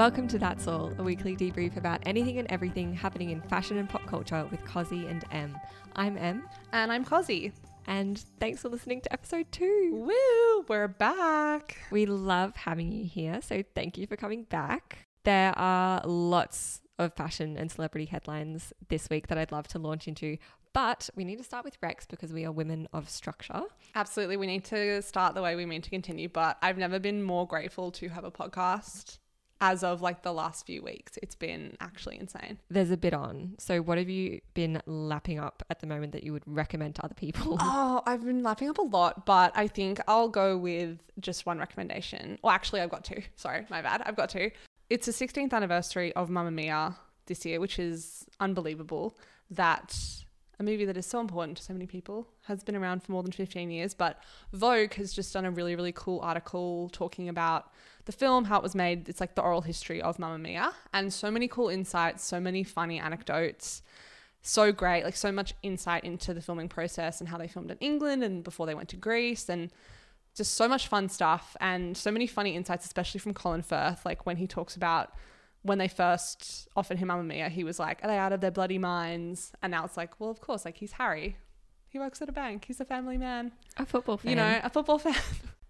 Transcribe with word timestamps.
Welcome 0.00 0.28
to 0.28 0.38
That's 0.38 0.66
All, 0.66 0.90
a 0.96 1.02
weekly 1.02 1.36
debrief 1.36 1.76
about 1.76 2.00
anything 2.06 2.38
and 2.38 2.50
everything 2.50 2.94
happening 2.94 3.28
in 3.28 3.42
fashion 3.42 3.76
and 3.76 3.86
pop 3.86 4.06
culture 4.06 4.48
with 4.50 4.64
Cosi 4.64 5.06
and 5.06 5.22
Em. 5.30 5.58
I'm 5.94 6.16
Em, 6.16 6.48
And 6.72 6.90
I'm 6.90 7.04
Cosi. 7.04 7.52
and 7.86 8.18
thanks 8.38 8.62
for 8.62 8.70
listening 8.70 9.02
to 9.02 9.12
episode 9.12 9.52
two. 9.52 9.90
Woo! 9.92 10.64
We're 10.70 10.88
back. 10.88 11.76
We 11.90 12.06
love 12.06 12.56
having 12.56 12.90
you 12.92 13.04
here, 13.04 13.42
so 13.42 13.62
thank 13.74 13.98
you 13.98 14.06
for 14.06 14.16
coming 14.16 14.44
back. 14.44 15.06
There 15.24 15.52
are 15.58 16.00
lots 16.06 16.80
of 16.98 17.12
fashion 17.12 17.58
and 17.58 17.70
celebrity 17.70 18.06
headlines 18.06 18.72
this 18.88 19.10
week 19.10 19.26
that 19.26 19.36
I'd 19.36 19.52
love 19.52 19.68
to 19.68 19.78
launch 19.78 20.08
into, 20.08 20.38
but 20.72 21.10
we 21.14 21.24
need 21.24 21.36
to 21.36 21.44
start 21.44 21.62
with 21.62 21.78
recs 21.82 22.08
because 22.08 22.32
we 22.32 22.46
are 22.46 22.52
women 22.52 22.88
of 22.94 23.10
structure. 23.10 23.64
Absolutely. 23.94 24.38
We 24.38 24.46
need 24.46 24.64
to 24.64 25.02
start 25.02 25.34
the 25.34 25.42
way 25.42 25.56
we 25.56 25.66
mean 25.66 25.82
to 25.82 25.90
continue, 25.90 26.30
but 26.30 26.56
I've 26.62 26.78
never 26.78 26.98
been 26.98 27.22
more 27.22 27.46
grateful 27.46 27.90
to 27.92 28.08
have 28.08 28.24
a 28.24 28.30
podcast 28.30 29.18
as 29.60 29.84
of 29.84 30.00
like 30.00 30.22
the 30.22 30.32
last 30.32 30.66
few 30.66 30.82
weeks. 30.82 31.18
It's 31.22 31.34
been 31.34 31.76
actually 31.80 32.18
insane. 32.18 32.58
There's 32.70 32.90
a 32.90 32.96
bit 32.96 33.12
on. 33.12 33.54
So, 33.58 33.82
what 33.82 33.98
have 33.98 34.08
you 34.08 34.40
been 34.54 34.80
lapping 34.86 35.38
up 35.38 35.62
at 35.70 35.80
the 35.80 35.86
moment 35.86 36.12
that 36.12 36.24
you 36.24 36.32
would 36.32 36.42
recommend 36.46 36.94
to 36.96 37.04
other 37.04 37.14
people? 37.14 37.58
Oh, 37.72 38.02
I've 38.06 38.24
been 38.24 38.42
lapping 38.42 38.68
up 38.68 38.78
a 38.78 38.82
lot, 38.82 39.26
but 39.26 39.52
I 39.54 39.66
think 39.66 40.00
I'll 40.08 40.28
go 40.28 40.56
with 40.56 40.98
just 41.20 41.46
one 41.46 41.58
recommendation. 41.58 42.38
Well, 42.42 42.52
actually, 42.52 42.80
I've 42.80 42.90
got 42.90 43.04
two. 43.04 43.22
Sorry, 43.36 43.66
my 43.70 43.82
bad. 43.82 44.02
I've 44.06 44.16
got 44.16 44.30
two. 44.30 44.50
It's 44.88 45.06
the 45.06 45.12
16th 45.12 45.52
anniversary 45.52 46.12
of 46.14 46.30
Mamma 46.30 46.50
Mia 46.50 46.96
this 47.26 47.44
year, 47.44 47.60
which 47.60 47.78
is 47.78 48.26
unbelievable 48.40 49.16
that 49.50 49.96
a 50.58 50.62
movie 50.62 50.84
that 50.84 50.96
is 50.96 51.06
so 51.06 51.20
important 51.20 51.56
to 51.56 51.62
so 51.62 51.72
many 51.72 51.86
people 51.86 52.28
has 52.44 52.62
been 52.62 52.76
around 52.76 53.02
for 53.02 53.12
more 53.12 53.22
than 53.22 53.32
15 53.32 53.70
years. 53.70 53.94
But 53.94 54.22
Vogue 54.52 54.94
has 54.94 55.12
just 55.12 55.32
done 55.32 55.44
a 55.44 55.50
really, 55.50 55.74
really 55.74 55.92
cool 55.92 56.20
article 56.20 56.90
talking 56.92 57.28
about 57.28 57.72
the 58.04 58.12
film, 58.12 58.44
how 58.44 58.56
it 58.56 58.62
was 58.62 58.74
made. 58.74 59.08
It's 59.08 59.20
like 59.20 59.34
the 59.34 59.42
oral 59.42 59.60
history 59.62 60.00
of 60.00 60.18
Mamma 60.18 60.38
Mia, 60.38 60.72
and 60.92 61.12
so 61.12 61.30
many 61.30 61.48
cool 61.48 61.68
insights, 61.68 62.24
so 62.24 62.40
many 62.40 62.64
funny 62.64 62.98
anecdotes 62.98 63.82
so 64.42 64.72
great, 64.72 65.04
like 65.04 65.16
so 65.16 65.30
much 65.30 65.54
insight 65.62 66.04
into 66.04 66.32
the 66.32 66.40
filming 66.40 66.68
process 66.68 67.20
and 67.20 67.28
how 67.28 67.36
they 67.36 67.48
filmed 67.48 67.70
in 67.70 67.78
England 67.78 68.22
and 68.22 68.42
before 68.42 68.66
they 68.66 68.74
went 68.74 68.88
to 68.88 68.96
Greece 68.96 69.48
and 69.48 69.70
just 70.34 70.54
so 70.54 70.66
much 70.68 70.88
fun 70.88 71.08
stuff 71.08 71.56
and 71.60 71.96
so 71.96 72.10
many 72.10 72.26
funny 72.26 72.56
insights, 72.56 72.86
especially 72.86 73.20
from 73.20 73.34
Colin 73.34 73.62
Firth. 73.62 74.04
Like 74.06 74.24
when 74.26 74.36
he 74.36 74.46
talks 74.46 74.76
about 74.76 75.12
when 75.62 75.76
they 75.78 75.88
first 75.88 76.68
offered 76.74 76.98
him 76.98 77.08
Mamma 77.08 77.24
Mia, 77.24 77.48
he 77.50 77.64
was 77.64 77.78
like, 77.78 78.02
Are 78.02 78.08
they 78.08 78.16
out 78.16 78.32
of 78.32 78.40
their 78.40 78.50
bloody 78.50 78.78
minds? 78.78 79.52
And 79.62 79.70
now 79.70 79.84
it's 79.84 79.96
like, 79.96 80.18
Well, 80.18 80.30
of 80.30 80.40
course, 80.40 80.64
like 80.64 80.76
he's 80.78 80.92
Harry. 80.92 81.36
He 81.88 81.98
works 81.98 82.22
at 82.22 82.28
a 82.28 82.32
bank. 82.32 82.66
He's 82.66 82.80
a 82.80 82.84
family 82.84 83.18
man. 83.18 83.52
a 83.76 83.84
football 83.84 84.16
fan. 84.16 84.30
You 84.30 84.36
know, 84.36 84.60
a 84.62 84.70
football 84.70 84.98
fan. 85.00 85.14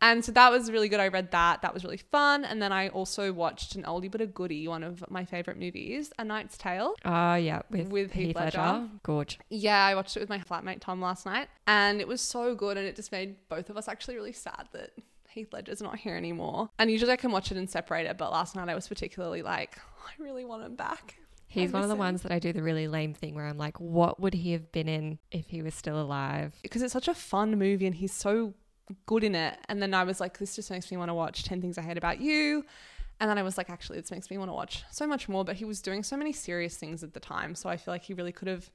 And 0.02 0.24
so 0.24 0.32
that 0.32 0.50
was 0.50 0.70
really 0.70 0.88
good. 0.88 1.00
I 1.00 1.08
read 1.08 1.30
that. 1.32 1.62
That 1.62 1.74
was 1.74 1.84
really 1.84 1.98
fun. 1.98 2.44
And 2.44 2.60
then 2.60 2.72
I 2.72 2.88
also 2.88 3.32
watched 3.32 3.74
an 3.74 3.82
oldie 3.82 4.10
but 4.10 4.20
a 4.20 4.26
goodie, 4.26 4.66
one 4.66 4.82
of 4.82 5.04
my 5.10 5.24
favorite 5.24 5.58
movies, 5.58 6.10
A 6.18 6.24
Knight's 6.24 6.56
Tale. 6.56 6.94
Ah, 7.04 7.36
yeah, 7.36 7.62
with, 7.70 7.88
With 7.88 8.12
Heath 8.12 8.34
Ledger. 8.34 8.88
Gorge. 9.02 9.38
Yeah, 9.50 9.84
I 9.84 9.94
watched 9.94 10.16
it 10.16 10.20
with 10.20 10.28
my 10.30 10.38
flatmate 10.38 10.80
Tom 10.80 11.00
last 11.00 11.26
night, 11.26 11.48
and 11.66 12.00
it 12.00 12.08
was 12.08 12.20
so 12.20 12.54
good, 12.54 12.76
and 12.76 12.86
it 12.86 12.96
just 12.96 13.12
made 13.12 13.36
both 13.48 13.68
of 13.70 13.76
us 13.76 13.88
actually 13.88 14.14
really 14.16 14.32
sad 14.32 14.68
that 14.72 14.90
Heath 15.28 15.52
Ledger's 15.52 15.82
not 15.82 15.98
here 15.98 16.16
anymore. 16.16 16.70
And 16.78 16.90
usually 16.90 17.12
I 17.12 17.16
can 17.16 17.30
watch 17.30 17.50
it 17.52 17.58
and 17.58 17.68
separate 17.68 18.06
it, 18.06 18.16
but 18.18 18.32
last 18.32 18.56
night 18.56 18.68
I 18.68 18.74
was 18.74 18.88
particularly 18.88 19.42
like, 19.42 19.76
I 20.06 20.22
really 20.22 20.44
want 20.44 20.64
him 20.64 20.76
back. 20.76 21.16
He's 21.46 21.72
one 21.72 21.82
of 21.82 21.88
the 21.88 21.96
ones 21.96 22.22
that 22.22 22.30
I 22.30 22.38
do 22.38 22.52
the 22.52 22.62
really 22.62 22.86
lame 22.86 23.12
thing 23.12 23.34
where 23.34 23.44
I'm 23.46 23.58
like, 23.58 23.80
what 23.80 24.20
would 24.20 24.34
he 24.34 24.52
have 24.52 24.70
been 24.70 24.88
in 24.88 25.18
if 25.32 25.48
he 25.50 25.62
was 25.62 25.74
still 25.74 26.00
alive? 26.00 26.54
because 26.62 26.80
it's 26.80 26.92
such 26.92 27.08
a 27.08 27.14
fun 27.14 27.58
movie, 27.58 27.86
and 27.86 27.94
he's 27.96 28.12
so 28.12 28.54
good 29.06 29.24
in 29.24 29.34
it. 29.34 29.58
And 29.68 29.80
then 29.80 29.94
I 29.94 30.04
was 30.04 30.20
like, 30.20 30.38
this 30.38 30.56
just 30.56 30.70
makes 30.70 30.90
me 30.90 30.96
want 30.96 31.08
to 31.10 31.14
watch 31.14 31.44
Ten 31.44 31.60
Things 31.60 31.78
I 31.78 31.82
Hate 31.82 31.98
About 31.98 32.20
You. 32.20 32.64
And 33.20 33.28
then 33.28 33.36
I 33.36 33.42
was 33.42 33.58
like, 33.58 33.68
actually, 33.68 34.00
this 34.00 34.10
makes 34.10 34.30
me 34.30 34.38
want 34.38 34.48
to 34.48 34.54
watch 34.54 34.84
so 34.90 35.06
much 35.06 35.28
more. 35.28 35.44
But 35.44 35.56
he 35.56 35.64
was 35.64 35.82
doing 35.82 36.02
so 36.02 36.16
many 36.16 36.32
serious 36.32 36.76
things 36.76 37.02
at 37.02 37.12
the 37.12 37.20
time, 37.20 37.54
so 37.54 37.68
I 37.68 37.76
feel 37.76 37.92
like 37.92 38.04
he 38.04 38.14
really 38.14 38.32
could 38.32 38.48
have. 38.48 38.70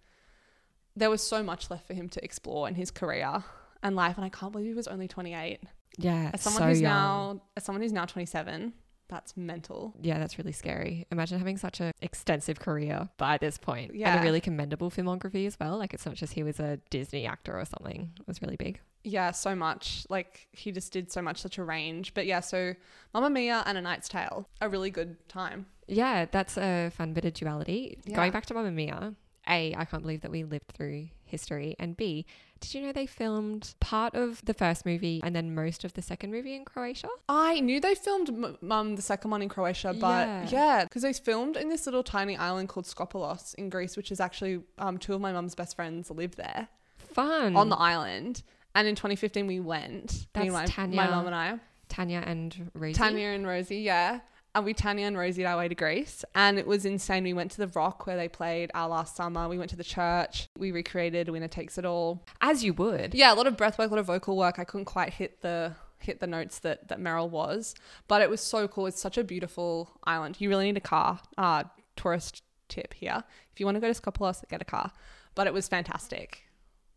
There 0.96 1.10
was 1.10 1.22
so 1.22 1.44
much 1.44 1.70
left 1.70 1.88
for 1.88 1.94
him 1.94 2.08
to 2.10 2.24
explore 2.24 2.68
in 2.68 2.76
his 2.76 2.92
career 2.92 3.44
and 3.84 3.96
life, 3.96 4.18
and 4.18 4.26
I 4.26 4.30
can't 4.30 4.52
believe 4.52 4.68
he 4.68 4.74
was 4.74 4.88
only 4.88 5.08
28. 5.08 5.60
Yeah, 5.98 6.32
as 6.34 6.42
someone 6.42 6.62
so 6.62 6.68
who's 6.68 6.82
young. 6.82 6.92
now 6.92 7.42
as 7.56 7.64
someone 7.64 7.82
who's 7.82 7.94
now 7.94 8.04
27 8.04 8.74
that's 9.08 9.38
mental 9.38 9.94
Yeah, 10.02 10.18
that's 10.18 10.38
really 10.38 10.52
scary. 10.52 11.06
Imagine 11.12 11.38
having 11.38 11.58
such 11.58 11.80
an 11.80 11.92
extensive 12.02 12.60
career 12.60 13.10
by 13.18 13.38
this 13.38 13.58
point. 13.58 13.92
And 13.94 14.20
a 14.20 14.24
really 14.24 14.42
commendable 14.42 14.90
filmography 14.90 15.46
as 15.46 15.60
well. 15.60 15.78
Like, 15.78 15.94
it's 15.94 16.06
not 16.06 16.16
just 16.16 16.34
he 16.34 16.44
was 16.44 16.60
a 16.60 16.80
Disney 16.90 17.26
actor 17.28 17.58
or 17.58 17.66
something. 17.66 18.12
It 18.20 18.28
was 18.28 18.42
really 18.42 18.56
big. 18.56 18.80
Yeah 19.06 19.32
so 19.32 19.56
much 19.56 20.06
like 20.10 20.48
he 20.52 20.72
just 20.72 20.92
did 20.92 21.12
so 21.12 21.22
much 21.22 21.38
such 21.38 21.58
a 21.58 21.64
range 21.64 22.14
but 22.14 22.26
yeah 22.26 22.40
so 22.40 22.74
Mamma 23.14 23.30
Mia 23.30 23.64
and 23.66 23.78
A 23.78 23.82
Knight's 23.82 24.10
Tale 24.10 24.48
a 24.62 24.68
really 24.70 24.90
good 24.90 25.16
time 25.30 25.68
Yeah, 25.88 26.26
that's 26.26 26.58
a 26.58 26.90
fun 26.90 27.14
bit 27.14 27.24
of 27.26 27.34
duality. 27.34 28.00
Yeah. 28.06 28.16
Going 28.16 28.32
back 28.32 28.46
to 28.48 28.54
Mamma 28.56 28.72
Mia, 28.72 29.14
A, 29.48 29.76
I 29.76 29.86
can't 29.86 30.02
believe 30.02 30.22
that 30.22 30.32
we 30.32 30.44
lived 30.44 30.70
through 30.76 31.10
history. 31.24 31.76
And 31.80 31.96
B, 31.96 32.26
did 32.60 32.74
you 32.74 32.82
know 32.82 32.92
they 32.92 33.06
filmed 33.06 33.76
part 33.80 34.16
of 34.16 34.44
the 34.46 34.54
first 34.56 34.86
movie 34.86 35.22
and 35.24 35.36
then 35.36 35.54
most 35.54 35.84
of 35.84 35.94
the 35.94 36.02
second 36.02 36.32
movie 36.32 36.56
in 36.56 36.66
Croatia? 36.66 37.10
I 37.30 37.60
knew 37.60 37.80
they 37.80 37.94
filmed 37.94 38.30
M- 38.30 38.96
the 38.96 39.02
second 39.02 39.30
one 39.32 39.42
in 39.44 39.50
Croatia 39.50 39.94
but 39.94 40.28
Yeah. 40.28 40.50
yeah 40.50 40.84
because 40.86 41.04
they 41.04 41.14
filmed 41.14 41.56
in 41.58 41.70
this 41.70 41.86
little 41.86 42.04
tiny 42.04 42.36
island 42.36 42.70
called 42.70 42.86
Skopelos 42.88 43.54
in 43.56 43.70
Greece 43.70 43.96
which 43.96 44.12
is 44.12 44.20
actually 44.20 44.62
um, 44.80 44.98
two 44.98 45.14
of 45.14 45.22
my 45.22 45.32
mum's 45.32 45.54
best 45.56 45.76
friends 45.76 46.10
live 46.10 46.36
there 46.38 46.68
Fun. 46.98 47.56
on 47.56 47.70
the 47.70 47.76
island 47.78 48.42
and 48.76 48.88
in 48.88 48.96
2015 48.96 49.48
we 49.48 49.60
went 49.60 50.28
That's 50.34 50.46
me 50.46 50.52
my, 50.52 50.66
Tanya. 50.66 50.96
my 50.96 51.10
mum 51.10 51.26
and 51.26 51.36
I 51.36 51.60
Tanya 51.88 52.24
and 52.26 52.72
Rosie. 52.74 52.94
Tanya 52.94 53.28
and 53.28 53.48
Rosie, 53.48 53.78
yeah. 53.78 54.20
And 54.54 54.64
we 54.64 54.74
Tanya 54.74 55.06
and 55.06 55.18
Rosie 55.18 55.46
our 55.46 55.58
way 55.58 55.68
to 55.68 55.76
Greece. 55.76 56.24
And 56.34 56.58
it 56.58 56.66
was 56.66 56.86
insane. 56.86 57.24
We 57.24 57.34
went 57.34 57.52
to 57.52 57.58
the 57.58 57.68
rock 57.68 58.08
where 58.08 58.16
they 58.16 58.30
played 58.30 58.72
our 58.74 58.88
last 58.88 59.16
summer. 59.16 59.50
We 59.50 59.58
went 59.58 59.70
to 59.72 59.76
the 59.76 59.84
church. 59.84 60.48
We 60.58 60.72
recreated 60.72 61.28
Winner 61.28 61.50
Takes 61.50 61.78
It 61.78 61.86
All. 61.86 62.24
As 62.40 62.64
you 62.64 62.74
would. 62.74 63.14
Yeah, 63.14 63.34
a 63.34 63.36
lot 63.36 63.48
of 63.48 63.58
breath 63.58 63.78
work, 63.78 63.92
a 63.92 63.94
lot 63.94 64.00
of 64.00 64.06
vocal 64.06 64.38
work. 64.38 64.58
I 64.58 64.64
couldn't 64.64 64.86
quite 64.86 65.14
hit 65.14 65.42
the 65.42 65.76
hit 66.00 66.20
the 66.20 66.28
notes 66.28 66.60
that 66.60 66.88
that 66.88 67.00
Meryl 67.00 67.30
was. 67.30 67.76
But 68.08 68.22
it 68.22 68.30
was 68.30 68.40
so 68.40 68.68
cool. 68.68 68.86
It's 68.88 69.02
such 69.02 69.18
a 69.18 69.24
beautiful 69.24 69.92
island. 70.06 70.38
You 70.40 70.50
really 70.50 70.66
need 70.66 70.78
a 70.78 70.82
car. 70.82 71.20
Uh 71.38 71.66
tourist 71.98 72.42
tip 72.70 72.94
here. 72.94 73.24
If 73.52 73.60
you 73.60 73.66
want 73.66 73.76
to 73.76 73.82
go 73.82 73.92
to 73.92 74.02
Skopelos, 74.02 74.48
get 74.50 74.62
a 74.62 74.66
car. 74.66 74.92
But 75.34 75.48
it 75.48 75.54
was 75.54 75.68
fantastic. 75.68 76.44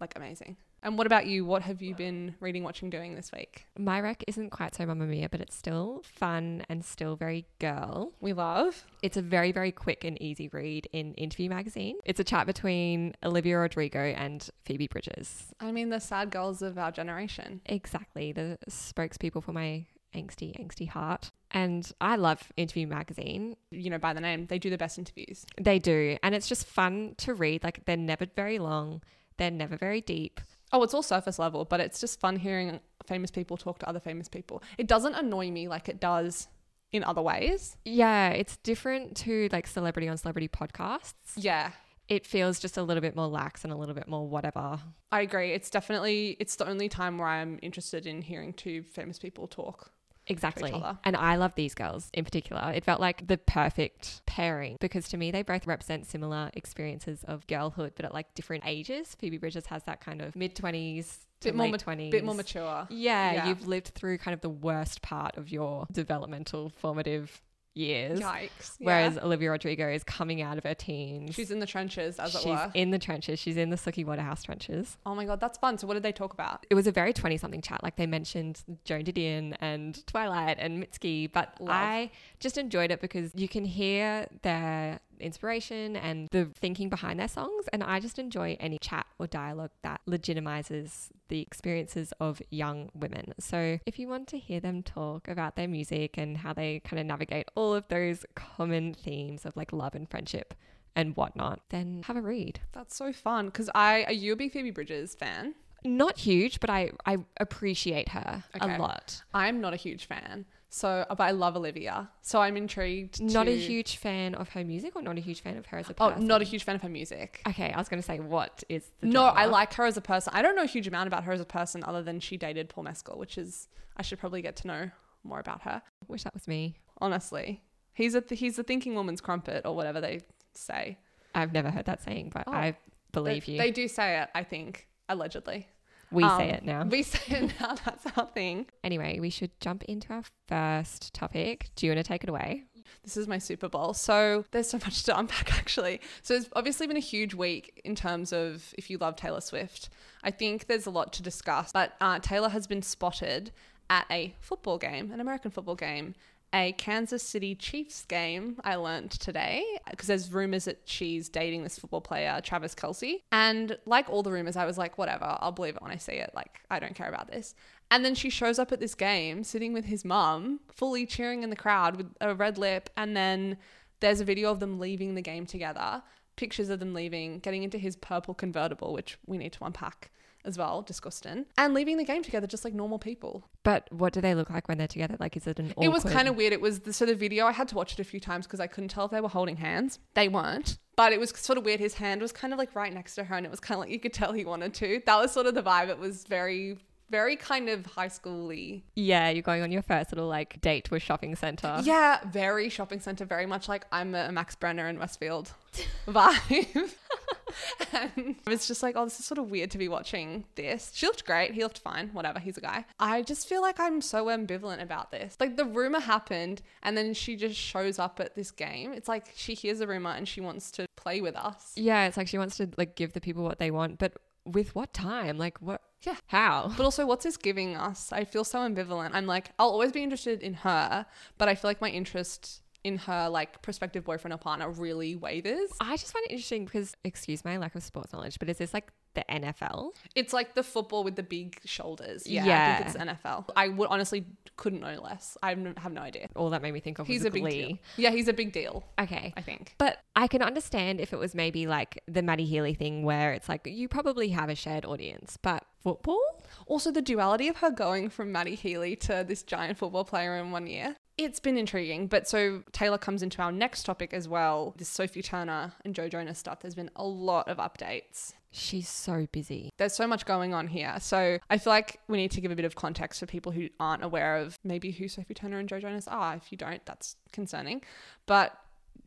Like 0.01 0.15
amazing. 0.17 0.57
And 0.83 0.97
what 0.97 1.07
about 1.07 1.27
you? 1.27 1.45
What 1.45 1.63
have 1.63 1.83
you 1.83 1.95
been 1.95 2.35
reading, 2.41 2.63
watching, 2.63 2.89
doing 2.89 3.15
this 3.15 3.33
week? 3.33 3.67
My 3.77 4.01
rec 4.01 4.23
isn't 4.27 4.51
quite 4.51 4.75
so 4.75 4.87
Mamma 4.87 5.07
Mia, 5.07 5.29
but 5.29 5.41
it's 5.41 5.57
still 5.57 6.03
fun 6.05 6.65
and 6.69 6.85
still 6.85 7.17
very 7.17 7.47
girl. 7.59 8.13
We 8.21 8.33
love. 8.33 8.85
It's 9.03 9.17
a 9.17 9.23
very, 9.23 9.51
very 9.53 9.73
quick 9.73 10.05
and 10.05 10.21
easy 10.23 10.49
read 10.49 10.89
in 10.93 11.15
Interview 11.15 11.49
Magazine. 11.49 11.97
It's 12.05 12.21
a 12.21 12.25
chat 12.25 12.47
between 12.47 13.15
Olivia 13.25 13.59
Rodrigo 13.59 14.01
and 14.01 14.49
Phoebe 14.65 14.87
Bridgers. 14.87 15.53
I 15.61 15.73
mean, 15.73 15.91
the 15.91 16.01
sad 16.01 16.31
girls 16.31 16.63
of 16.63 16.79
our 16.79 16.93
generation. 16.93 17.61
Exactly, 17.67 18.33
the 18.33 18.59
spokespeople 18.71 19.43
for 19.43 19.53
my 19.53 19.87
angsty, 20.15 20.59
angsty 20.59 20.89
heart. 20.89 21.31
And 21.51 21.91
I 22.01 22.17
love 22.17 22.53
Interview 22.57 22.87
Magazine. 22.87 23.57
You 23.71 23.91
know, 23.91 23.99
by 23.99 24.13
the 24.13 24.21
name, 24.21 24.47
they 24.47 24.59
do 24.59 24.71
the 24.71 24.79
best 24.79 24.99
interviews. 24.99 25.45
They 25.61 25.79
do. 25.79 26.19
And 26.23 26.35
it's 26.35 26.49
just 26.49 26.67
fun 26.67 27.15
to 27.19 27.35
read. 27.35 27.65
Like, 27.65 27.85
they're 27.85 27.97
never 27.97 28.27
very 28.37 28.59
long, 28.59 29.03
they're 29.39 29.51
never 29.51 29.77
very 29.77 30.01
deep. 30.01 30.41
Oh, 30.73 30.83
it's 30.83 30.93
all 30.95 31.03
surface 31.03 31.39
level, 31.39 31.65
but 31.65 31.81
it's 31.81 32.01
just 32.01 32.21
fun 32.21 32.37
hearing 32.37 32.81
famous 33.07 33.31
people 33.31 33.57
talk 33.57 33.79
to 33.81 33.89
other 33.89 34.01
famous 34.01 34.29
people. 34.29 34.63
It 34.77 34.87
doesn't 34.87 35.15
annoy 35.15 35.51
me 35.51 35.67
like 35.69 35.89
it 35.89 36.01
does 36.01 36.49
in 36.93 37.05
other 37.05 37.23
ways. 37.23 37.77
Yeah, 37.85 38.31
it's 38.31 38.57
different 38.59 39.17
to 39.19 39.49
like 39.53 39.67
celebrity 39.67 40.09
on 40.09 40.17
celebrity 40.17 40.49
podcasts. 40.49 41.15
Yeah, 41.37 41.73
It 42.09 42.27
feels 42.27 42.59
just 42.59 42.77
a 42.79 42.83
little 42.83 43.01
bit 43.03 43.15
more 43.17 43.27
lax 43.27 43.65
and 43.65 43.73
a 43.73 43.77
little 43.77 43.95
bit 43.95 44.09
more 44.09 44.27
whatever. 44.27 44.79
I 45.13 45.21
agree. 45.23 45.53
It's 45.53 45.69
definitely 45.71 46.37
it's 46.41 46.57
the 46.57 46.67
only 46.69 46.89
time 46.89 47.19
where 47.19 47.29
I'm 47.29 47.59
interested 47.63 48.07
in 48.07 48.23
hearing 48.23 48.53
two 48.53 48.83
famous 48.83 49.19
people 49.19 49.47
talk. 49.47 49.91
Exactly. 50.29 50.73
And 51.05 51.17
I 51.17 51.37
love 51.37 51.55
these 51.55 51.75
girls 51.75 52.11
in 52.13 52.25
particular. 52.25 52.73
It 52.75 52.85
felt 52.85 53.01
like 53.01 53.27
the 53.27 53.39
perfect 53.39 54.23
pairing 54.27 54.77
because 54.81 55.09
to 55.09 55.17
me, 55.17 55.31
they 55.31 55.43
both 55.43 55.67
represent 55.67 56.07
similar 56.07 56.51
experiences 56.55 57.25
of 57.25 57.47
girlhood, 57.47 57.93
but 57.97 58.05
at 58.05 58.13
like 58.15 58.35
different 58.35 58.65
ages. 58.67 59.15
Phoebe 59.19 59.39
Bridgers 59.39 59.67
has 59.67 59.83
that 59.85 60.01
kind 60.01 60.21
of 60.21 60.37
mid 60.37 60.55
20s 60.55 61.19
to 61.41 61.49
Bit 61.49 61.55
more 61.57 61.69
ma- 61.69 61.77
20s. 61.77 62.11
Bit 62.11 62.25
more 62.25 62.35
mature. 62.35 62.87
Yeah, 62.91 63.33
Yeah. 63.33 63.49
you've 63.49 63.67
lived 63.67 63.89
through 63.95 64.19
kind 64.19 64.35
of 64.35 64.41
the 64.41 64.51
worst 64.51 65.03
part 65.03 65.37
of 65.37 65.51
your 65.51 65.87
developmental 65.93 66.71
formative 66.71 67.41
years. 67.75 68.21
Yikes. 68.21 68.77
Whereas 68.79 69.15
yeah. 69.15 69.25
Olivia 69.25 69.51
Rodrigo 69.51 69.89
is 69.89 70.03
coming 70.05 70.43
out 70.43 70.59
of 70.59 70.65
her 70.65 70.75
teens. 70.75 71.35
she's 71.35 71.51
in 71.51 71.61
the 71.61 71.67
trenches, 71.67 72.19
as 72.19 72.35
it 72.35 72.39
She's 72.39 72.47
were. 72.47 72.71
in 72.75 72.91
the 72.91 72.99
trenches. 72.99 73.39
She's 73.39 73.57
in 73.57 73.71
the 73.71 73.77
Suki 73.77 74.05
Waterhouse 74.05 74.43
trenches. 74.43 74.97
oh 75.07 75.15
my 75.15 75.25
god, 75.25 75.41
that's 75.41 75.59
fun. 75.59 75.79
So 75.79 75.87
what 75.87 75.95
did 75.95 76.03
they 76.03 76.13
talk 76.13 76.33
about? 76.33 76.67
It 76.71 76.75
was 76.75 76.87
a 76.87 76.93
very 76.93 77.13
20 77.13 77.37
something 77.39 77.63
chat. 77.63 77.83
Like 77.83 77.97
they 77.97 78.07
mentioned 78.07 78.63
Joan 78.85 79.05
Didion 79.05 79.57
and 79.61 80.05
Twilight 80.07 80.57
and 80.59 80.83
Mitski, 80.83 81.31
but 81.31 81.55
Love. 81.61 81.71
I 81.71 82.11
just 82.41 82.59
enjoyed 82.59 82.91
it 82.91 83.01
because 83.01 83.33
you 83.35 83.49
can 83.49 83.65
hear 83.65 84.27
their 84.43 85.01
inspiration 85.21 85.97
and 85.97 86.29
the 86.31 86.47
thinking 86.47 86.89
behind 86.89 87.19
their 87.21 87.29
songs. 87.29 87.67
And 87.73 87.83
I 87.83 88.01
just 88.01 88.19
enjoy 88.19 88.57
any 88.61 88.79
chat 88.79 89.07
or 89.19 89.27
dialogue 89.27 89.71
that 89.83 90.01
legitimizes 90.09 91.09
the 91.29 91.41
experiences 91.41 92.13
of 92.21 92.41
young 92.51 92.91
women. 92.95 93.35
So 93.39 93.79
if 93.87 93.99
you 93.99 94.09
want 94.09 94.29
to 94.29 94.39
hear 94.39 94.61
them 94.61 94.83
talk 94.83 95.29
about 95.29 95.57
their 95.57 95.69
music 95.69 96.17
and 96.17 96.39
how 96.39 96.53
they 96.53 96.81
kind 96.81 97.01
of 97.01 97.07
navigate 97.07 97.49
all 97.55 97.75
of 97.75 97.87
those 97.89 98.25
common 98.35 98.95
themes 98.95 99.45
of 99.45 99.57
like 99.57 99.73
love 99.73 99.95
and 99.95 100.09
friendship 100.09 100.55
and 100.97 101.15
whatnot, 101.17 101.61
then 101.71 102.03
have 102.07 102.17
a 102.17 102.23
read. 102.23 102.61
That's 102.73 102.97
so 102.97 103.13
fun 103.13 103.47
because 103.47 103.71
I 103.75 104.05
are 104.05 104.13
you 104.13 104.33
a 104.33 104.37
big 104.37 104.53
Phoebe 104.53 104.71
Bridgers 104.71 105.15
fan? 105.15 105.55
Not 105.85 106.19
huge, 106.19 106.59
but 106.59 106.71
I, 106.71 106.91
I 107.07 107.19
appreciate 107.39 108.09
her 108.09 108.43
Okay. 108.61 108.75
a 108.75 108.79
lot. 108.79 109.23
I'm 109.33 109.61
not 109.61 109.75
a 109.75 109.77
huge 109.77 110.07
fan. 110.07 110.45
So, 110.71 111.07
uh, 111.09 111.15
but 111.15 111.25
I 111.25 111.31
love 111.31 111.57
Olivia. 111.57 112.11
So 112.21 112.41
I'm 112.41 112.57
intrigued. 112.57 113.23
Not 113.23 113.49
a 113.49 113.57
huge 113.57 113.97
fan 113.97 114.35
of 114.35 114.51
her 114.51 114.65
music 114.65 114.95
or 114.95 115.03
not 115.03 115.17
a 115.17 115.21
huge 115.21 115.41
fan 115.41 115.57
of 115.57 115.67
her 115.67 115.79
as 115.79 115.89
a 115.89 115.93
oh, 115.93 116.11
person. 116.11 116.25
Oh, 116.25 116.27
not 116.27 116.43
a 116.43 116.45
huge 116.45 116.65
fan 116.65 116.75
of 116.75 116.83
her 116.83 116.89
music. 116.89 117.41
Okay, 117.49 117.73
I 117.73 117.79
was 117.79 117.89
going 117.89 118.01
to 118.03 118.07
say, 118.07 118.21
what 118.21 118.63
is 118.69 118.91
the 119.01 119.07
No, 119.07 119.25
I 119.25 119.47
like 119.47 119.73
her 119.75 119.87
as 119.87 119.97
a 119.97 120.03
person. 120.03 120.33
I 120.37 120.43
don't 120.43 120.55
know 120.55 120.65
a 120.65 120.67
huge 120.67 120.87
amount 120.87 121.07
about 121.07 121.25
her 121.25 121.33
as 121.33 121.41
a 121.41 121.47
person 121.47 121.83
other 121.85 122.03
than 122.03 122.21
she 122.21 122.37
dated 122.37 122.69
Paul 122.69 122.85
Mescal, 122.85 123.19
which 123.19 123.39
is 123.39 123.69
I 123.97 124.03
should 124.03 124.19
probably 124.19 124.43
get 124.43 124.57
to 124.57 124.67
know 124.67 124.91
more 125.25 125.41
about 125.41 125.63
her. 125.63 125.83
Wish 126.07 126.25
that 126.25 126.35
was 126.35 126.47
me. 126.47 126.77
Honestly, 127.01 127.63
he's 127.95 128.15
a 128.15 128.21
th- 128.21 128.39
he's 128.39 128.59
a 128.59 128.63
thinking 128.63 128.95
woman's 128.95 129.21
crumpet 129.21 129.65
or 129.65 129.75
whatever 129.75 130.01
they 130.01 130.21
say. 130.55 130.99
I've 131.35 131.53
never 131.53 131.71
heard 131.71 131.87
that 131.87 132.03
saying, 132.03 132.33
but 132.35 132.45
Oh, 132.47 132.53
I 132.53 132.77
believe 133.13 133.47
they, 133.47 133.53
you. 133.53 133.59
They 133.59 133.71
do 133.71 133.89
say 133.89 134.21
it. 134.21 134.29
I 134.35 134.43
think 134.43 134.89
allegedly. 135.09 135.69
We 136.11 136.25
um, 136.25 136.39
say 136.39 136.51
it 136.51 136.65
now. 136.65 136.85
We 136.85 137.03
say 137.03 137.37
it 137.37 137.53
now. 137.61 137.75
That's 137.85 138.07
our 138.17 138.27
thing. 138.27 138.67
Anyway, 138.83 139.19
we 139.21 139.31
should 139.31 139.51
jump 139.61 139.85
into 139.85 140.13
our 140.13 140.23
first 140.49 141.13
topic. 141.15 141.71
Do 141.77 141.87
you 141.87 141.93
want 141.93 142.05
to 142.05 142.09
take 142.09 142.23
it 142.23 142.31
away? 142.31 142.65
This 143.03 143.17
is 143.17 143.29
my 143.29 143.39
Super 143.39 143.69
Bowl. 143.69 143.95
So 143.95 144.45
there's 144.51 144.71
so 144.71 144.79
much 144.79 145.03
to 145.05 145.19
unpack 145.19 145.53
actually. 145.59 146.01
So 146.23 146.35
it's 146.35 146.49
obviously 146.55 146.87
been 146.87 146.97
a 146.97 147.01
huge 147.01 147.35
week 147.35 147.81
in 147.85 147.95
terms 147.95 148.33
of 148.33 148.75
if 148.79 148.91
you 148.91 148.99
love 148.99 149.17
Taylor 149.17 149.41
Swift. 149.41 149.91
I 150.23 150.31
think 150.31 150.67
there's 150.67 150.87
a 150.87 150.91
lot 150.91 151.13
to 151.15 151.23
discuss, 151.23 151.73
but 151.73 151.95
uh, 152.01 152.19
Taylor 152.21 152.49
has 152.49 152.67
been 152.67 152.83
spotted 152.83 153.53
at 153.91 154.07
a 154.11 154.35
football 154.41 154.79
game, 154.79 155.11
an 155.13 155.21
American 155.21 155.51
football 155.51 155.75
game. 155.75 156.15
A 156.55 156.73
Kansas 156.73 157.23
City 157.23 157.55
Chiefs 157.55 158.05
game, 158.07 158.57
I 158.65 158.77
learned 158.77 159.11
today, 159.11 159.63
because 159.91 160.07
there's 160.07 160.33
rumors 160.33 160.65
that 160.65 160.81
she's 160.87 161.29
dating 161.29 161.63
this 161.63 161.79
football 161.79 162.01
player, 162.01 162.41
Travis 162.43 162.75
Kelce. 162.75 163.23
And 163.31 163.77
like 163.85 164.09
all 164.09 164.23
the 164.23 164.33
rumors, 164.33 164.57
I 164.57 164.65
was 164.65 164.79
like, 164.79 164.97
whatever, 164.97 165.37
I'll 165.41 165.53
believe 165.53 165.77
it 165.77 165.83
when 165.83 165.91
I 165.91 165.97
see 165.97 166.13
it. 166.13 166.31
Like, 166.35 166.61
I 166.71 166.79
don't 166.79 166.95
care 166.95 167.09
about 167.09 167.31
this. 167.31 167.55
And 167.91 168.05
then 168.05 168.15
she 168.15 168.31
shows 168.31 168.59
up 168.59 168.73
at 168.73 168.81
this 168.81 168.95
game 168.95 169.45
sitting 169.45 169.73
with 169.75 169.85
his 169.85 170.05
mum, 170.05 170.61
fully 170.71 171.05
cheering 171.05 171.43
in 171.43 171.51
the 171.51 171.57
crowd 171.57 171.97
with 171.97 172.07
a 172.21 172.35
red 172.35 172.57
lip. 172.57 172.89
And 172.97 173.15
then 173.15 173.59
there's 174.01 174.21
a 174.21 174.25
video 174.25 174.51
of 174.51 174.61
them 174.61 174.79
leaving 174.79 175.15
the 175.15 175.23
game 175.23 175.45
together, 175.45 176.03
pictures 176.37 176.71
of 176.71 176.79
them 176.79 176.95
leaving, 176.95 177.41
getting 177.41 177.63
into 177.63 177.79
his 177.79 177.97
purple 177.97 178.33
convertible, 178.33 178.95
which 178.95 179.19
we 179.27 179.37
need 179.37 179.53
to 179.53 179.65
unpack 179.65 180.11
as 180.45 180.57
well, 180.57 180.83
disgusting, 180.83 181.47
and 181.57 181.75
leaving 181.75 181.97
the 181.97 182.05
game 182.05 182.23
together 182.23 182.47
just 182.47 182.65
like 182.65 182.75
normal 182.75 182.99
people. 182.99 183.45
But 183.63 183.93
what 183.93 184.13
do 184.13 184.21
they 184.21 184.35
look 184.35 184.51
like 184.51 184.69
when 184.69 184.79
they're 184.79 184.87
together? 184.87 185.17
Like, 185.21 185.37
is 185.37 185.47
it 185.47 185.59
an 185.59 185.73
awkward... 185.73 185.85
It 185.85 185.89
was 185.89 186.05
kind 186.05 186.29
of 186.29 186.37
weird. 186.37 186.53
It 186.53 186.61
was 186.61 186.81
the, 186.81 186.93
so 186.93 187.05
the 187.07 187.15
video. 187.15 187.47
I 187.47 187.53
had 187.53 187.69
to 187.69 187.75
watch 187.75 187.93
it 187.93 187.99
a 187.99 188.05
few 188.05 188.21
times 188.21 188.47
because 188.47 188.61
I 188.61 188.67
couldn't 188.67 188.89
tell 188.89 189.05
if 189.05 189.11
they 189.11 189.21
were 189.21 189.29
holding 189.29 189.57
hands. 189.57 189.99
They 190.15 190.29
weren't, 190.29 190.79
but 190.97 191.13
it 191.13 191.21
was 191.21 191.31
sort 191.31 191.59
of 191.59 191.65
weird. 191.65 191.81
His 191.81 191.95
hand 191.95 192.23
was 192.23 192.33
kind 192.33 192.53
of 192.53 192.59
like 192.59 192.75
right 192.75 192.93
next 192.93 193.15
to 193.17 193.25
her, 193.25 193.37
and 193.37 193.45
it 193.45 193.51
was 193.51 193.61
kind 193.61 193.77
of 193.77 193.81
like 193.81 193.91
you 193.91 194.01
could 194.01 194.13
tell 194.13 194.33
he 194.33 194.45
wanted 194.45 194.75
to. 194.75 195.03
That 195.07 195.17
was 195.17 195.33
sort 195.33 195.47
of 195.47 195.55
the 195.55 195.63
vibe. 195.63 195.89
It 195.89 195.99
was 195.99 196.25
very, 196.25 196.79
very 197.11 197.37
kind 197.37 197.69
of 197.69 197.85
high 197.87 198.09
schooly. 198.09 198.83
Yeah, 198.97 199.29
you're 199.31 199.43
going 199.43 199.63
on 199.63 199.71
your 199.71 199.83
first 199.83 200.13
little 200.13 200.29
like 200.29 200.61
date 200.61 200.85
to 200.87 200.95
a 200.95 200.99
shopping 200.99 201.37
center. 201.37 201.81
Yeah, 201.83 202.21
very 202.27 202.69
shopping 202.69 203.01
center. 203.01 203.25
Very 203.25 203.47
much 203.47 203.69
like 203.69 203.87
I'm 203.93 204.15
a 204.15 204.33
Max 204.33 204.55
Brenner 204.55 204.89
in 204.89 204.99
Westfield 204.99 205.53
vibe. 206.09 206.95
and 207.93 208.37
I 208.47 208.51
was 208.51 208.67
just 208.67 208.83
like, 208.83 208.97
oh, 208.97 209.05
this 209.05 209.19
is 209.19 209.27
sort 209.27 209.39
of 209.39 209.51
weird 209.51 209.71
to 209.73 209.79
be 209.79 209.89
watching 209.89 210.45
this. 210.55 210.93
She 210.95 211.07
looked 211.07 211.25
great. 211.25 211.53
He 211.53 211.63
looked 211.63 211.79
fine. 211.79 212.09
Whatever. 212.13 212.39
He's 212.39 212.59
a 212.59 212.61
guy. 212.61 212.85
I 212.99 213.23
just 213.23 213.49
feel 213.49 213.63
like 213.63 213.79
I'm 213.81 214.01
so 214.01 214.27
ambivalent 214.27 214.83
about 214.83 215.11
this. 215.11 215.37
Like 215.41 215.57
the 215.57 215.65
rumor 215.65 216.01
happened 216.01 216.63
and 216.83 216.97
then 216.97 217.15
she 217.15 217.37
just 217.37 217.57
shows 217.57 217.99
up 217.99 218.21
at 218.21 218.35
this 218.35 218.51
game. 218.51 218.93
It's 218.93 219.09
like 219.09 219.33
she 219.37 219.55
hears 219.55 219.79
the 219.79 219.87
rumor 219.87 220.11
and 220.11 220.27
she 220.27 220.41
wants 220.41 220.71
to 220.73 220.87
play 220.97 221.21
with 221.21 221.37
us. 221.37 221.73
Yeah, 221.77 222.07
it's 222.07 222.17
like 222.17 222.29
she 222.29 222.39
wants 222.39 222.57
to 222.59 222.69
like 222.77 222.97
give 222.97 223.13
the 223.13 223.21
people 223.21 223.43
what 223.43 223.59
they 223.59 223.71
want, 223.71 223.99
but 223.99 224.15
with 224.45 224.75
what 224.75 224.93
time? 224.93 225.39
Like, 225.39 225.59
what? 225.59 225.83
Yeah. 226.03 226.17
How? 226.27 226.73
But 226.77 226.85
also, 226.85 227.07
what's 227.07 227.25
this 227.25 227.37
giving 227.37 227.77
us? 227.77 228.13
I 228.13 228.25
feel 228.25 228.45
so 228.45 228.59
ambivalent. 228.59 229.11
I'm 229.13 229.27
like, 229.27 229.51
I'll 229.59 229.71
always 229.71 229.93
be 229.93 230.03
interested 230.03 230.43
in 230.43 230.55
her, 230.55 231.07
but 231.39 231.49
I 231.49 231.55
feel 231.55 231.69
like 231.69 231.81
my 231.81 231.91
interest 231.91 232.63
in 232.85 232.97
her 232.99 233.29
like 233.29 233.61
prospective 233.63 234.05
boyfriend 234.05 234.33
or 234.35 234.39
partner 234.39 234.71
really 234.71 235.17
wavers. 235.17 235.71
I 235.81 235.97
just 235.97 236.13
find 236.13 236.25
it 236.27 236.33
interesting 236.33 236.65
because, 236.65 236.95
excuse 237.05 237.45
my 237.45 237.57
lack 237.59 237.75
of 237.75 237.83
sports 237.83 238.13
knowledge, 238.13 238.39
but 238.39 238.49
is 238.49 238.59
this 238.59 238.73
like 238.73 238.91
the 239.15 239.25
NFL? 239.29 239.91
It's 240.15 240.33
like 240.33 240.55
the 240.55 240.63
football 240.63 241.03
with 241.05 241.17
the 241.17 241.23
big 241.23 241.59
shoulders. 241.65 242.27
Yeah, 242.27 242.79
I 242.81 242.83
think 242.85 242.97
it's 242.97 243.25
NFL. 243.25 243.47
I 243.57 243.69
would 243.69 243.89
honestly 243.89 244.27
couldn't 244.57 244.81
know 244.81 245.01
less. 245.03 245.37
I 245.43 245.51
have 245.51 245.93
no- 245.93 245.99
idea. 246.03 246.29
All 246.37 246.51
that 246.51 246.63
made 246.63 246.73
me 246.73 246.81
think 246.81 247.01
of 247.01 247.07
He's 247.09 247.21
was 247.21 247.27
a 247.27 247.31
big 247.33 247.43
Glee. 247.43 247.67
deal. 247.67 247.79
Yeah, 247.97 248.11
he's 248.11 248.29
a 248.29 248.33
big 248.33 248.53
deal. 248.53 248.85
Okay. 249.01 249.33
I 249.37 249.41
think. 249.43 249.75
But 249.79 249.99
I 250.15 250.29
can 250.29 250.43
understand 250.43 251.01
if 251.01 251.13
it 251.13 251.19
was 251.19 251.35
maybe 251.35 251.67
like 251.67 252.01
the 252.07 252.23
Matty 252.23 252.45
Healy 252.45 252.75
thing 252.75 253.03
where 253.03 253.33
it's 253.33 253.49
like 253.49 253.67
you 253.67 253.89
probably 253.89 254.29
have 254.29 254.49
a 254.49 254.55
shared 254.55 254.85
audience, 254.85 255.37
but 255.43 255.65
football? 255.83 256.21
Also, 256.67 256.93
the 256.93 257.03
duality 257.03 257.49
of 257.49 257.57
her 257.57 257.71
going 257.71 258.09
from 258.11 258.31
Matty 258.31 258.55
Healy 258.55 258.95
to 258.97 259.25
this 259.27 259.43
giant 259.43 259.77
football 259.79 260.05
player 260.05 260.37
in 260.37 260.53
one 260.53 260.67
year. 260.69 260.97
It's 261.19 261.41
been 261.41 261.59
intriguing. 261.59 262.07
But 262.07 262.29
so 262.29 262.63
Taylor 262.73 262.97
comes 262.97 263.23
into 263.23 263.43
our 263.43 263.53
next 263.53 263.83
topic 263.83 264.15
as 264.15 264.29
well. 264.29 264.75
This 264.79 264.89
Sophie 264.89 265.23
Turner 265.23 265.73
and 265.85 265.95
Joe 265.95 266.09
Jonas 266.09 266.39
stuff. 266.39 266.61
There's 266.61 266.77
been 266.77 266.91
a 266.97 267.05
lot 267.05 267.49
of 267.49 267.59
updates. 267.59 268.35
She's 268.51 268.89
so 268.89 269.27
busy. 269.31 269.71
There's 269.77 269.93
so 269.93 270.07
much 270.07 270.25
going 270.25 270.55
on 270.55 270.69
here. 270.69 270.97
So 271.01 271.39
I 271.51 271.59
feel 271.59 271.73
like 271.73 272.01
we 272.09 272.17
need 272.17 272.31
to 272.31 272.41
give 272.41 272.51
a 272.51 272.57
bit 272.57 272.65
of 272.65 272.77
context 272.77 273.21
for 273.21 273.27
people 273.27 273.53
who 273.53 273.69
aren't 273.79 274.03
aware 274.03 274.37
of 274.37 274.59
maybe 274.65 274.91
who 274.91 275.07
Sophie 275.09 275.35
Turner 275.35 275.59
and 275.59 275.69
Joe 275.69 275.81
Jonas 275.81 276.09
are. 276.09 276.37
If 276.37 276.51
you 276.51 276.57
don't, 276.57 276.85
that's 276.87 277.17
concerning. 277.33 277.83
But 278.27 278.57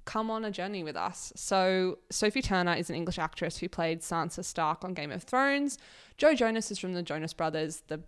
come 0.05 0.29
on 0.29 0.45
a 0.45 0.51
journey 0.51 0.83
with 0.83 0.95
us. 0.95 1.31
So 1.35 1.99
Sophie 2.09 2.41
Turner 2.41 2.73
is 2.73 2.89
an 2.89 2.95
English 2.95 3.19
actress 3.19 3.57
who 3.57 3.69
played 3.69 4.01
Sansa 4.01 4.43
Stark 4.43 4.83
on 4.83 4.93
Game 4.93 5.11
of 5.11 5.23
Thrones. 5.23 5.77
Joe 6.17 6.35
Jonas 6.35 6.71
is 6.71 6.77
from 6.77 6.93
the 6.93 7.03
Jonas 7.03 7.33
Brothers, 7.33 7.83
the 7.87 8.01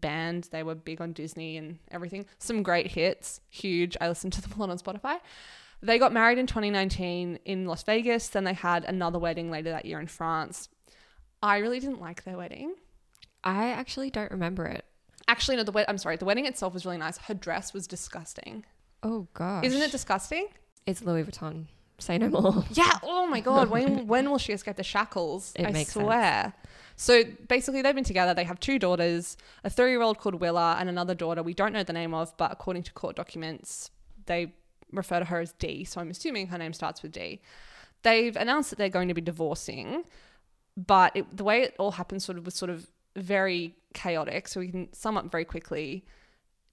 band. 0.00 0.48
They 0.50 0.62
were 0.62 0.74
big 0.74 1.00
on 1.00 1.12
Disney 1.12 1.56
and 1.56 1.78
everything. 1.90 2.26
Some 2.38 2.62
great 2.62 2.88
hits, 2.88 3.40
huge. 3.50 3.96
I 4.00 4.08
listened 4.08 4.32
to 4.34 4.42
them 4.42 4.52
a 4.56 4.60
lot 4.60 4.70
on 4.70 4.78
Spotify. 4.78 5.18
They 5.82 5.98
got 5.98 6.12
married 6.12 6.38
in 6.38 6.46
2019 6.46 7.38
in 7.44 7.66
Las 7.66 7.82
Vegas. 7.82 8.28
Then 8.28 8.44
they 8.44 8.54
had 8.54 8.84
another 8.84 9.18
wedding 9.18 9.50
later 9.50 9.70
that 9.70 9.84
year 9.84 10.00
in 10.00 10.06
France. 10.06 10.68
I 11.42 11.58
really 11.58 11.80
didn't 11.80 12.00
like 12.00 12.24
their 12.24 12.36
wedding. 12.36 12.74
I 13.44 13.68
actually 13.68 14.10
don't 14.10 14.30
remember 14.30 14.64
it. 14.66 14.84
Actually, 15.28 15.56
no, 15.56 15.64
the 15.64 15.72
wed- 15.72 15.86
I'm 15.88 15.98
sorry. 15.98 16.16
The 16.16 16.24
wedding 16.24 16.46
itself 16.46 16.72
was 16.74 16.84
really 16.86 16.98
nice. 16.98 17.18
Her 17.18 17.34
dress 17.34 17.74
was 17.74 17.86
disgusting. 17.86 18.64
Oh 19.02 19.28
gosh. 19.34 19.64
Isn't 19.64 19.82
it 19.82 19.92
disgusting? 19.92 20.48
It's 20.86 21.02
Louis 21.02 21.24
Vuitton. 21.24 21.66
Say 21.98 22.18
no 22.18 22.28
more. 22.28 22.64
Yeah. 22.70 22.98
Oh 23.02 23.26
my 23.26 23.40
god. 23.40 23.70
When 23.70 24.06
when 24.06 24.30
will 24.30 24.38
she 24.38 24.52
escape 24.52 24.76
the 24.76 24.82
shackles? 24.82 25.52
It 25.56 25.66
I 25.66 25.70
makes 25.72 25.92
sense. 25.92 26.04
So 26.96 27.24
basically, 27.48 27.82
they've 27.82 27.94
been 27.94 28.04
together. 28.04 28.32
They 28.32 28.44
have 28.44 28.58
two 28.58 28.78
daughters, 28.78 29.36
a 29.62 29.70
three-year-old 29.70 30.18
called 30.18 30.40
Willa, 30.40 30.76
and 30.80 30.88
another 30.88 31.14
daughter 31.14 31.42
we 31.42 31.54
don't 31.54 31.72
know 31.72 31.82
the 31.82 31.92
name 31.92 32.14
of, 32.14 32.34
but 32.38 32.50
according 32.50 32.84
to 32.84 32.92
court 32.92 33.16
documents, 33.16 33.90
they 34.24 34.54
refer 34.92 35.18
to 35.18 35.26
her 35.26 35.40
as 35.40 35.52
D. 35.52 35.84
So 35.84 36.00
I'm 36.00 36.10
assuming 36.10 36.46
her 36.48 36.58
name 36.58 36.72
starts 36.72 37.02
with 37.02 37.12
D. 37.12 37.40
They've 38.02 38.34
announced 38.36 38.70
that 38.70 38.78
they're 38.78 38.88
going 38.88 39.08
to 39.08 39.14
be 39.14 39.20
divorcing, 39.20 40.04
but 40.76 41.14
it, 41.14 41.36
the 41.36 41.44
way 41.44 41.62
it 41.62 41.74
all 41.78 41.92
happened 41.92 42.22
sort 42.22 42.38
of 42.38 42.46
was 42.46 42.54
sort 42.54 42.70
of 42.70 42.86
very 43.14 43.74
chaotic. 43.94 44.48
So 44.48 44.60
we 44.60 44.68
can 44.68 44.92
sum 44.92 45.16
up 45.16 45.30
very 45.30 45.44
quickly. 45.44 46.04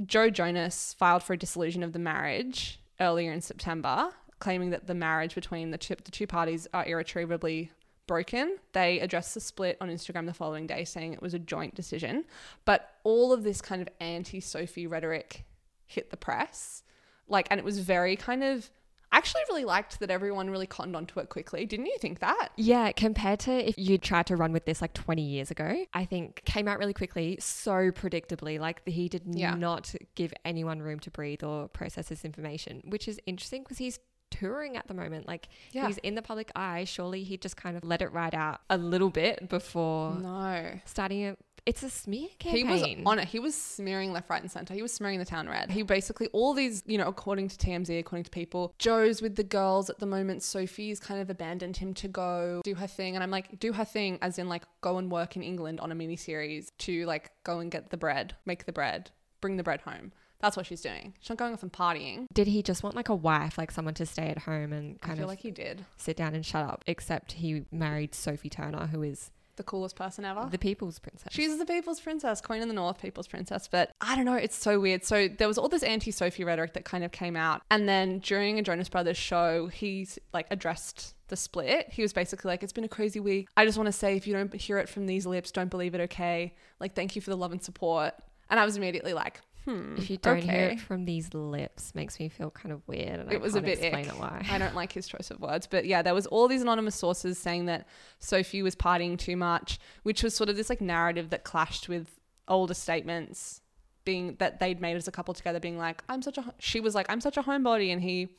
Joe 0.06 0.30
Jonas 0.30 0.96
filed 0.98 1.24
for 1.24 1.34
a 1.34 1.38
dissolution 1.38 1.84
of 1.84 1.94
the 1.94 2.00
marriage 2.00 2.80
earlier 3.00 3.32
in 3.32 3.42
September, 3.42 4.12
claiming 4.40 4.70
that 4.70 4.88
the 4.88 4.96
marriage 4.96 5.36
between 5.36 5.72
the 5.72 5.78
two, 5.78 5.96
the 6.04 6.12
two 6.12 6.28
parties 6.28 6.68
are 6.74 6.86
irretrievably 6.86 7.72
broken. 8.08 8.58
They 8.74 9.00
addressed 9.00 9.34
the 9.34 9.40
split 9.40 9.78
on 9.82 9.90
Instagram 9.90 10.26
the 10.26 10.34
following 10.34 10.68
day, 10.68 10.84
saying 10.86 11.14
it 11.14 11.22
was 11.22 11.34
a 11.34 11.40
joint 11.40 11.76
decision. 11.76 12.26
But 12.66 12.90
all 13.04 13.34
of 13.34 13.44
this 13.44 13.62
kind 13.62 13.82
of 13.82 13.90
anti 14.00 14.40
Sophie 14.40 14.88
rhetoric 14.88 15.46
hit 15.86 16.10
the 16.12 16.18
press. 16.18 16.84
Like, 17.28 17.48
and 17.52 17.60
it 17.60 17.64
was 17.64 17.80
very 17.80 18.16
kind 18.16 18.44
of. 18.44 18.70
I 19.12 19.18
actually 19.18 19.44
really 19.48 19.64
liked 19.64 20.00
that 20.00 20.10
everyone 20.10 20.50
really 20.50 20.66
cottoned 20.66 20.96
onto 20.96 21.20
it 21.20 21.30
quickly. 21.30 21.68
Didn't 21.68 21.86
you 21.86 21.98
think 22.00 22.18
that? 22.22 22.50
Yeah, 22.58 22.92
compared 22.94 23.42
to 23.42 23.52
if 23.52 23.76
you 23.78 24.00
tried 24.00 24.26
to 24.26 24.36
run 24.36 24.52
with 24.54 24.66
this 24.66 24.82
like 24.82 24.94
20 24.94 25.22
years 25.22 25.52
ago, 25.52 25.86
I 25.94 26.06
think 26.06 26.42
came 26.46 26.68
out 26.68 26.80
really 26.80 26.94
quickly, 26.96 27.38
so 27.40 27.92
predictably. 27.92 28.60
Like 28.60 28.82
he 28.88 29.08
did 29.10 29.22
Yeah. 29.28 29.54
not 29.54 29.94
give 30.16 30.34
anyone 30.44 30.82
room 30.82 31.00
to 31.02 31.12
breathe 31.12 31.44
or 31.44 31.68
process 31.68 32.08
this 32.08 32.26
information, 32.26 32.82
which 32.88 33.08
is 33.08 33.20
interesting 33.28 33.62
because 33.62 33.78
he's 33.78 34.00
touring 34.40 34.78
at 34.78 34.88
the 34.88 34.94
moment. 34.94 35.28
Like 35.28 35.48
Yeah. 35.72 35.88
he's 35.88 35.98
in 36.00 36.16
the 36.16 36.22
public 36.22 36.52
eye. 36.56 36.84
Surely 36.86 37.24
he 37.24 37.38
just 37.38 37.56
kind 37.58 37.78
of 37.78 37.84
let 37.84 38.02
it 38.02 38.12
ride 38.12 38.36
out 38.36 38.62
a 38.70 38.78
little 38.78 39.10
bit 39.10 39.50
before 39.50 40.16
No. 40.16 40.80
starting 40.86 41.26
a, 41.28 41.38
It's 41.66 41.82
a 41.82 41.90
smear 41.90 42.28
campaign. 42.40 42.68
He 42.68 42.74
was 42.74 42.84
on 43.06 43.20
it. 43.20 43.28
He 43.30 43.40
was 43.40 43.56
smearing 43.56 44.12
left, 44.12 44.30
right, 44.30 44.42
and 44.42 44.52
center. 44.52 44.74
He 44.74 44.82
was 44.82 44.92
smearing 44.92 45.20
the 45.20 45.24
town 45.26 45.48
red. 45.48 45.72
He 45.72 45.82
basically, 45.82 46.28
all 46.34 46.54
these, 46.54 46.84
you 46.86 46.98
know, 46.98 47.08
according 47.08 47.48
to 47.48 47.58
TMZ, 47.58 47.98
according 48.00 48.26
to 48.26 48.32
people, 48.32 48.74
Joe's 48.80 49.22
with 49.22 49.38
the 49.38 49.46
girls 49.46 49.90
at 49.90 50.00
the 50.00 50.06
moment. 50.06 50.44
Sophie's 50.44 51.00
kind 51.00 51.22
of 51.22 51.30
abandoned 51.30 51.78
him 51.78 51.94
to 51.94 52.10
go 52.10 52.60
do 52.66 52.76
her 52.76 52.88
thing. 52.88 53.16
And 53.16 53.24
I'm 53.24 53.32
like, 53.32 53.60
do 53.60 53.72
her 53.72 53.86
thing, 53.86 54.20
as 54.22 54.38
in, 54.38 54.50
like, 54.50 54.64
go 54.82 54.98
and 54.98 55.10
work 55.10 55.38
in 55.38 55.42
England 55.44 55.80
on 55.80 55.90
a 55.90 55.96
mini 55.96 56.18
series 56.18 56.70
to, 56.80 57.06
like, 57.06 57.32
go 57.44 57.60
and 57.60 57.72
get 57.72 57.92
the 57.92 57.98
bread, 57.98 58.36
make 58.46 58.66
the 58.66 58.74
bread, 58.74 59.12
bring 59.40 59.56
the 59.56 59.64
bread 59.64 59.80
home. 59.82 60.12
That's 60.44 60.58
what 60.58 60.66
she's 60.68 60.82
doing. 60.82 61.14
She's 61.22 61.30
not 61.30 61.38
going 61.40 61.54
off 61.54 61.64
and 61.64 61.72
partying. 61.72 62.28
Did 62.34 62.48
he 62.48 62.62
just 62.62 62.84
want 62.84 62.96
like 62.96 63.08
a 63.10 63.16
wife, 63.16 63.58
like 63.58 63.72
someone 63.72 63.94
to 63.96 64.06
stay 64.06 64.28
at 64.28 64.40
home 64.40 64.74
and 64.74 65.00
I 65.02 65.06
kind 65.08 65.18
feel 65.18 65.24
of 65.26 65.30
like 65.30 65.40
he 65.40 65.52
did. 65.52 65.86
sit 65.98 66.18
down 66.18 66.36
and 66.36 66.46
shut 66.46 66.66
up? 66.66 66.84
Except 66.86 67.32
he 67.32 67.64
married 67.72 68.14
Sophie 68.14 68.50
Turner, 68.50 68.88
who 68.88 69.02
is 69.04 69.32
The 69.56 69.64
coolest 69.64 69.96
person 69.96 70.26
ever. 70.26 70.48
the 70.52 70.58
people's 70.58 71.00
princess. 71.00 71.30
She's 71.32 71.58
the 71.58 71.66
people's 71.66 72.02
princess, 72.02 72.42
Queen 72.42 72.62
of 72.62 72.68
the 72.68 72.74
North, 72.74 73.02
people's 73.02 73.28
princess. 73.28 73.70
But 73.72 73.92
I 74.02 74.16
don't 74.18 74.26
know, 74.26 74.36
it's 74.36 74.56
so 74.58 74.80
weird. 74.82 75.06
So 75.06 75.28
there 75.30 75.48
was 75.48 75.58
all 75.58 75.70
this 75.70 75.82
anti 75.84 76.12
Sophie 76.12 76.44
rhetoric 76.44 76.74
that 76.74 76.84
kind 76.84 77.04
of 77.06 77.12
came 77.14 77.36
out. 77.38 77.62
And 77.72 77.88
then 77.88 78.20
during 78.20 78.60
a 78.60 78.62
Jonas 78.64 78.90
Brothers 78.90 79.16
show, 79.18 79.68
he's 79.68 80.20
like 80.34 80.48
addressed 80.52 81.16
the 81.30 81.38
split. 81.38 81.88
He 81.90 82.02
was 82.02 82.12
basically 82.12 82.50
like, 82.50 82.64
It's 82.64 82.74
been 82.74 82.84
a 82.84 82.90
crazy 82.90 83.22
week. 83.22 83.48
I 83.56 83.66
just 83.66 83.78
want 83.78 83.88
to 83.88 83.94
say, 83.94 84.18
if 84.18 84.28
you 84.28 84.34
don't 84.34 84.54
hear 84.54 84.78
it 84.80 84.90
from 84.90 85.06
these 85.06 85.26
lips, 85.26 85.52
don't 85.52 85.70
believe 85.70 85.96
it, 85.96 86.02
okay? 86.02 86.54
Like, 86.82 86.96
thank 86.96 87.16
you 87.16 87.22
for 87.22 87.30
the 87.30 87.38
love 87.38 87.54
and 87.54 87.64
support. 87.64 88.14
And 88.50 88.60
I 88.60 88.66
was 88.66 88.76
immediately 88.76 89.14
like, 89.14 89.40
Hmm. 89.66 89.96
if 89.98 90.10
you 90.10 90.18
don't 90.18 90.40
okay. 90.40 90.48
hear 90.48 90.70
it 90.70 90.80
from 90.80 91.06
these 91.06 91.34
lips, 91.34 91.96
makes 91.96 92.20
me 92.20 92.28
feel 92.28 92.52
kind 92.52 92.74
of 92.74 92.86
weird. 92.88 93.22
And 93.22 93.30
I 93.30 93.34
It 93.34 93.42
was 93.42 93.56
a 93.56 93.62
bit 93.62 93.80
explain 93.80 94.06
ick. 94.06 94.14
it 94.14 94.20
why. 94.20 94.46
I 94.50 94.58
don't 94.58 94.76
like 94.76 94.92
his 94.92 95.08
choice 95.08 95.32
of 95.32 95.40
words. 95.40 95.68
But 95.68 95.86
yeah, 95.86 96.02
there 96.02 96.14
was 96.14 96.26
all 96.28 96.48
these 96.48 96.62
anonymous 96.62 96.96
sources 96.96 97.38
saying 97.38 97.68
that 97.68 97.88
Sophie 98.20 98.62
was 98.62 98.76
partying 98.76 99.18
too 99.18 99.38
much, 99.38 99.80
which 100.04 100.22
was 100.22 100.36
sort 100.36 100.50
of 100.50 100.58
this 100.58 100.70
like 100.70 100.82
narrative 100.82 101.30
that 101.30 101.44
clashed 101.44 101.88
with 101.88 102.20
older 102.48 102.74
statements 102.74 103.62
being 104.06 104.36
that 104.40 104.60
they'd 104.60 104.82
made 104.82 104.98
as 104.98 105.08
a 105.08 105.12
couple 105.12 105.34
together 105.34 105.60
being 105.60 105.78
like, 105.78 106.04
I'm 106.10 106.22
such 106.22 106.38
a 106.38 106.54
she 106.60 106.80
was 106.82 106.94
like, 106.94 107.06
I'm 107.10 107.22
such 107.22 107.38
a 107.38 107.44
homebody 107.44 107.92
and 107.92 108.02
he 108.02 108.36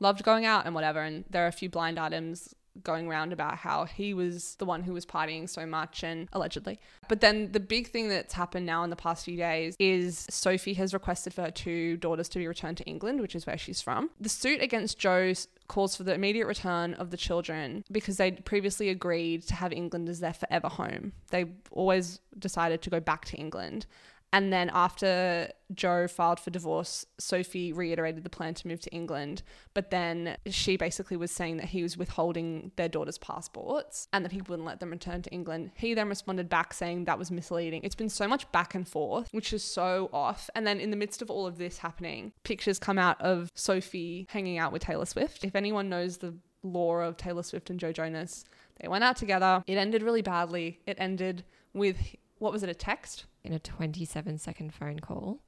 loved 0.00 0.22
going 0.22 0.44
out 0.44 0.66
and 0.66 0.74
whatever. 0.74 1.00
And 1.00 1.24
there 1.30 1.44
are 1.44 1.48
a 1.48 1.52
few 1.52 1.70
blind 1.70 1.98
items 1.98 2.54
going 2.82 3.08
around 3.08 3.32
about 3.32 3.56
how 3.56 3.84
he 3.84 4.14
was 4.14 4.54
the 4.56 4.64
one 4.64 4.82
who 4.82 4.92
was 4.92 5.04
partying 5.04 5.48
so 5.48 5.66
much 5.66 6.02
and 6.02 6.28
allegedly. 6.32 6.78
But 7.08 7.20
then 7.20 7.52
the 7.52 7.60
big 7.60 7.88
thing 7.88 8.08
that's 8.08 8.34
happened 8.34 8.66
now 8.66 8.84
in 8.84 8.90
the 8.90 8.96
past 8.96 9.24
few 9.24 9.36
days 9.36 9.74
is 9.78 10.26
Sophie 10.30 10.74
has 10.74 10.94
requested 10.94 11.34
for 11.34 11.42
her 11.42 11.50
two 11.50 11.96
daughters 11.96 12.28
to 12.30 12.38
be 12.38 12.46
returned 12.46 12.76
to 12.78 12.84
England, 12.84 13.20
which 13.20 13.34
is 13.34 13.46
where 13.46 13.58
she's 13.58 13.80
from. 13.80 14.10
The 14.20 14.28
suit 14.28 14.62
against 14.62 14.98
Joe 14.98 15.32
calls 15.68 15.96
for 15.96 16.02
the 16.02 16.14
immediate 16.14 16.46
return 16.46 16.94
of 16.94 17.10
the 17.10 17.16
children 17.16 17.84
because 17.90 18.16
they'd 18.16 18.44
previously 18.44 18.88
agreed 18.88 19.42
to 19.48 19.54
have 19.54 19.72
England 19.72 20.08
as 20.08 20.20
their 20.20 20.32
forever 20.32 20.68
home. 20.68 21.12
They 21.30 21.46
always 21.70 22.20
decided 22.38 22.82
to 22.82 22.90
go 22.90 23.00
back 23.00 23.24
to 23.26 23.36
England. 23.36 23.86
And 24.32 24.52
then 24.52 24.70
after 24.72 25.50
Joe 25.74 26.06
filed 26.06 26.38
for 26.38 26.50
divorce, 26.50 27.06
Sophie 27.18 27.72
reiterated 27.72 28.24
the 28.24 28.30
plan 28.30 28.54
to 28.54 28.68
move 28.68 28.80
to 28.80 28.90
England. 28.90 29.42
But 29.72 29.90
then 29.90 30.36
she 30.46 30.76
basically 30.76 31.16
was 31.16 31.30
saying 31.30 31.56
that 31.58 31.66
he 31.66 31.82
was 31.82 31.96
withholding 31.96 32.72
their 32.76 32.88
daughters' 32.88 33.18
passports 33.18 34.06
and 34.12 34.24
that 34.24 34.32
he 34.32 34.42
wouldn't 34.42 34.66
let 34.66 34.80
them 34.80 34.90
return 34.90 35.22
to 35.22 35.30
England. 35.30 35.70
He 35.74 35.94
then 35.94 36.08
responded 36.08 36.48
back 36.48 36.74
saying 36.74 37.04
that 37.04 37.18
was 37.18 37.30
misleading. 37.30 37.82
It's 37.84 37.94
been 37.94 38.10
so 38.10 38.28
much 38.28 38.50
back 38.52 38.74
and 38.74 38.86
forth, 38.86 39.28
which 39.32 39.52
is 39.52 39.64
so 39.64 40.10
off. 40.12 40.50
And 40.54 40.66
then 40.66 40.78
in 40.78 40.90
the 40.90 40.96
midst 40.96 41.22
of 41.22 41.30
all 41.30 41.46
of 41.46 41.56
this 41.56 41.78
happening, 41.78 42.32
pictures 42.42 42.78
come 42.78 42.98
out 42.98 43.20
of 43.20 43.50
Sophie 43.54 44.26
hanging 44.28 44.58
out 44.58 44.72
with 44.72 44.82
Taylor 44.82 45.06
Swift. 45.06 45.44
If 45.44 45.56
anyone 45.56 45.88
knows 45.88 46.18
the 46.18 46.34
lore 46.62 47.02
of 47.02 47.16
Taylor 47.16 47.42
Swift 47.42 47.70
and 47.70 47.80
Joe 47.80 47.92
Jonas, 47.92 48.44
they 48.80 48.88
went 48.88 49.04
out 49.04 49.16
together. 49.16 49.62
It 49.66 49.78
ended 49.78 50.02
really 50.02 50.22
badly. 50.22 50.80
It 50.86 50.98
ended 51.00 51.44
with 51.72 51.96
what 52.38 52.52
was 52.52 52.62
it, 52.62 52.68
a 52.68 52.74
text? 52.74 53.24
In 53.44 53.52
a 53.52 53.58
27 53.58 54.38
second 54.38 54.74
phone 54.74 55.00
call. 55.00 55.40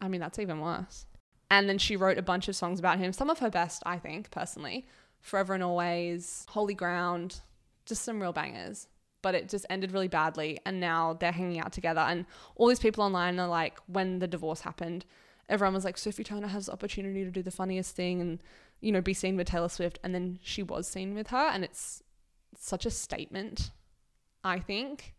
I 0.00 0.08
mean, 0.08 0.20
that's 0.20 0.38
even 0.38 0.60
worse. 0.60 1.06
And 1.50 1.68
then 1.68 1.78
she 1.78 1.96
wrote 1.96 2.18
a 2.18 2.22
bunch 2.22 2.48
of 2.48 2.56
songs 2.56 2.78
about 2.78 2.98
him. 2.98 3.12
Some 3.12 3.30
of 3.30 3.38
her 3.38 3.50
best, 3.50 3.82
I 3.86 3.98
think, 3.98 4.30
personally. 4.30 4.86
Forever 5.20 5.54
and 5.54 5.62
Always, 5.62 6.44
Holy 6.50 6.74
Ground, 6.74 7.40
just 7.84 8.02
some 8.02 8.20
real 8.20 8.32
bangers. 8.32 8.88
But 9.22 9.34
it 9.34 9.48
just 9.48 9.66
ended 9.70 9.92
really 9.92 10.08
badly. 10.08 10.60
And 10.66 10.80
now 10.80 11.14
they're 11.14 11.32
hanging 11.32 11.60
out 11.60 11.72
together. 11.72 12.00
And 12.00 12.26
all 12.56 12.68
these 12.68 12.78
people 12.78 13.04
online 13.04 13.38
are 13.38 13.48
like, 13.48 13.78
when 13.86 14.18
the 14.18 14.26
divorce 14.26 14.60
happened, 14.60 15.04
everyone 15.48 15.74
was 15.74 15.84
like, 15.84 15.98
Sophie 15.98 16.24
Turner 16.24 16.48
has 16.48 16.66
the 16.66 16.72
opportunity 16.72 17.24
to 17.24 17.30
do 17.30 17.42
the 17.42 17.50
funniest 17.50 17.94
thing 17.94 18.20
and, 18.20 18.42
you 18.80 18.92
know, 18.92 19.00
be 19.00 19.14
seen 19.14 19.36
with 19.36 19.48
Taylor 19.48 19.68
Swift. 19.68 19.98
And 20.02 20.14
then 20.14 20.38
she 20.42 20.62
was 20.62 20.86
seen 20.88 21.14
with 21.14 21.28
her. 21.28 21.36
And 21.36 21.64
it's 21.64 22.02
such 22.58 22.86
a 22.86 22.90
statement, 22.90 23.70
I 24.42 24.58
think, 24.58 25.14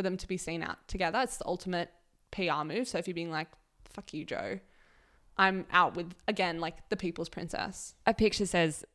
for 0.00 0.04
them 0.04 0.16
to 0.16 0.26
be 0.26 0.38
seen 0.38 0.62
out 0.62 0.78
together. 0.88 1.20
It's 1.20 1.36
the 1.36 1.46
ultimate 1.46 1.90
PR 2.30 2.64
move. 2.64 2.88
So 2.88 2.96
if 2.96 3.06
you're 3.06 3.14
being 3.14 3.30
like, 3.30 3.48
fuck 3.84 4.14
you, 4.14 4.24
Joe. 4.24 4.58
I'm 5.36 5.66
out 5.70 5.94
with, 5.94 6.14
again, 6.26 6.58
like 6.58 6.88
the 6.88 6.96
people's 6.96 7.28
princess. 7.28 7.94
A 8.06 8.14
picture 8.14 8.46
says 8.46 8.86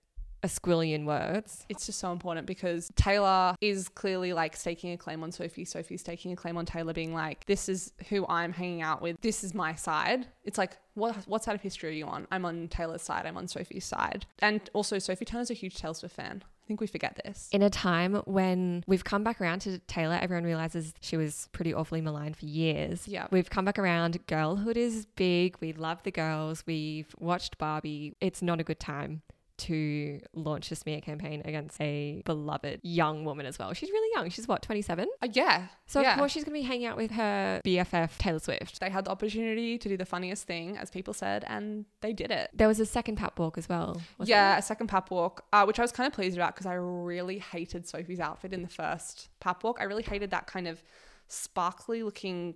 a 0.41 0.47
squillion 0.47 1.05
words. 1.05 1.67
It's 1.69 1.85
just 1.85 1.99
so 1.99 2.11
important 2.11 2.47
because 2.47 2.91
Taylor 2.95 3.55
is 3.61 3.87
clearly 3.87 4.33
like 4.33 4.55
staking 4.55 4.93
a 4.93 4.97
claim 4.97 5.21
on 5.21 5.31
Sophie. 5.31 5.63
Sophie's 5.63 6.01
taking 6.01 6.31
a 6.31 6.35
claim 6.35 6.57
on 6.57 6.65
Taylor, 6.65 6.91
being 6.91 7.13
like, 7.13 7.45
this 7.45 7.69
is 7.69 7.93
who 8.09 8.25
I'm 8.27 8.51
hanging 8.51 8.81
out 8.81 9.03
with. 9.03 9.21
This 9.21 9.43
is 9.43 9.53
my 9.53 9.75
side. 9.75 10.25
It's 10.43 10.57
like, 10.57 10.75
what, 10.95 11.15
what 11.27 11.43
side 11.43 11.53
of 11.53 11.61
history 11.61 11.89
are 11.89 11.93
you 11.93 12.07
on? 12.07 12.25
I'm 12.31 12.45
on 12.45 12.67
Taylor's 12.67 13.03
side. 13.03 13.27
I'm 13.27 13.37
on 13.37 13.47
Sophie's 13.47 13.85
side. 13.85 14.25
And 14.39 14.67
also, 14.73 14.97
Sophie 14.97 15.25
Turner's 15.25 15.51
a 15.51 15.53
huge 15.53 15.75
Taylor 15.75 15.93
Swift 15.93 16.15
fan. 16.15 16.43
I 16.65 16.67
think 16.67 16.81
we 16.81 16.87
forget 16.87 17.21
this. 17.23 17.47
In 17.51 17.61
a 17.61 17.69
time 17.69 18.15
when 18.25 18.83
we've 18.87 19.03
come 19.03 19.23
back 19.23 19.39
around 19.39 19.59
to 19.61 19.77
Taylor, 19.77 20.17
everyone 20.19 20.45
realizes 20.45 20.95
she 20.99 21.15
was 21.15 21.47
pretty 21.51 21.75
awfully 21.75 22.01
maligned 22.01 22.37
for 22.37 22.45
years. 22.47 23.07
Yeah. 23.07 23.27
We've 23.29 23.51
come 23.51 23.65
back 23.65 23.77
around. 23.77 24.17
Girlhood 24.25 24.75
is 24.75 25.05
big. 25.15 25.57
We 25.59 25.73
love 25.73 26.01
the 26.01 26.09
girls. 26.09 26.63
We've 26.65 27.13
watched 27.19 27.59
Barbie. 27.59 28.15
It's 28.19 28.41
not 28.41 28.59
a 28.59 28.63
good 28.63 28.79
time 28.79 29.21
to 29.57 30.19
launch 30.33 30.71
a 30.71 30.75
smear 30.75 31.01
campaign 31.01 31.41
against 31.45 31.79
a 31.81 32.21
beloved 32.25 32.79
young 32.83 33.25
woman 33.25 33.45
as 33.45 33.57
well. 33.57 33.73
She's 33.73 33.89
really 33.89 34.09
young. 34.15 34.29
She's 34.29 34.47
what, 34.47 34.61
27? 34.61 35.07
Uh, 35.21 35.27
yeah. 35.33 35.67
So 35.85 36.01
yeah. 36.01 36.13
of 36.13 36.19
course 36.19 36.31
she's 36.31 36.43
going 36.43 36.55
to 36.55 36.61
be 36.61 36.67
hanging 36.67 36.87
out 36.87 36.97
with 36.97 37.11
her 37.11 37.61
BFF 37.65 38.17
Taylor 38.17 38.39
Swift. 38.39 38.79
They 38.79 38.89
had 38.89 39.05
the 39.05 39.11
opportunity 39.11 39.77
to 39.77 39.89
do 39.89 39.97
the 39.97 40.05
funniest 40.05 40.45
thing, 40.45 40.77
as 40.77 40.89
people 40.89 41.13
said, 41.13 41.43
and 41.47 41.85
they 42.01 42.13
did 42.13 42.31
it. 42.31 42.49
There 42.53 42.67
was 42.67 42.79
a 42.79 42.85
second 42.85 43.15
pap 43.15 43.39
walk 43.39 43.57
as 43.57 43.69
well. 43.69 44.01
yeah, 44.19 44.51
there? 44.51 44.59
a 44.59 44.61
second 44.61 44.87
pap 44.87 45.11
walk, 45.11 45.45
uh, 45.53 45.63
which 45.65 45.79
I 45.79 45.81
was 45.81 45.91
kind 45.91 46.07
of 46.07 46.13
pleased 46.13 46.37
about 46.37 46.55
because 46.55 46.65
I 46.65 46.73
really 46.73 47.39
hated 47.39 47.87
Sophie's 47.87 48.19
outfit 48.19 48.53
in 48.53 48.61
the 48.61 48.67
first 48.67 49.29
pap 49.39 49.63
walk. 49.63 49.77
I 49.79 49.83
really 49.83 50.03
hated 50.03 50.31
that 50.31 50.47
kind 50.47 50.67
of 50.67 50.83
sparkly 51.27 52.03
looking, 52.03 52.55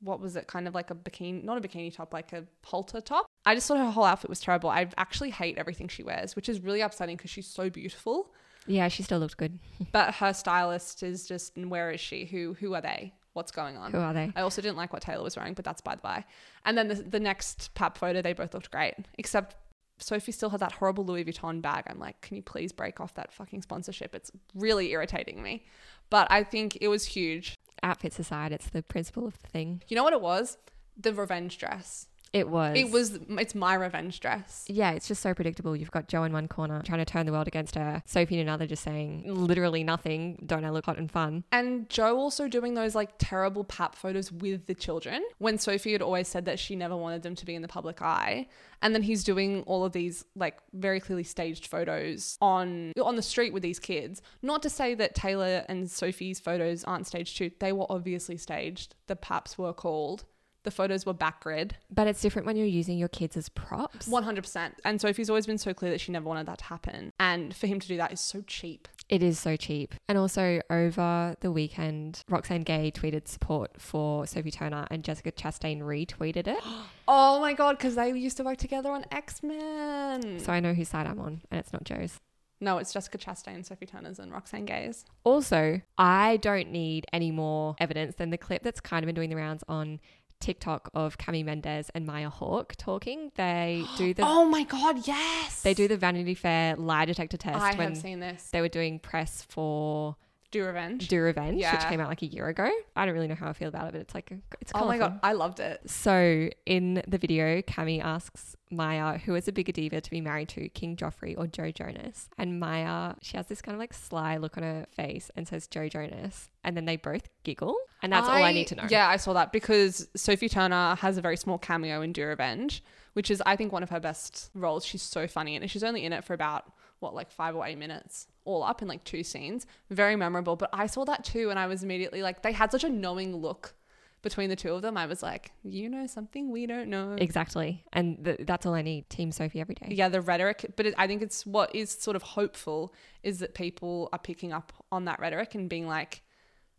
what 0.00 0.20
was 0.20 0.36
it, 0.36 0.46
kind 0.46 0.66
of 0.66 0.74
like 0.74 0.90
a 0.90 0.94
bikini, 0.94 1.42
not 1.44 1.58
a 1.58 1.60
bikini 1.60 1.94
top, 1.94 2.12
like 2.12 2.32
a 2.32 2.44
halter 2.64 3.00
top. 3.00 3.26
I 3.46 3.54
just 3.54 3.66
thought 3.66 3.78
her 3.78 3.90
whole 3.90 4.04
outfit 4.04 4.28
was 4.28 4.40
terrible. 4.40 4.70
I 4.70 4.88
actually 4.96 5.30
hate 5.30 5.56
everything 5.58 5.88
she 5.88 6.02
wears, 6.02 6.36
which 6.36 6.48
is 6.48 6.60
really 6.60 6.80
upsetting 6.80 7.16
because 7.16 7.30
she's 7.30 7.46
so 7.46 7.70
beautiful. 7.70 8.32
Yeah, 8.66 8.88
she 8.88 9.02
still 9.02 9.18
looked 9.18 9.36
good. 9.36 9.58
But 9.92 10.14
her 10.16 10.32
stylist 10.32 11.02
is 11.02 11.26
just, 11.26 11.56
and 11.56 11.70
where 11.70 11.90
is 11.90 12.00
she? 12.00 12.26
Who 12.26 12.54
who 12.54 12.74
are 12.74 12.82
they? 12.82 13.14
What's 13.32 13.52
going 13.52 13.76
on? 13.76 13.92
Who 13.92 13.98
are 13.98 14.12
they? 14.12 14.32
I 14.34 14.42
also 14.42 14.60
didn't 14.60 14.76
like 14.76 14.92
what 14.92 15.02
Taylor 15.02 15.22
was 15.22 15.36
wearing, 15.36 15.54
but 15.54 15.64
that's 15.64 15.80
by 15.80 15.94
the 15.94 16.00
by. 16.02 16.24
And 16.64 16.76
then 16.76 16.88
the, 16.88 16.96
the 16.96 17.20
next 17.20 17.72
pap 17.74 17.96
photo, 17.96 18.20
they 18.20 18.32
both 18.32 18.52
looked 18.52 18.70
great, 18.70 18.94
except 19.18 19.56
Sophie 19.98 20.32
still 20.32 20.50
had 20.50 20.60
that 20.60 20.72
horrible 20.72 21.04
Louis 21.04 21.24
Vuitton 21.24 21.62
bag. 21.62 21.84
I'm 21.86 21.98
like, 21.98 22.20
can 22.20 22.36
you 22.36 22.42
please 22.42 22.72
break 22.72 23.00
off 23.00 23.14
that 23.14 23.32
fucking 23.32 23.62
sponsorship? 23.62 24.14
It's 24.14 24.30
really 24.54 24.90
irritating 24.90 25.42
me. 25.42 25.64
But 26.10 26.26
I 26.30 26.42
think 26.42 26.78
it 26.80 26.88
was 26.88 27.04
huge. 27.04 27.56
Outfits 27.82 28.18
aside, 28.18 28.52
it's 28.52 28.70
the 28.70 28.82
principle 28.82 29.26
of 29.26 29.40
the 29.40 29.48
thing. 29.48 29.82
You 29.88 29.96
know 29.96 30.04
what 30.04 30.12
it 30.12 30.20
was? 30.20 30.58
The 30.96 31.14
revenge 31.14 31.56
dress. 31.58 32.08
It 32.32 32.48
was. 32.48 32.76
It 32.78 32.90
was, 32.90 33.18
it's 33.30 33.54
my 33.54 33.74
revenge 33.74 34.20
dress. 34.20 34.64
Yeah, 34.68 34.92
it's 34.92 35.08
just 35.08 35.20
so 35.20 35.34
predictable. 35.34 35.74
You've 35.74 35.90
got 35.90 36.06
Joe 36.08 36.22
in 36.22 36.32
one 36.32 36.46
corner 36.46 36.80
trying 36.82 37.00
to 37.00 37.04
turn 37.04 37.26
the 37.26 37.32
world 37.32 37.48
against 37.48 37.74
her, 37.74 38.02
Sophie 38.06 38.36
in 38.36 38.40
another 38.42 38.66
just 38.66 38.84
saying 38.84 39.24
literally 39.26 39.82
nothing. 39.82 40.42
Don't 40.46 40.64
I 40.64 40.70
look 40.70 40.86
hot 40.86 40.98
and 40.98 41.10
fun? 41.10 41.44
And 41.50 41.88
Joe 41.90 42.16
also 42.16 42.46
doing 42.46 42.74
those 42.74 42.94
like 42.94 43.10
terrible 43.18 43.64
pap 43.64 43.96
photos 43.96 44.30
with 44.30 44.66
the 44.66 44.74
children 44.74 45.24
when 45.38 45.58
Sophie 45.58 45.92
had 45.92 46.02
always 46.02 46.28
said 46.28 46.44
that 46.44 46.58
she 46.58 46.76
never 46.76 46.96
wanted 46.96 47.22
them 47.22 47.34
to 47.34 47.44
be 47.44 47.54
in 47.54 47.62
the 47.62 47.68
public 47.68 48.00
eye. 48.00 48.46
And 48.82 48.94
then 48.94 49.02
he's 49.02 49.24
doing 49.24 49.62
all 49.66 49.84
of 49.84 49.92
these 49.92 50.24
like 50.36 50.58
very 50.72 51.00
clearly 51.00 51.24
staged 51.24 51.66
photos 51.66 52.38
on 52.40 52.92
on 53.02 53.16
the 53.16 53.22
street 53.22 53.52
with 53.52 53.62
these 53.62 53.78
kids. 53.78 54.22
Not 54.40 54.62
to 54.62 54.70
say 54.70 54.94
that 54.94 55.14
Taylor 55.14 55.64
and 55.68 55.90
Sophie's 55.90 56.40
photos 56.40 56.84
aren't 56.84 57.06
staged 57.06 57.36
too. 57.36 57.50
They 57.58 57.72
were 57.72 57.86
obviously 57.90 58.36
staged. 58.36 58.94
The 59.06 59.16
paps 59.16 59.58
were 59.58 59.72
called. 59.72 60.24
The 60.62 60.70
photos 60.70 61.06
were 61.06 61.14
backgrid. 61.14 61.72
But 61.90 62.06
it's 62.06 62.20
different 62.20 62.46
when 62.46 62.56
you're 62.56 62.66
using 62.66 62.98
your 62.98 63.08
kids 63.08 63.36
as 63.36 63.48
props. 63.48 64.08
100%. 64.08 64.72
And 64.84 65.00
Sophie's 65.00 65.30
always 65.30 65.46
been 65.46 65.58
so 65.58 65.72
clear 65.72 65.90
that 65.90 66.00
she 66.00 66.12
never 66.12 66.26
wanted 66.26 66.46
that 66.46 66.58
to 66.58 66.64
happen. 66.64 67.12
And 67.18 67.54
for 67.54 67.66
him 67.66 67.80
to 67.80 67.88
do 67.88 67.96
that 67.96 68.12
is 68.12 68.20
so 68.20 68.42
cheap. 68.46 68.86
It 69.08 69.22
is 69.22 69.38
so 69.38 69.56
cheap. 69.56 69.94
And 70.08 70.16
also 70.18 70.60
over 70.70 71.34
the 71.40 71.50
weekend, 71.50 72.22
Roxane 72.28 72.62
Gay 72.62 72.92
tweeted 72.94 73.26
support 73.26 73.80
for 73.80 74.26
Sophie 74.26 74.50
Turner 74.50 74.86
and 74.90 75.02
Jessica 75.02 75.32
Chastain 75.32 75.80
retweeted 75.80 76.46
it. 76.46 76.58
Oh 77.12 77.40
my 77.40 77.54
God, 77.54 77.76
because 77.76 77.96
they 77.96 78.08
used 78.12 78.36
to 78.36 78.44
work 78.44 78.58
together 78.58 78.88
on 78.92 79.04
X 79.10 79.42
Men. 79.42 80.38
so 80.38 80.52
I 80.52 80.60
know 80.60 80.72
whose 80.74 80.90
side 80.90 81.08
I'm 81.08 81.18
on, 81.18 81.40
and 81.50 81.58
it's 81.58 81.72
not 81.72 81.82
Joe's. 81.82 82.20
No, 82.60 82.78
it's 82.78 82.92
Jessica 82.92 83.18
Chastain, 83.18 83.64
Sophie 83.66 83.86
Turner's, 83.86 84.20
and 84.20 84.30
Roxane 84.30 84.64
Gay's. 84.64 85.04
Also, 85.24 85.80
I 85.98 86.36
don't 86.36 86.70
need 86.70 87.06
any 87.12 87.32
more 87.32 87.74
evidence 87.80 88.14
than 88.14 88.30
the 88.30 88.38
clip 88.38 88.62
that's 88.62 88.80
kind 88.80 89.02
of 89.02 89.06
been 89.06 89.14
doing 89.16 89.30
the 89.30 89.34
rounds 89.34 89.64
on 89.66 89.98
TikTok 90.40 90.90
of 90.94 91.18
Cami 91.18 91.44
Mendes 91.44 91.90
and 91.94 92.06
Maya 92.06 92.30
Hawke 92.30 92.74
talking. 92.76 93.30
They 93.36 93.84
do 93.96 94.14
the 94.14 94.22
oh 94.24 94.44
my 94.44 94.64
god, 94.64 95.06
yes. 95.06 95.62
they 95.62 95.74
do 95.74 95.86
the 95.86 95.96
Vanity 95.96 96.34
Fair 96.34 96.76
lie 96.76 97.04
detector 97.04 97.36
test 97.36 97.60
I 97.60 97.74
when 97.74 97.90
have 97.90 97.98
seen 97.98 98.20
this. 98.20 98.48
they 98.50 98.60
were 98.60 98.68
doing 98.68 98.98
press 98.98 99.46
for 99.48 100.16
Do 100.50 100.64
Revenge. 100.64 101.08
Do 101.08 101.20
Revenge, 101.20 101.62
which 101.62 101.82
came 101.82 102.00
out 102.00 102.08
like 102.08 102.22
a 102.22 102.26
year 102.26 102.48
ago. 102.48 102.68
I 102.96 103.06
don't 103.06 103.14
really 103.14 103.28
know 103.28 103.36
how 103.36 103.48
I 103.48 103.52
feel 103.52 103.68
about 103.68 103.88
it, 103.88 103.92
but 103.92 104.00
it's 104.00 104.14
like 104.14 104.32
it's 104.60 104.72
oh 104.74 104.86
my 104.86 104.98
god, 104.98 105.20
I 105.22 105.32
loved 105.32 105.60
it. 105.60 105.88
So 105.88 106.50
in 106.66 107.02
the 107.06 107.18
video, 107.18 107.62
Cami 107.62 108.02
asks 108.02 108.56
Maya, 108.70 109.18
who 109.18 109.34
is 109.34 109.46
a 109.46 109.52
bigger 109.52 109.72
diva 109.72 110.00
to 110.00 110.10
be 110.10 110.20
married 110.20 110.48
to, 110.50 110.68
King 110.70 110.96
Joffrey 110.96 111.36
or 111.36 111.46
Joe 111.46 111.70
Jonas? 111.70 112.28
And 112.38 112.58
Maya, 112.58 113.14
she 113.22 113.36
has 113.36 113.46
this 113.46 113.62
kind 113.62 113.74
of 113.74 113.80
like 113.80 113.92
sly 113.92 114.36
look 114.38 114.56
on 114.56 114.62
her 114.62 114.86
face 114.90 115.30
and 115.36 115.46
says 115.46 115.66
Joe 115.66 115.88
Jonas. 115.88 116.50
And 116.64 116.76
then 116.76 116.84
they 116.84 116.96
both 116.96 117.28
giggle. 117.44 117.76
And 118.02 118.12
that's 118.12 118.26
all 118.26 118.42
I 118.42 118.52
need 118.52 118.66
to 118.68 118.74
know. 118.74 118.86
Yeah, 118.88 119.08
I 119.08 119.16
saw 119.16 119.32
that 119.34 119.52
because 119.52 120.08
Sophie 120.16 120.48
Turner 120.48 120.96
has 120.96 121.16
a 121.16 121.20
very 121.20 121.36
small 121.36 121.58
cameo 121.58 122.02
in 122.02 122.12
Do 122.12 122.26
Revenge, 122.26 122.82
which 123.12 123.30
is 123.30 123.42
I 123.46 123.56
think 123.56 123.72
one 123.72 123.82
of 123.82 123.90
her 123.90 124.00
best 124.00 124.50
roles. 124.54 124.84
She's 124.84 125.02
so 125.02 125.26
funny 125.26 125.56
and 125.56 125.70
she's 125.70 125.84
only 125.84 126.04
in 126.04 126.12
it 126.12 126.24
for 126.24 126.34
about 126.34 126.72
what 127.00 127.14
like 127.14 127.30
five 127.30 127.56
or 127.56 127.66
eight 127.66 127.78
minutes 127.78 128.26
all 128.50 128.62
up 128.62 128.82
in 128.82 128.88
like 128.88 129.04
two 129.04 129.22
scenes. 129.22 129.66
Very 129.90 130.16
memorable. 130.16 130.56
But 130.56 130.70
I 130.72 130.86
saw 130.86 131.04
that 131.04 131.24
too 131.24 131.50
and 131.50 131.58
I 131.58 131.66
was 131.66 131.82
immediately 131.82 132.22
like 132.22 132.42
they 132.42 132.52
had 132.52 132.70
such 132.70 132.84
a 132.84 132.88
knowing 132.88 133.36
look 133.36 133.74
between 134.22 134.50
the 134.50 134.56
two 134.56 134.72
of 134.74 134.82
them. 134.82 134.96
I 134.96 135.06
was 135.06 135.22
like, 135.22 135.52
you 135.64 135.88
know 135.88 136.06
something 136.06 136.50
we 136.50 136.66
don't 136.66 136.88
know. 136.88 137.16
Exactly. 137.18 137.84
And 137.92 138.24
th- 138.24 138.40
that's 138.42 138.66
all 138.66 138.74
I 138.74 138.82
need. 138.82 139.08
Team 139.08 139.32
Sophie 139.32 139.60
every 139.60 139.74
day. 139.74 139.88
yeah, 139.90 140.08
the 140.08 140.20
rhetoric, 140.20 140.72
but 140.76 140.86
it, 140.86 140.94
I 140.98 141.06
think 141.06 141.22
it's 141.22 141.46
what 141.46 141.74
is 141.74 141.90
sort 141.90 142.16
of 142.16 142.22
hopeful 142.22 142.94
is 143.22 143.38
that 143.38 143.54
people 143.54 144.08
are 144.12 144.18
picking 144.18 144.52
up 144.52 144.72
on 144.92 145.06
that 145.06 145.20
rhetoric 145.20 145.54
and 145.54 145.68
being 145.68 145.86
like, 145.86 146.22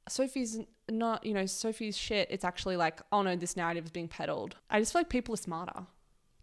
Sophie's 0.08 0.60
not, 0.90 1.26
you 1.26 1.34
know, 1.34 1.46
Sophie's 1.46 1.98
shit. 1.98 2.28
It's 2.30 2.44
actually 2.44 2.76
like, 2.76 3.02
oh 3.12 3.22
no, 3.22 3.36
this 3.36 3.56
narrative 3.56 3.86
is 3.86 3.92
being 3.92 4.08
peddled. 4.08 4.56
I 4.70 4.80
just 4.80 4.94
feel 4.94 5.02
like 5.02 5.10
people 5.10 5.34
are 5.34 5.38
smarter. 5.38 5.86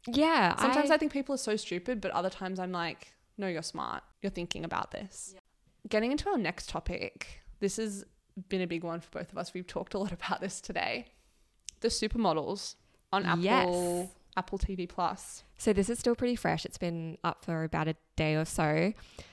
Yeah. 0.06 0.56
Sometimes 0.56 0.90
I, 0.90 0.94
I, 0.94 0.98
think 0.98 1.12
people 1.12 1.34
are 1.34 1.38
so 1.38 1.56
stupid, 1.56 2.00
but 2.00 2.10
other 2.12 2.30
times 2.30 2.58
I'm 2.58 2.72
like, 2.72 3.12
no, 3.38 3.46
you're 3.46 3.62
smart. 3.62 4.02
You're 4.20 4.30
thinking 4.30 4.64
about 4.64 4.90
this. 4.90 5.34
Getting 5.88 6.10
into 6.12 6.28
our 6.28 6.36
next 6.38 6.68
topic, 6.68 7.42
this 7.60 7.76
has 7.76 8.04
been 8.48 8.60
a 8.60 8.66
big 8.66 8.84
one 8.84 9.00
for 9.00 9.10
both 9.20 9.32
of 9.32 9.38
us. 9.38 9.54
We've 9.54 9.66
talked 9.66 9.94
a 9.94 9.98
lot 9.98 10.12
about 10.20 10.40
this 10.40 10.60
today. 10.60 11.06
The 11.80 11.88
supermodels 11.88 12.74
on 13.12 13.24
Apple 13.24 13.42
Yes. 13.42 14.08
Apple 14.36 14.58
TV 14.58 14.88
Plus. 14.88 15.42
So 15.56 15.72
this 15.72 15.88
is 15.88 15.98
still 15.98 16.14
pretty 16.14 16.36
fresh. 16.36 16.64
It's 16.64 16.78
been 16.78 17.18
up 17.24 17.44
for 17.44 17.64
about 17.64 17.88
a 17.88 17.96
day 18.16 18.34
or 18.36 18.44
so. 18.44 18.92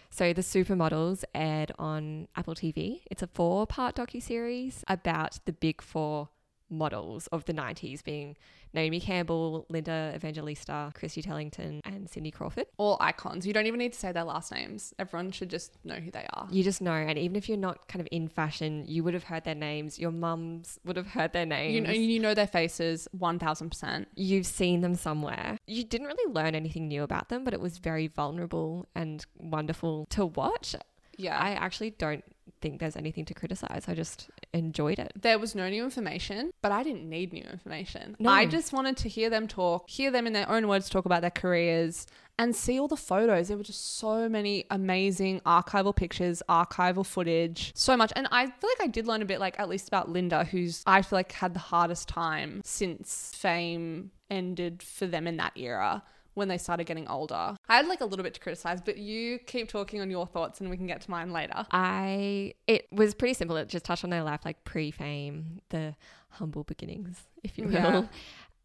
So 0.10 0.32
the 0.32 0.42
Supermodels 0.42 1.26
aired 1.34 1.74
on 1.78 2.30
Apple 2.38 2.56
TV. 2.56 3.02
It's 3.12 3.22
a 3.22 3.28
four-part 3.28 3.96
docu-series 3.98 4.84
about 4.88 5.40
the 5.46 5.52
big 5.52 5.82
four 5.82 6.30
models 6.70 7.28
of 7.28 7.46
the 7.46 7.54
90s 7.54 8.04
being 8.04 8.36
Naomi 8.74 9.00
Campbell, 9.00 9.66
Linda 9.70 10.12
Evangelista, 10.16 10.92
Christy 10.94 11.22
Turlington, 11.22 11.80
and 11.86 12.10
Cindy 12.10 12.30
Crawford. 12.30 12.68
All 12.78 12.98
icons. 13.00 13.48
You 13.48 13.54
don't 13.54 13.68
even 13.68 13.80
need 13.80 13.94
to 13.94 14.00
say 14.00 14.12
their 14.12 14.26
last 14.26 14.52
names. 14.52 14.94
Everyone 15.00 15.32
should 15.32 15.50
just 15.50 15.78
know 15.86 15.96
who 15.96 16.12
they 16.12 16.26
are. 16.34 16.48
You 16.52 16.62
just 16.62 16.82
know, 16.82 16.92
and 16.92 17.18
even 17.18 17.38
if 17.38 17.48
you're 17.48 17.58
not 17.58 17.88
kind 17.88 18.02
of 18.02 18.08
in 18.12 18.28
fashion, 18.28 18.84
you 18.86 19.04
would 19.04 19.14
have 19.14 19.24
heard 19.24 19.46
their 19.46 19.56
names. 19.56 19.98
Your 19.98 20.12
mums 20.12 20.78
would 20.84 20.98
have 20.98 21.08
heard 21.08 21.32
their 21.32 21.46
names. 21.46 21.74
You 21.74 21.82
know, 21.82 21.92
you 21.92 22.20
know 22.20 22.34
their 22.34 22.48
faces 22.48 23.08
1000%. 23.18 24.06
You've 24.16 24.46
seen 24.46 24.82
them 24.82 24.96
somewhere. 24.96 25.58
You 25.68 25.86
didn't 25.86 26.08
really 26.08 26.34
learn 26.34 26.54
anything 26.54 26.90
new 26.90 27.04
about 27.04 27.30
them, 27.30 27.46
but 27.46 27.54
it 27.54 27.62
was 27.62 27.78
very 27.78 28.08
vulnerable 28.08 28.88
and 28.94 29.26
wonderful 29.38 30.06
to 30.10 30.26
watch. 30.26 30.76
Yeah. 31.18 31.38
I 31.38 31.52
actually 31.52 31.92
don't 31.92 32.26
think 32.66 32.80
there's 32.80 32.96
anything 32.96 33.26
to 33.26 33.34
criticize. 33.36 33.86
I 33.88 33.94
just 33.94 34.32
enjoyed 34.52 34.98
it. 34.98 35.12
there 35.22 35.38
was 35.38 35.54
no 35.54 35.70
new 35.70 35.84
information, 35.84 36.50
but 36.64 36.72
I 36.72 36.82
didn't 36.82 37.08
need 37.08 37.32
new 37.32 37.44
information. 37.44 38.16
No. 38.18 38.32
I 38.32 38.48
just 38.48 38.74
wanted 38.74 38.98
to 38.98 39.10
hear 39.10 39.30
them 39.30 39.48
talk, 39.48 39.88
hear 39.88 40.10
them 40.10 40.26
in 40.26 40.34
their 40.34 40.50
own 40.50 40.68
words 40.68 40.90
talk 40.90 41.06
about 41.06 41.22
their 41.22 41.30
careers 41.30 42.08
and 42.40 42.56
see 42.56 42.80
all 42.80 42.88
the 42.88 42.98
photos. 42.98 43.50
There 43.50 43.58
were 43.58 43.64
just 43.64 43.98
so 43.98 44.28
many 44.28 44.66
amazing 44.72 45.42
archival 45.42 45.96
pictures, 45.96 46.42
archival 46.50 47.06
footage, 47.06 47.72
so 47.76 47.96
much. 47.96 48.12
And 48.16 48.28
I 48.32 48.48
feel 48.48 48.70
like 48.72 48.82
I 48.82 48.88
did 48.88 49.06
learn 49.06 49.22
a 49.22 49.26
bit, 49.26 49.40
like 49.40 49.60
at 49.60 49.70
least 49.70 49.88
about 49.88 50.10
Linda, 50.10 50.44
who's 50.44 50.82
I 50.88 51.04
feel 51.04 51.20
like 51.20 51.32
had 51.34 51.54
the 51.54 51.60
hardest 51.60 52.08
time 52.08 52.62
since 52.66 53.32
fame 53.36 54.10
ended 54.32 54.82
for 54.82 55.06
them 55.06 55.28
in 55.28 55.38
that 55.38 55.54
era. 55.56 56.02
When 56.36 56.48
they 56.48 56.58
started 56.58 56.86
getting 56.86 57.08
older, 57.08 57.56
I 57.68 57.76
had 57.78 57.88
like 57.88 58.02
a 58.02 58.06
little 58.06 58.24
bit 58.24 58.34
to 58.36 58.40
criticize, 58.40 58.82
but 58.82 58.98
you 58.98 59.40
keep 59.40 59.68
talking 59.70 60.02
on 60.02 60.10
your 60.12 60.28
thoughts 60.28 60.62
and 60.62 60.70
we 60.70 60.78
can 60.78 60.86
get 60.86 61.02
to 61.02 61.12
mine 61.12 61.32
later. 61.32 61.66
I 61.72 62.54
it 62.68 62.88
was 62.92 63.16
pretty 63.16 63.34
simple. 63.34 63.58
It 63.58 63.70
just 63.70 63.86
touched 63.86 64.04
on 64.04 64.10
their 64.10 64.24
life, 64.24 64.42
like 64.46 64.64
pre-fame, 64.66 65.62
the 65.70 65.96
humble 66.30 66.64
beginnings, 66.64 67.24
if 67.44 67.58
you 67.58 67.66
will. 67.66 67.74
Yeah. 67.74 68.04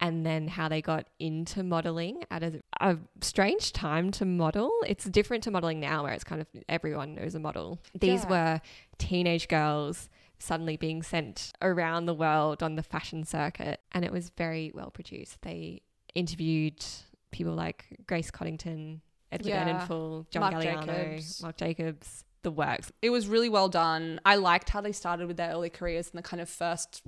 And 0.03 0.25
then 0.25 0.49
how 0.49 0.69
they 0.69 0.81
got 0.81 1.09
into 1.19 1.63
modeling 1.63 2.25
at 2.31 2.43
a, 2.43 2.63
a 2.81 2.97
strange 3.21 3.73
time 3.75 4.11
to 4.13 4.25
model. 4.25 4.73
It's 4.87 5.05
different 5.05 5.43
to 5.45 5.51
modeling 5.51 5.79
now, 5.79 6.05
where 6.05 6.13
it's 6.15 6.25
kind 6.25 6.41
of 6.41 6.47
everyone 6.71 7.15
knows 7.15 7.35
a 7.35 7.39
model. 7.39 7.79
These 7.99 8.25
Yeah. 8.25 8.31
were 8.31 8.61
teenage 8.99 9.47
girls 9.47 10.09
suddenly 10.39 10.79
being 10.79 11.03
sent 11.03 11.53
around 11.61 12.07
the 12.07 12.15
world 12.15 12.63
on 12.63 12.77
the 12.77 12.83
fashion 12.83 13.25
circuit, 13.25 13.81
and 13.93 14.05
it 14.05 14.11
was 14.11 14.31
very 14.31 14.73
well 14.75 14.91
produced. 14.91 15.43
They 15.43 15.83
interviewed 16.15 16.83
people 17.31 17.55
like 17.55 17.87
Grace 18.07 18.31
Coddington, 18.31 19.01
Edward 19.33 19.49
Yeah. 19.49 19.65
Enninful, 19.87 20.27
John 20.31 20.41
Marc 20.41 20.55
Galliano, 20.55 20.87
Jacobs. 20.87 21.43
Mark 21.43 21.57
Jacobs, 21.57 22.25
the 22.43 22.51
works. 22.51 22.91
it 23.03 23.11
was 23.11 23.27
really 23.29 23.49
well 23.49 23.69
done. 23.69 24.21
I 24.25 24.37
liked 24.37 24.71
how 24.71 24.81
they 24.81 24.93
started 24.93 25.27
with 25.29 25.37
their 25.37 25.51
early 25.51 25.71
careers 25.71 26.11
and 26.11 26.19
the 26.19 26.23
kind 26.27 26.41
of 26.41 26.49
first 26.49 27.03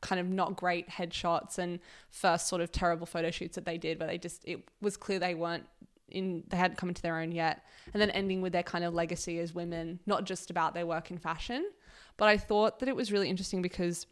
kind 0.00 0.20
of 0.20 0.28
not 0.28 0.56
great 0.56 0.88
headshots 0.88 1.58
and 1.58 1.80
first 2.10 2.46
sort 2.46 2.62
of 2.62 2.70
terrible 2.70 3.04
photo 3.06 3.30
shoots 3.32 3.56
that 3.56 3.64
they 3.64 3.76
did 3.76 3.98
where 3.98 4.06
they 4.06 4.16
just 4.16 4.44
it 4.44 4.60
was 4.80 4.96
clear 4.96 5.18
they 5.18 5.34
weren't 5.34 5.66
in 6.08 6.44
they 6.48 6.56
hadn't 6.56 6.76
come 6.76 6.88
into 6.88 7.02
their 7.02 7.18
own 7.18 7.32
yet 7.32 7.64
and 7.92 8.00
then 8.00 8.08
ending 8.10 8.40
with 8.40 8.52
their 8.52 8.62
kind 8.62 8.84
of 8.84 8.94
legacy 8.94 9.40
as 9.40 9.52
women 9.52 9.98
not 10.06 10.22
just 10.24 10.50
about 10.50 10.72
their 10.72 10.86
work 10.86 11.10
in 11.10 11.18
fashion 11.18 11.68
but 12.16 12.28
i 12.28 12.36
thought 12.36 12.78
that 12.78 12.88
it 12.88 12.94
was 12.94 13.10
really 13.10 13.28
interesting 13.28 13.60
because 13.60 14.06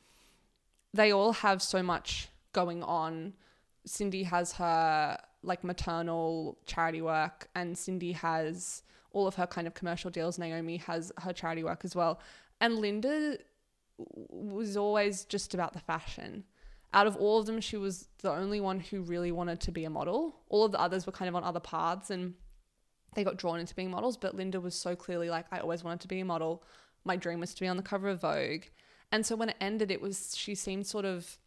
they 0.92 1.12
all 1.12 1.33
have 1.33 1.62
so 1.62 1.85
much 1.85 2.29
going 2.52 2.83
on 2.83 3.33
cindy 3.87 4.24
has 4.24 4.55
her 4.55 5.16
like 5.46 5.64
maternal 5.64 6.59
charity 6.66 7.00
work 7.00 7.48
and 7.54 7.76
cindy 7.78 8.12
has 8.12 8.82
all 9.12 9.26
of 9.26 9.35
her 9.37 9.46
kind 9.46 9.66
of 9.66 9.74
commercial 9.74 10.11
deals 10.11 10.38
naomi 10.38 10.76
has 10.76 11.12
her 11.22 11.32
charity 11.32 11.64
work 11.64 11.85
as 11.85 11.96
well 11.96 12.20
and 12.61 12.78
linda 12.78 13.38
was 13.98 14.76
always 14.76 15.24
just 15.24 15.54
about 15.54 15.72
the 15.72 15.80
fashion. 15.80 16.44
Out 16.92 17.06
of 17.06 17.16
all 17.16 17.38
of 17.38 17.46
them, 17.46 17.61
she 17.61 17.76
was 17.76 18.09
the 18.22 18.30
only 18.30 18.61
one 18.61 18.80
who 18.80 19.02
really 19.02 19.32
wanted 19.32 19.61
to 19.61 19.72
be 19.72 19.85
a 19.85 19.90
model. 19.90 20.37
All 20.48 20.64
of 20.64 20.72
the 20.72 20.80
others 20.80 21.06
were 21.06 21.12
kind 21.12 21.28
of 21.28 21.35
on 21.35 21.44
other 21.44 21.61
paths 21.61 22.11
and 22.11 22.35
they 23.14 23.24
got 23.24 23.37
drawn 23.37 23.59
into 23.59 23.74
being 23.74 23.90
models, 23.90 24.16
but 24.16 24.35
Linda 24.35 24.61
was 24.61 24.74
so 24.74 24.94
clearly 24.94 25.30
like, 25.30 25.46
I 25.50 25.59
always 25.59 25.82
wanted 25.82 26.00
to 26.00 26.09
be 26.09 26.20
a 26.20 26.24
model. 26.24 26.62
My 27.04 27.16
dream 27.16 27.40
was 27.40 27.54
to 27.54 27.61
be 27.61 27.68
on 27.68 27.76
the 27.76 27.82
cover 27.82 28.09
of 28.09 28.20
Vogue. 28.20 28.64
And 29.12 29.24
so 29.24 29.37
when 29.37 29.48
it 29.48 29.56
ended, 29.61 29.90
it 29.90 30.00
was, 30.00 30.37
she 30.37 30.54
seemed 30.54 30.87
sort 30.87 31.04
of 31.04 31.38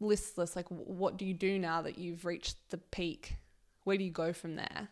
listless. 0.00 0.56
Like, 0.56 0.66
what 0.68 1.16
do 1.16 1.24
you 1.24 1.34
do 1.34 1.58
now 1.58 1.82
that 1.82 1.98
you've 1.98 2.24
reached 2.24 2.56
the 2.70 2.78
peak? 2.78 3.36
Where 3.84 3.96
do 3.96 4.04
you 4.04 4.10
go 4.10 4.32
from 4.32 4.56
there? 4.56 4.88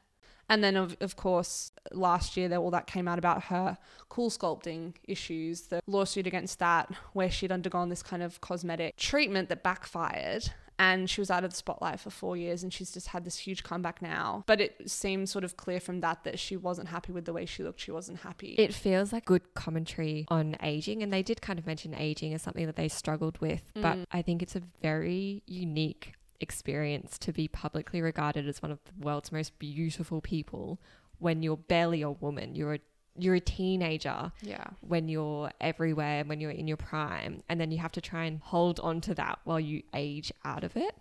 And 0.50 0.64
then, 0.64 0.76
of, 0.76 0.96
of 1.00 1.16
course, 1.16 1.72
last 1.92 2.36
year, 2.36 2.48
there 2.48 2.58
all 2.58 2.70
that 2.70 2.86
came 2.86 3.06
out 3.06 3.18
about 3.18 3.44
her 3.44 3.76
CoolSculpting 4.10 4.94
issues, 5.04 5.62
the 5.62 5.82
lawsuit 5.86 6.26
against 6.26 6.58
that, 6.58 6.90
where 7.12 7.30
she'd 7.30 7.52
undergone 7.52 7.90
this 7.90 8.02
kind 8.02 8.22
of 8.22 8.40
cosmetic 8.40 8.96
treatment 8.96 9.50
that 9.50 9.62
backfired. 9.62 10.50
And 10.78 11.10
she 11.10 11.20
was 11.20 11.30
out 11.30 11.44
of 11.44 11.50
the 11.50 11.56
spotlight 11.56 11.98
for 12.00 12.10
four 12.10 12.36
years 12.36 12.62
and 12.62 12.72
she's 12.72 12.92
just 12.92 13.08
had 13.08 13.24
this 13.24 13.36
huge 13.38 13.64
comeback 13.64 14.00
now. 14.00 14.44
But 14.46 14.60
it 14.60 14.88
seems 14.88 15.30
sort 15.30 15.44
of 15.44 15.56
clear 15.56 15.80
from 15.80 16.00
that 16.00 16.22
that 16.24 16.38
she 16.38 16.56
wasn't 16.56 16.88
happy 16.88 17.12
with 17.12 17.24
the 17.24 17.32
way 17.32 17.46
she 17.46 17.62
looked. 17.64 17.80
She 17.80 17.90
wasn't 17.90 18.20
happy. 18.20 18.54
It 18.58 18.72
feels 18.72 19.12
like 19.12 19.24
good 19.24 19.54
commentary 19.54 20.26
on 20.28 20.56
aging, 20.62 21.02
and 21.02 21.12
they 21.12 21.22
did 21.22 21.42
kind 21.42 21.58
of 21.58 21.66
mention 21.66 21.94
aging 21.94 22.32
as 22.34 22.42
something 22.42 22.66
that 22.66 22.76
they 22.76 22.88
struggled 22.88 23.38
with, 23.38 23.62
but 23.74 23.96
Mm. 23.98 24.04
I 24.12 24.22
think 24.22 24.42
it's 24.42 24.54
a 24.56 24.62
very 24.82 25.42
unique 25.46 26.12
experience 26.40 27.18
to 27.18 27.32
be 27.32 27.48
publicly 27.48 28.00
regarded 28.00 28.46
as 28.48 28.62
one 28.62 28.70
of 28.70 28.78
the 28.84 28.92
world's 29.04 29.32
most 29.32 29.58
beautiful 29.58 30.20
people 30.20 30.80
when 31.18 31.42
you're 31.42 31.56
barely 31.56 32.00
a 32.02 32.10
woman. 32.10 32.54
You're 32.54 32.74
a 32.74 32.78
you're 33.18 33.34
a 33.34 33.40
teenager 33.40 34.32
yeah. 34.42 34.64
when 34.80 35.08
you're 35.08 35.50
everywhere, 35.60 36.24
when 36.24 36.40
you're 36.40 36.50
in 36.50 36.68
your 36.68 36.76
prime, 36.76 37.42
and 37.48 37.60
then 37.60 37.70
you 37.70 37.78
have 37.78 37.92
to 37.92 38.00
try 38.00 38.24
and 38.24 38.40
hold 38.40 38.80
on 38.80 39.00
to 39.02 39.14
that 39.14 39.38
while 39.44 39.60
you 39.60 39.82
age 39.94 40.32
out 40.44 40.64
of 40.64 40.76
it. 40.76 40.94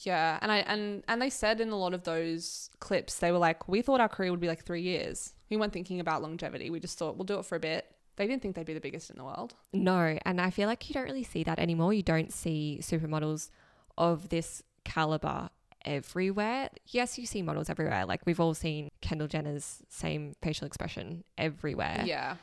Yeah, 0.00 0.38
and 0.40 0.52
I 0.52 0.58
and 0.58 1.02
and 1.08 1.20
they 1.20 1.30
said 1.30 1.60
in 1.60 1.70
a 1.70 1.76
lot 1.76 1.92
of 1.92 2.04
those 2.04 2.70
clips 2.78 3.18
they 3.18 3.32
were 3.32 3.38
like, 3.38 3.68
we 3.68 3.82
thought 3.82 4.00
our 4.00 4.08
career 4.08 4.30
would 4.30 4.40
be 4.40 4.48
like 4.48 4.64
three 4.64 4.82
years. 4.82 5.32
We 5.50 5.56
weren't 5.56 5.72
thinking 5.72 6.00
about 6.00 6.22
longevity. 6.22 6.70
We 6.70 6.80
just 6.80 6.98
thought 6.98 7.16
we'll 7.16 7.24
do 7.24 7.38
it 7.38 7.46
for 7.46 7.56
a 7.56 7.60
bit. 7.60 7.86
They 8.16 8.26
didn't 8.26 8.42
think 8.42 8.56
they'd 8.56 8.66
be 8.66 8.74
the 8.74 8.80
biggest 8.80 9.10
in 9.10 9.16
the 9.16 9.24
world. 9.24 9.54
No, 9.72 10.18
and 10.24 10.40
I 10.40 10.50
feel 10.50 10.68
like 10.68 10.88
you 10.88 10.94
don't 10.94 11.04
really 11.04 11.24
see 11.24 11.44
that 11.44 11.58
anymore. 11.58 11.94
You 11.94 12.02
don't 12.02 12.32
see 12.32 12.78
supermodels 12.82 13.50
of 13.96 14.28
this 14.28 14.62
caliber 14.84 15.50
everywhere. 15.84 16.70
Yes, 16.86 17.18
you 17.18 17.26
see 17.26 17.42
models 17.42 17.70
everywhere. 17.70 18.06
Like 18.06 18.22
we've 18.26 18.40
all 18.40 18.54
seen 18.54 18.90
Kendall 19.00 19.28
Jenner's 19.28 19.82
same 19.88 20.34
facial 20.42 20.66
expression 20.66 21.24
everywhere. 21.36 22.02
Yeah. 22.06 22.36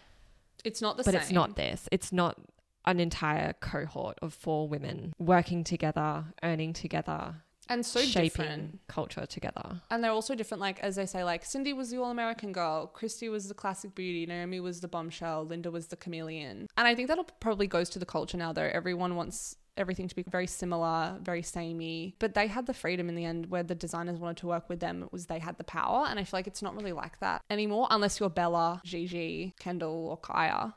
It's 0.63 0.81
not 0.81 0.97
the 0.97 1.03
but 1.03 1.11
same. 1.11 1.13
But 1.15 1.21
it's 1.23 1.31
not 1.31 1.55
this. 1.55 1.89
It's 1.91 2.11
not 2.11 2.39
an 2.85 2.99
entire 2.99 3.53
cohort 3.53 4.17
of 4.21 4.33
four 4.33 4.67
women 4.67 5.13
working 5.17 5.63
together, 5.63 6.25
earning 6.43 6.73
together, 6.73 7.35
and 7.67 7.85
so 7.85 7.99
shaping 8.01 8.29
different. 8.29 8.79
culture 8.87 9.25
together. 9.25 9.81
And 9.89 10.03
they're 10.03 10.11
also 10.11 10.35
different. 10.35 10.61
Like 10.61 10.79
as 10.81 10.95
they 10.95 11.05
say, 11.05 11.23
like 11.23 11.45
Cindy 11.45 11.73
was 11.73 11.89
the 11.89 11.97
all 11.97 12.11
American 12.11 12.51
girl, 12.51 12.87
Christy 12.87 13.27
was 13.29 13.47
the 13.47 13.53
classic 13.53 13.95
beauty, 13.95 14.25
Naomi 14.25 14.59
was 14.59 14.81
the 14.81 14.87
bombshell, 14.87 15.45
Linda 15.45 15.71
was 15.71 15.87
the 15.87 15.95
chameleon. 15.95 16.67
And 16.77 16.87
I 16.87 16.93
think 16.95 17.07
that'll 17.07 17.27
probably 17.39 17.67
goes 17.67 17.89
to 17.91 17.99
the 17.99 18.05
culture 18.05 18.37
now 18.37 18.53
though. 18.53 18.69
Everyone 18.71 19.15
wants 19.15 19.55
everything 19.77 20.07
to 20.07 20.15
be 20.15 20.23
very 20.27 20.47
similar, 20.47 21.17
very 21.21 21.41
samey. 21.41 22.15
But 22.19 22.33
they 22.33 22.47
had 22.47 22.65
the 22.65 22.73
freedom 22.73 23.09
in 23.09 23.15
the 23.15 23.25
end 23.25 23.49
where 23.49 23.63
the 23.63 23.75
designers 23.75 24.19
wanted 24.19 24.37
to 24.37 24.47
work 24.47 24.69
with 24.69 24.79
them. 24.79 25.03
It 25.03 25.11
was 25.11 25.25
they 25.25 25.39
had 25.39 25.57
the 25.57 25.63
power. 25.63 26.05
And 26.07 26.19
I 26.19 26.23
feel 26.23 26.37
like 26.37 26.47
it's 26.47 26.61
not 26.61 26.75
really 26.75 26.93
like 26.93 27.19
that 27.19 27.41
anymore, 27.49 27.87
unless 27.91 28.19
you're 28.19 28.29
Bella, 28.29 28.81
Gigi, 28.83 29.53
Kendall, 29.59 30.07
or 30.09 30.17
Kaia. 30.17 30.73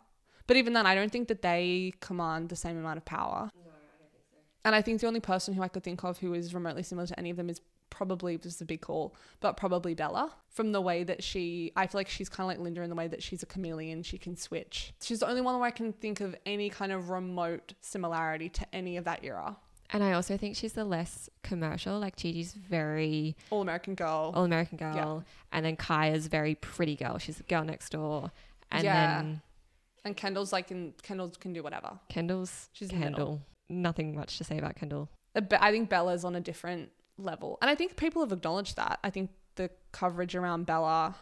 But 0.46 0.56
even 0.56 0.72
then, 0.72 0.86
I 0.86 0.94
don't 0.94 1.12
think 1.12 1.28
that 1.28 1.42
they 1.42 1.92
command 2.00 2.48
the 2.48 2.56
same 2.56 2.78
amount 2.78 2.96
of 2.96 3.04
power. 3.04 3.50
And 4.64 4.74
I 4.74 4.82
think 4.82 5.00
the 5.00 5.06
only 5.06 5.20
person 5.20 5.54
who 5.54 5.62
I 5.62 5.68
could 5.68 5.84
think 5.84 6.04
of 6.04 6.18
who 6.18 6.34
is 6.34 6.52
remotely 6.52 6.82
similar 6.82 7.06
to 7.06 7.18
any 7.18 7.30
of 7.30 7.36
them 7.36 7.48
is 7.48 7.60
probably 7.90 8.36
this 8.36 8.54
is 8.56 8.60
a 8.60 8.64
big 8.64 8.80
call, 8.80 9.14
but 9.40 9.56
probably 9.56 9.94
Bella 9.94 10.32
from 10.50 10.72
the 10.72 10.80
way 10.80 11.04
that 11.04 11.22
she. 11.22 11.72
I 11.76 11.86
feel 11.86 11.98
like 12.00 12.08
she's 12.08 12.28
kind 12.28 12.44
of 12.50 12.56
like 12.56 12.62
Linda 12.64 12.82
in 12.82 12.90
the 12.90 12.96
way 12.96 13.08
that 13.08 13.22
she's 13.22 13.42
a 13.42 13.46
chameleon. 13.46 14.02
She 14.02 14.18
can 14.18 14.36
switch. 14.36 14.92
She's 15.02 15.20
the 15.20 15.28
only 15.28 15.40
one 15.40 15.54
where 15.58 15.66
I 15.66 15.70
can 15.70 15.92
think 15.92 16.20
of 16.20 16.34
any 16.46 16.70
kind 16.70 16.92
of 16.92 17.10
remote 17.10 17.74
similarity 17.80 18.48
to 18.50 18.66
any 18.74 18.96
of 18.96 19.04
that 19.04 19.20
era. 19.22 19.56
And 19.90 20.04
I 20.04 20.12
also 20.12 20.36
think 20.36 20.54
she's 20.54 20.74
the 20.74 20.84
less 20.84 21.30
commercial. 21.42 21.98
Like 21.98 22.16
Gigi's 22.16 22.52
very 22.52 23.36
All 23.50 23.62
American 23.62 23.94
girl. 23.94 24.32
all 24.34 24.44
American 24.44 24.76
girl, 24.76 25.24
and 25.52 25.64
then 25.64 25.76
Kaia's 25.76 26.26
very 26.26 26.54
pretty 26.54 26.94
girl. 26.96 27.16
She's 27.18 27.36
the 27.38 27.42
girl 27.44 27.64
next 27.64 27.90
door, 27.90 28.30
and 28.70 28.84
Yeah. 28.84 29.22
then 29.22 29.42
And 30.04 30.16
Kendall's 30.16 30.52
like 30.52 30.70
in 30.70 30.92
Kendall 31.02 31.30
can 31.40 31.52
do 31.54 31.62
whatever. 31.62 31.98
Kendall's 32.10 32.68
She's 32.72 32.90
in 32.90 33.00
the 33.00 33.04
middle. 33.06 33.16
Kendall. 33.26 33.40
Nothing 33.70 34.14
much 34.14 34.38
to 34.38 34.44
say 34.44 34.58
about 34.58 34.76
Kendall. 34.76 35.08
But 35.34 35.54
I 35.60 35.70
think 35.70 35.88
Bella's 35.90 36.24
on 36.24 36.34
a 36.36 36.40
different 36.40 36.90
level. 37.18 37.58
And 37.60 37.70
I 37.70 37.74
think 37.74 37.96
people 37.96 38.22
have 38.22 38.32
acknowledged 38.32 38.76
that. 38.76 38.98
I 39.02 39.10
think 39.10 39.30
the 39.56 39.70
coverage 39.92 40.34
around 40.34 40.66
Bella 40.66 41.16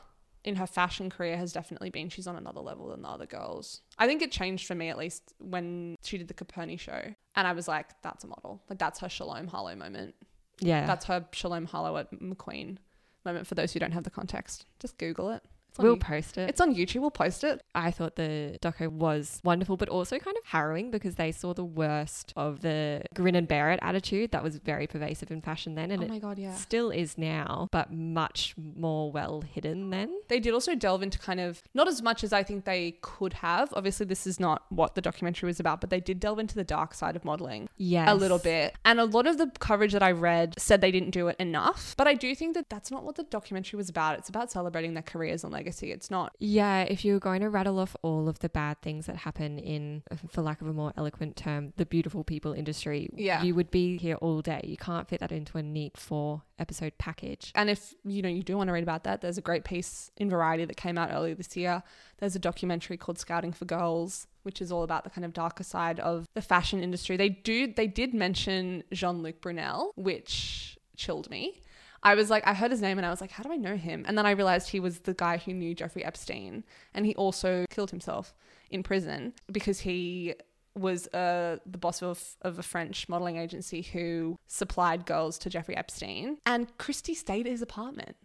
in 0.45 0.57
her 0.57 0.67
fashion 0.67 1.11
career 1.11 1.37
has 1.37 1.53
definitely 1.53 1.91
been 1.91 2.09
she's 2.09 2.27
on 2.29 2.37
another 2.37 2.61
level 2.61 2.89
than 2.89 3.03
the 3.03 3.09
other 3.09 3.27
girls. 3.27 3.81
I 3.99 4.07
think 4.07 4.23
it 4.23 4.31
changed 4.31 4.67
for 4.67 4.77
me 4.77 4.89
at 4.89 4.97
least 4.97 5.35
when 5.39 5.97
she 6.03 6.19
did 6.19 6.29
the 6.29 6.35
Coperni 6.35 6.79
show. 6.79 7.15
And 7.35 7.47
I 7.49 7.53
was 7.53 7.67
like, 7.67 7.89
that's 8.03 8.23
a 8.23 8.29
model. 8.29 8.63
Like 8.71 8.79
that's 8.79 9.01
her 9.01 9.09
Shalom 9.09 9.49
Harlow 9.49 9.75
moment. 9.75 10.15
Yeah, 10.61 10.87
That's 10.87 11.05
her 11.07 11.27
Shalom 11.33 11.67
Harlow 11.67 11.99
at 11.99 12.11
McQueen 12.13 12.79
moment 13.25 13.47
for 13.47 13.55
those 13.57 13.73
who 13.73 13.81
don't 13.81 13.93
have 13.93 14.05
the 14.05 14.11
context. 14.11 14.65
Just 14.79 14.97
Google 14.97 15.31
it. 15.31 15.43
We'll 15.83 15.95
you- 15.95 15.99
post 16.01 16.39
it. 16.39 16.49
it's 16.49 16.61
on 16.61 16.75
YouTube. 16.75 17.01
We'll 17.01 17.11
post 17.11 17.45
it. 17.45 17.63
I 17.75 17.91
thought 17.91 18.17
the 18.17 18.59
doco 18.63 18.89
was 18.91 19.41
wonderful, 19.45 19.77
but 19.77 19.89
also 19.89 20.19
kind 20.19 20.37
of 20.37 20.43
harrowing 20.47 20.91
because 20.91 21.17
they 21.17 21.33
saw 21.33 21.53
the 21.55 21.65
worst 21.65 22.33
of 22.37 22.61
the 22.63 23.03
grin 23.15 23.35
and 23.35 23.47
bear 23.49 23.71
it 23.71 23.79
attitude 23.83 24.33
that 24.33 24.43
was 24.43 24.57
very 24.57 24.87
pervasive 24.87 25.31
in 25.31 25.41
fashion 25.43 25.75
then, 25.75 25.91
and 25.91 26.03
oh 26.03 26.07
it 26.07 26.11
my 26.11 26.19
God, 26.19 26.39
yeah. 26.39 26.55
still 26.55 26.91
is 26.91 27.17
now, 27.19 27.69
but 27.71 27.93
much 27.93 28.55
more 28.77 29.11
well 29.13 29.41
hidden 29.43 29.91
then. 29.91 30.15
they 30.29 30.41
did 30.41 30.55
also 30.55 30.75
delve 30.75 31.03
into 31.03 31.19
kind 31.19 31.41
of 31.41 31.63
not 31.75 31.89
as 31.89 32.03
much 32.03 32.25
as 32.25 32.33
I 32.33 32.43
think 32.43 32.65
they 32.65 32.99
could 33.03 33.35
have. 33.35 33.73
Obviously, 33.75 34.07
this 34.07 34.27
is 34.27 34.41
not 34.41 34.65
what 34.71 34.95
the 34.95 35.01
documentary 35.01 35.47
was 35.47 35.61
about, 35.61 35.81
but 35.81 35.91
they 35.91 36.01
did 36.01 36.21
delve 36.21 36.39
into 36.39 36.55
the 36.55 36.65
dark 36.65 36.95
side 36.95 37.17
of 37.17 37.25
modeling 37.25 37.69
Yes. 37.77 38.09
a 38.11 38.15
little 38.15 38.39
bit. 38.39 38.75
And 38.85 38.99
a 39.01 39.05
lot 39.05 39.27
of 39.27 39.39
the 39.39 39.51
coverage 39.59 39.93
that 39.93 40.03
I 40.03 40.13
read 40.13 40.55
said 40.59 40.81
they 40.81 40.91
didn't 40.91 41.11
do 41.11 41.29
it 41.29 41.37
enough. 41.39 41.95
But 41.97 42.07
I 42.09 42.15
do 42.15 42.35
think 42.35 42.55
that 42.55 42.69
that's 42.71 42.91
not 42.91 43.05
what 43.05 43.17
the 43.17 43.23
documentary 43.25 43.77
was 43.77 43.89
about. 43.89 44.19
It's 44.19 44.29
about 44.29 44.51
celebrating 44.51 44.95
their 44.95 45.03
careers 45.03 45.45
and 45.45 45.53
legacy. 45.67 45.91
It's 45.91 46.11
not. 46.11 46.35
Yeah, 46.39 46.83
if 46.83 47.05
you 47.05 47.15
were 47.15 47.19
going 47.21 47.41
to 47.41 47.51
rattle 47.51 47.79
off 47.81 47.97
all 48.03 48.29
of 48.29 48.39
the 48.39 48.49
bad 48.49 48.81
things 48.83 49.07
that 49.07 49.17
happen 49.17 49.59
in, 49.59 50.03
for 50.29 50.43
lack 50.43 50.61
of 50.61 50.69
a 50.69 50.73
more 50.73 50.93
eloquent 50.97 51.35
term, 51.37 51.73
the 51.77 51.85
beautiful 51.85 52.23
people 52.25 52.53
industry, 52.53 53.11
Yeah. 53.15 53.43
you 53.43 53.55
would 53.57 53.71
be 53.71 53.99
here 53.99 54.15
all 54.17 54.41
day. 54.43 54.61
You 54.65 54.77
can't 54.77 55.09
fit 55.09 55.21
that 55.21 55.33
into 55.33 55.59
a 55.59 55.63
neat 55.63 55.97
four 55.97 56.43
episode 56.59 56.93
package. 56.99 57.51
And 57.55 57.69
if 57.69 57.95
you 58.05 58.23
know 58.23 58.29
you 58.29 58.43
do 58.45 58.57
want 58.57 58.69
to 58.69 58.73
read 58.73 58.85
about 58.85 59.03
that, 59.05 59.21
there's 59.21 59.39
a 59.39 59.43
great 59.43 59.65
piece 59.65 60.11
in 60.17 60.31
Variety 60.31 60.65
that 60.65 60.77
came 60.77 60.97
out 60.97 61.11
earlier 61.13 61.35
this 61.35 61.57
year. 61.57 61.83
There's 62.19 62.37
a 62.37 62.39
documentary 62.39 62.97
called 62.97 63.19
Scouting 63.19 63.53
for 63.53 63.65
Girls, 63.65 64.27
which 64.45 64.63
is 64.63 64.71
all 64.71 64.83
about 64.85 65.03
the 65.05 65.11
kind 65.11 65.25
of 65.25 65.33
darker 65.33 65.65
side 65.65 65.99
of 66.01 66.27
the 66.35 66.43
fashion 66.43 66.83
industry. 66.83 67.17
They 67.17 67.29
do 67.31 67.67
they 67.73 67.87
did 67.89 68.15
mention 68.15 68.85
Jean-Luc 68.93 69.41
Brunel, 69.41 69.93
which 69.97 70.79
chilled 70.97 71.29
me. 71.29 71.61
I 72.07 72.15
was 72.15 72.31
like, 72.31 72.47
I 72.47 72.55
heard 72.55 72.71
his 72.71 72.81
name 72.81 72.99
and 72.99 73.07
I 73.07 73.11
was 73.11 73.21
like, 73.21 73.33
how 73.33 73.43
do 73.43 73.53
I 73.53 73.57
know 73.57 73.77
him? 73.77 74.05
And 74.07 74.17
then 74.17 74.27
I 74.27 74.31
realized 74.31 74.71
he 74.71 74.79
was 74.79 75.01
the 75.01 75.13
guy 75.13 75.39
who 75.39 75.53
knew 75.53 75.75
Jeffrey 75.75 76.05
Epstein, 76.05 76.63
and 76.95 77.05
he 77.05 77.17
also 77.17 77.65
killed 77.69 77.91
himself 77.91 78.33
in 78.71 78.85
prison 78.85 79.33
because 79.51 79.81
he 79.81 80.37
was 80.77 81.09
uh, 81.09 81.57
the 81.67 81.79
boss 81.79 82.05
of, 82.05 82.23
of 82.43 82.61
a 82.61 82.63
French 82.63 83.09
modeling 83.09 83.39
agency 83.39 83.83
who 83.83 84.39
supplied 84.47 85.05
girls 85.05 85.37
to 85.39 85.51
Jeffrey 85.51 85.77
Epstein. 85.77 86.39
And 86.47 86.79
Christy 86.79 87.13
stayed 87.13 87.47
at 87.47 87.51
his 87.51 87.63
apartment 87.63 88.17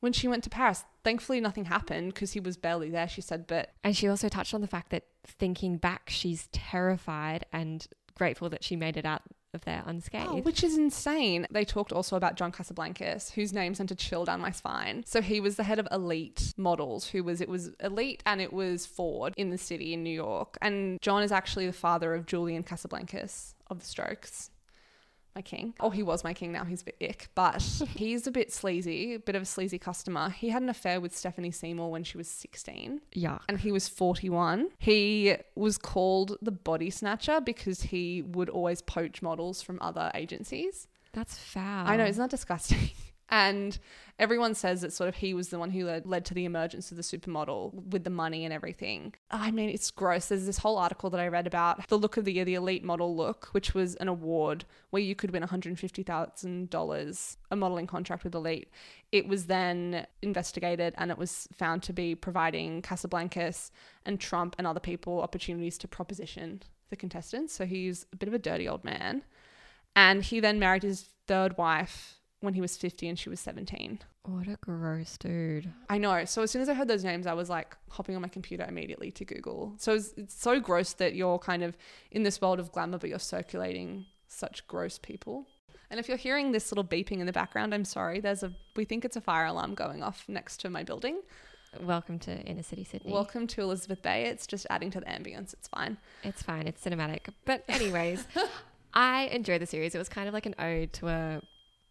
when 0.00 0.14
she 0.14 0.28
went 0.28 0.42
to 0.44 0.50
Paris. 0.50 0.86
Thankfully, 1.04 1.38
nothing 1.38 1.66
happened 1.66 2.14
because 2.14 2.32
he 2.32 2.40
was 2.40 2.56
barely 2.56 2.88
there, 2.88 3.08
she 3.08 3.20
said. 3.20 3.46
But 3.46 3.70
And 3.84 3.94
she 3.94 4.08
also 4.08 4.30
touched 4.30 4.54
on 4.54 4.62
the 4.62 4.66
fact 4.66 4.88
that 4.92 5.04
thinking 5.26 5.76
back, 5.76 6.08
she's 6.08 6.48
terrified 6.52 7.44
and 7.52 7.86
grateful 8.14 8.48
that 8.48 8.64
she 8.64 8.76
made 8.76 8.96
it 8.96 9.04
out 9.04 9.22
of 9.56 9.64
there 9.64 9.82
unscathed. 9.84 10.30
Oh, 10.30 10.36
which 10.36 10.62
is 10.62 10.78
insane. 10.78 11.46
They 11.50 11.64
talked 11.64 11.92
also 11.92 12.14
about 12.14 12.36
John 12.36 12.52
Casablancas, 12.52 13.32
whose 13.32 13.52
name 13.52 13.74
sent 13.74 13.90
a 13.90 13.96
chill 13.96 14.24
down 14.24 14.40
my 14.40 14.52
spine. 14.52 15.02
So 15.04 15.20
he 15.20 15.40
was 15.40 15.56
the 15.56 15.64
head 15.64 15.80
of 15.80 15.88
Elite 15.90 16.54
Models, 16.56 17.08
who 17.08 17.24
was 17.24 17.40
it 17.40 17.48
was 17.48 17.70
Elite 17.80 18.22
and 18.24 18.40
it 18.40 18.52
was 18.52 18.86
Ford 18.86 19.34
in 19.36 19.50
the 19.50 19.58
city 19.58 19.92
in 19.92 20.04
New 20.04 20.14
York. 20.14 20.56
And 20.62 21.00
John 21.02 21.24
is 21.24 21.32
actually 21.32 21.66
the 21.66 21.72
father 21.72 22.14
of 22.14 22.26
Julian 22.26 22.62
Casablancas 22.62 23.54
of 23.68 23.80
the 23.80 23.86
Strokes. 23.86 24.50
My 25.36 25.42
king. 25.42 25.74
Oh, 25.80 25.90
he 25.90 26.02
was 26.02 26.24
my 26.24 26.32
king 26.32 26.50
now. 26.50 26.64
He's 26.64 26.80
a 26.80 26.86
bit 26.86 26.96
ick, 26.98 27.28
but 27.34 27.60
he's 27.94 28.26
a 28.26 28.30
bit 28.30 28.50
sleazy, 28.50 29.12
a 29.12 29.18
bit 29.18 29.34
of 29.34 29.42
a 29.42 29.44
sleazy 29.44 29.78
customer. 29.78 30.30
He 30.30 30.48
had 30.48 30.62
an 30.62 30.70
affair 30.70 30.98
with 30.98 31.14
Stephanie 31.14 31.50
Seymour 31.50 31.90
when 31.90 32.04
she 32.04 32.16
was 32.16 32.26
16 32.26 33.02
yeah. 33.12 33.40
and 33.46 33.60
he 33.60 33.70
was 33.70 33.86
41. 33.86 34.68
He 34.78 35.36
was 35.54 35.76
called 35.76 36.38
the 36.40 36.52
body 36.52 36.88
snatcher 36.88 37.42
because 37.42 37.82
he 37.82 38.22
would 38.22 38.48
always 38.48 38.80
poach 38.80 39.20
models 39.20 39.60
from 39.60 39.78
other 39.82 40.10
agencies. 40.14 40.88
That's 41.12 41.36
foul. 41.36 41.86
I 41.86 41.96
know, 41.96 42.06
isn't 42.06 42.22
that 42.22 42.30
disgusting? 42.30 42.90
And 43.28 43.78
everyone 44.18 44.54
says 44.54 44.82
that 44.82 44.92
sort 44.92 45.08
of 45.08 45.16
he 45.16 45.34
was 45.34 45.48
the 45.48 45.58
one 45.58 45.70
who 45.70 45.84
led, 45.84 46.06
led 46.06 46.24
to 46.26 46.34
the 46.34 46.44
emergence 46.44 46.92
of 46.92 46.96
the 46.96 47.02
supermodel 47.02 47.72
with 47.90 48.04
the 48.04 48.10
money 48.10 48.44
and 48.44 48.54
everything. 48.54 49.14
I 49.30 49.50
mean, 49.50 49.68
it's 49.68 49.90
gross. 49.90 50.26
There's 50.28 50.46
this 50.46 50.58
whole 50.58 50.78
article 50.78 51.10
that 51.10 51.18
I 51.20 51.26
read 51.26 51.48
about 51.48 51.88
the 51.88 51.98
look 51.98 52.16
of 52.16 52.24
the 52.24 52.32
year, 52.32 52.44
the 52.44 52.54
elite 52.54 52.84
model 52.84 53.16
look, 53.16 53.48
which 53.52 53.74
was 53.74 53.96
an 53.96 54.06
award 54.06 54.64
where 54.90 55.02
you 55.02 55.16
could 55.16 55.32
win 55.32 55.42
$150,000, 55.42 57.36
a 57.50 57.56
modeling 57.56 57.86
contract 57.86 58.22
with 58.22 58.34
Elite. 58.34 58.70
It 59.10 59.26
was 59.26 59.46
then 59.46 60.06
investigated 60.22 60.94
and 60.96 61.10
it 61.10 61.18
was 61.18 61.48
found 61.52 61.82
to 61.84 61.92
be 61.92 62.14
providing 62.14 62.82
Casablancas 62.82 63.70
and 64.04 64.20
Trump 64.20 64.54
and 64.58 64.66
other 64.66 64.80
people 64.80 65.20
opportunities 65.20 65.78
to 65.78 65.88
proposition 65.88 66.62
the 66.90 66.96
contestants. 66.96 67.52
So 67.54 67.66
he's 67.66 68.06
a 68.12 68.16
bit 68.16 68.28
of 68.28 68.34
a 68.34 68.38
dirty 68.38 68.68
old 68.68 68.84
man. 68.84 69.22
And 69.96 70.22
he 70.22 70.40
then 70.40 70.58
married 70.58 70.82
his 70.82 71.08
third 71.26 71.56
wife 71.58 72.15
when 72.40 72.54
he 72.54 72.60
was 72.60 72.76
50 72.76 73.08
and 73.08 73.18
she 73.18 73.28
was 73.28 73.40
17. 73.40 74.00
What 74.24 74.46
a 74.48 74.56
gross 74.60 75.16
dude. 75.16 75.72
I 75.88 75.98
know. 75.98 76.24
So 76.24 76.42
as 76.42 76.50
soon 76.50 76.62
as 76.62 76.68
I 76.68 76.74
heard 76.74 76.88
those 76.88 77.04
names, 77.04 77.26
I 77.26 77.32
was 77.32 77.48
like 77.48 77.76
hopping 77.90 78.14
on 78.14 78.22
my 78.22 78.28
computer 78.28 78.64
immediately 78.68 79.10
to 79.12 79.24
Google. 79.24 79.74
So 79.78 79.94
it's, 79.94 80.12
it's 80.16 80.40
so 80.40 80.60
gross 80.60 80.92
that 80.94 81.14
you're 81.14 81.38
kind 81.38 81.62
of 81.62 81.76
in 82.10 82.22
this 82.22 82.40
world 82.40 82.60
of 82.60 82.72
glamour, 82.72 82.98
but 82.98 83.08
you're 83.10 83.18
circulating 83.18 84.06
such 84.28 84.66
gross 84.66 84.98
people. 84.98 85.46
And 85.90 86.00
if 86.00 86.08
you're 86.08 86.16
hearing 86.16 86.52
this 86.52 86.70
little 86.72 86.84
beeping 86.84 87.20
in 87.20 87.26
the 87.26 87.32
background, 87.32 87.72
I'm 87.72 87.84
sorry. 87.84 88.20
There's 88.20 88.42
a 88.42 88.52
we 88.74 88.84
think 88.84 89.04
it's 89.04 89.16
a 89.16 89.20
fire 89.20 89.46
alarm 89.46 89.74
going 89.74 90.02
off 90.02 90.24
next 90.28 90.58
to 90.60 90.70
my 90.70 90.82
building. 90.82 91.20
Welcome 91.80 92.18
to 92.20 92.32
inner 92.40 92.62
city 92.62 92.84
Sydney. 92.84 93.12
Welcome 93.12 93.46
to 93.48 93.60
Elizabeth 93.60 94.02
Bay. 94.02 94.24
It's 94.24 94.46
just 94.46 94.66
adding 94.68 94.90
to 94.90 95.00
the 95.00 95.06
ambience. 95.06 95.52
It's 95.52 95.68
fine. 95.68 95.96
It's 96.24 96.42
fine. 96.42 96.66
It's 96.66 96.82
cinematic. 96.82 97.28
But 97.44 97.64
anyways, 97.68 98.26
I 98.94 99.26
enjoyed 99.26 99.60
the 99.60 99.66
series. 99.66 99.94
It 99.94 99.98
was 99.98 100.08
kind 100.08 100.26
of 100.26 100.34
like 100.34 100.46
an 100.46 100.54
ode 100.58 100.92
to 100.94 101.08
a 101.08 101.42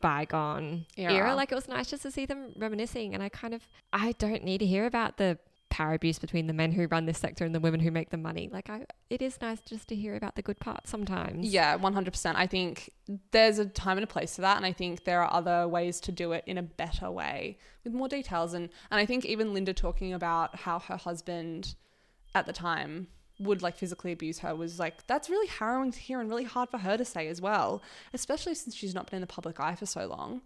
bygone 0.02 0.86
era. 0.98 1.14
Era. 1.14 1.36
Like 1.36 1.52
it 1.52 1.56
was 1.56 1.68
nice 1.68 1.90
just 1.90 2.04
to 2.04 2.12
see 2.12 2.26
them 2.26 2.54
reminiscing. 2.58 3.14
And 3.14 3.24
I 3.24 3.30
kind 3.30 3.54
of, 3.54 3.62
I 3.94 4.14
don't 4.14 4.44
need 4.44 4.60
to 4.60 4.66
hear 4.66 4.86
about 4.86 5.18
the 5.18 5.38
power 5.70 5.94
abuse 5.94 6.20
between 6.20 6.48
the 6.48 6.54
men 6.54 6.72
who 6.72 6.88
run 6.88 7.06
this 7.06 7.18
sector 7.18 7.44
and 7.44 7.54
the 7.54 7.60
women 7.60 7.82
who 7.82 7.92
make 7.92 8.10
the 8.10 8.18
money. 8.18 8.50
Like 8.52 8.70
I, 8.70 8.86
it 9.10 9.22
is 9.22 9.42
nice 9.42 9.60
just 9.60 9.90
to 9.90 9.96
hear 9.96 10.16
about 10.16 10.36
the 10.36 10.42
good 10.42 10.60
parts 10.60 10.90
sometimes. 10.90 11.48
Yeah, 11.48 11.78
100%. 11.78 12.34
I 12.36 12.48
think 12.48 12.92
there's 13.32 13.60
a 13.60 13.66
time 13.66 13.98
and 13.98 14.04
a 14.04 14.08
place 14.08 14.36
for 14.36 14.42
that. 14.42 14.58
And 14.58 14.66
I 14.66 14.72
think 14.72 15.04
there 15.04 15.22
are 15.22 15.34
other 15.34 15.68
ways 15.68 16.00
to 16.02 16.12
do 16.12 16.32
it 16.32 16.44
in 16.46 16.58
a 16.58 16.64
better 16.64 17.12
way 17.12 17.58
with 17.84 17.94
more 17.94 18.08
details. 18.08 18.54
And, 18.54 18.70
and 18.90 19.00
I 19.00 19.06
think 19.06 19.26
even 19.26 19.54
Linda 19.54 19.74
talking 19.74 20.14
about 20.14 20.56
how 20.56 20.80
her 20.80 20.98
husband 20.98 21.76
at 22.34 22.46
the 22.46 22.54
time 22.54 23.08
would 23.40 23.62
like 23.62 23.76
physically 23.78 24.12
abuse 24.12 24.40
her 24.40 24.56
was 24.56 24.80
like, 24.80 25.06
that's 25.08 25.30
really 25.30 25.48
harrowing 25.48 25.92
to 25.92 26.00
hear 26.00 26.20
and 26.22 26.30
really 26.30 26.44
hard 26.46 26.70
for 26.70 26.78
her 26.78 26.98
to 26.98 27.06
say 27.06 27.28
as 27.28 27.42
well, 27.42 27.82
especially 28.14 28.56
since 28.56 28.76
she's 28.76 28.96
not 28.96 29.10
been 29.10 29.18
in 29.18 29.22
the 29.22 29.28
public 29.28 29.60
eye 29.60 29.76
for 29.76 29.86
so 29.86 30.06
long. 30.08 30.42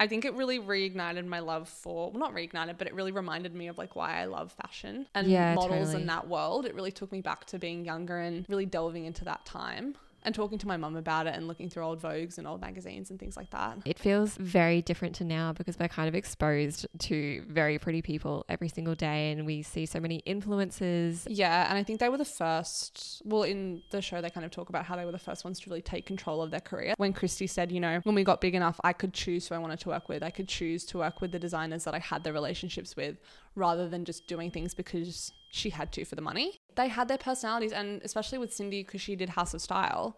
I 0.00 0.06
think 0.06 0.24
it 0.24 0.32
really 0.34 0.60
reignited 0.60 1.26
my 1.26 1.40
love 1.40 1.68
for, 1.68 2.10
well, 2.10 2.20
not 2.20 2.32
reignited, 2.32 2.78
but 2.78 2.86
it 2.86 2.94
really 2.94 3.10
reminded 3.10 3.54
me 3.54 3.66
of 3.66 3.78
like 3.78 3.96
why 3.96 4.20
I 4.20 4.26
love 4.26 4.52
fashion 4.52 5.06
and 5.14 5.28
Yeah, 5.28 5.54
models 5.56 5.88
totally. 5.88 6.02
in 6.02 6.06
that 6.06 6.28
world. 6.28 6.66
It 6.66 6.74
really 6.74 6.92
took 6.92 7.10
me 7.10 7.20
back 7.20 7.46
to 7.46 7.58
being 7.58 7.84
younger 7.84 8.18
and 8.18 8.46
really 8.48 8.66
delving 8.66 9.06
into 9.06 9.24
that 9.24 9.44
time 9.44 9.96
and 10.24 10.34
talking 10.34 10.58
to 10.58 10.66
my 10.66 10.76
mum 10.76 10.96
about 10.96 11.26
it 11.26 11.34
and 11.34 11.48
looking 11.48 11.68
through 11.68 11.84
old 11.84 12.00
Vogues 12.00 12.38
and 12.38 12.46
old 12.46 12.60
magazines 12.60 13.10
and 13.10 13.18
things 13.18 13.36
like 13.36 13.50
that. 13.50 13.78
It 13.84 13.98
feels 13.98 14.36
very 14.36 14.82
different 14.82 15.14
to 15.16 15.24
now 15.24 15.52
because 15.52 15.78
we're 15.78 15.88
kind 15.88 16.08
of 16.08 16.14
exposed 16.14 16.86
to 16.98 17.44
very 17.48 17.78
pretty 17.78 18.02
people 18.02 18.44
every 18.48 18.68
single 18.68 18.94
day 18.94 19.32
and 19.32 19.46
we 19.46 19.62
see 19.62 19.86
so 19.86 20.00
many 20.00 20.16
influences. 20.26 21.26
Yeah, 21.30 21.68
and 21.68 21.78
I 21.78 21.82
think 21.82 22.00
they 22.00 22.08
were 22.08 22.18
the 22.18 22.24
first. 22.24 23.22
Well, 23.24 23.44
in 23.44 23.82
the 23.90 24.02
show, 24.02 24.20
they 24.20 24.30
kind 24.30 24.44
of 24.44 24.50
talk 24.50 24.68
about 24.68 24.84
how 24.84 24.96
they 24.96 25.04
were 25.04 25.12
the 25.12 25.18
first 25.18 25.44
ones 25.44 25.60
to 25.60 25.70
really 25.70 25.82
take 25.82 26.06
control 26.06 26.42
of 26.42 26.50
their 26.50 26.60
career. 26.60 26.94
When 26.96 27.12
Christy 27.12 27.46
said, 27.46 27.70
you 27.70 27.80
know, 27.80 28.00
when 28.02 28.14
we 28.14 28.24
got 28.24 28.40
big 28.40 28.54
enough, 28.54 28.80
I 28.84 28.92
could 28.92 29.12
choose 29.12 29.48
who 29.48 29.54
I 29.54 29.58
wanted 29.58 29.80
to 29.80 29.88
work 29.88 30.08
with. 30.08 30.22
I 30.22 30.30
could 30.30 30.48
choose 30.48 30.84
to 30.86 30.98
work 30.98 31.20
with 31.20 31.32
the 31.32 31.38
designers 31.38 31.84
that 31.84 31.94
I 31.94 31.98
had 31.98 32.24
the 32.24 32.32
relationships 32.32 32.96
with 32.96 33.16
rather 33.54 33.88
than 33.88 34.04
just 34.04 34.26
doing 34.26 34.50
things 34.50 34.74
because 34.74 35.32
she 35.50 35.70
had 35.70 35.92
to 35.92 36.04
for 36.04 36.14
the 36.14 36.22
money. 36.22 36.60
They 36.78 36.86
had 36.86 37.08
their 37.08 37.18
personalities, 37.18 37.72
and 37.72 38.00
especially 38.04 38.38
with 38.38 38.54
Cindy, 38.54 38.84
because 38.84 39.00
she 39.00 39.16
did 39.16 39.30
House 39.30 39.52
of 39.52 39.60
Style. 39.60 40.16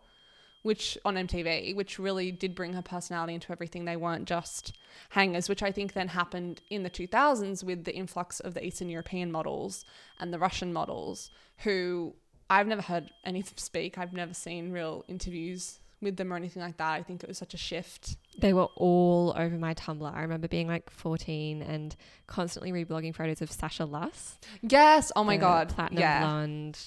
Which 0.63 0.99
on 1.07 1.15
MTV, 1.15 1.75
which 1.75 1.99
really 1.99 2.31
did 2.31 2.55
bring 2.55 2.75
her 2.75 2.83
personality 2.83 3.33
into 3.33 3.51
everything. 3.51 3.87
They 3.87 3.97
weren't 3.97 4.29
just 4.29 4.77
hangers, 5.09 5.49
which 5.49 5.63
I 5.63 5.73
think 5.73 5.95
then 5.95 6.09
happened 6.09 6.61
in 6.69 6.83
the 6.83 6.91
2000s 6.91 7.65
with 7.65 7.85
the 7.85 7.95
influx 7.95 8.41
of 8.41 8.53
the 8.53 8.63
Eastern 8.63 8.91
European 8.91 9.33
models 9.33 9.87
and 10.19 10.35
the 10.35 10.39
Russian 10.39 10.71
models, 10.71 11.31
who 11.61 12.15
I've 12.51 12.67
never 12.67 12.83
heard 12.83 13.11
any 13.25 13.41
of 13.41 13.47
them 13.47 13.57
speak. 13.57 13.97
I've 13.97 14.13
never 14.13 14.35
seen 14.35 14.71
real 14.71 15.03
interviews 15.09 15.79
with 16.01 16.17
them 16.17 16.33
or 16.33 16.37
anything 16.37 16.63
like 16.63 16.77
that. 16.79 16.93
I 16.93 17.03
think 17.03 17.23
it 17.23 17.29
was 17.29 17.39
such 17.39 17.55
a 17.55 17.57
shift. 17.59 18.17
They 18.39 18.53
were 18.53 18.69
all 18.77 19.35
over 19.37 19.57
my 19.57 19.75
Tumblr. 19.75 20.15
I 20.15 20.23
remember 20.23 20.49
being 20.49 20.67
like 20.67 20.91
14 20.91 21.63
and 21.63 21.95
constantly 22.27 22.73
reblogging 22.73 23.15
photos 23.15 23.43
of 23.43 23.51
Sasha 23.51 23.85
Luss. 23.85 24.39
Yes. 24.63 25.13
Oh 25.17 25.25
my 25.25 25.37
God. 25.37 25.69
Platinum 25.71 26.01
yeah. 26.01 26.21
blonde, 26.21 26.79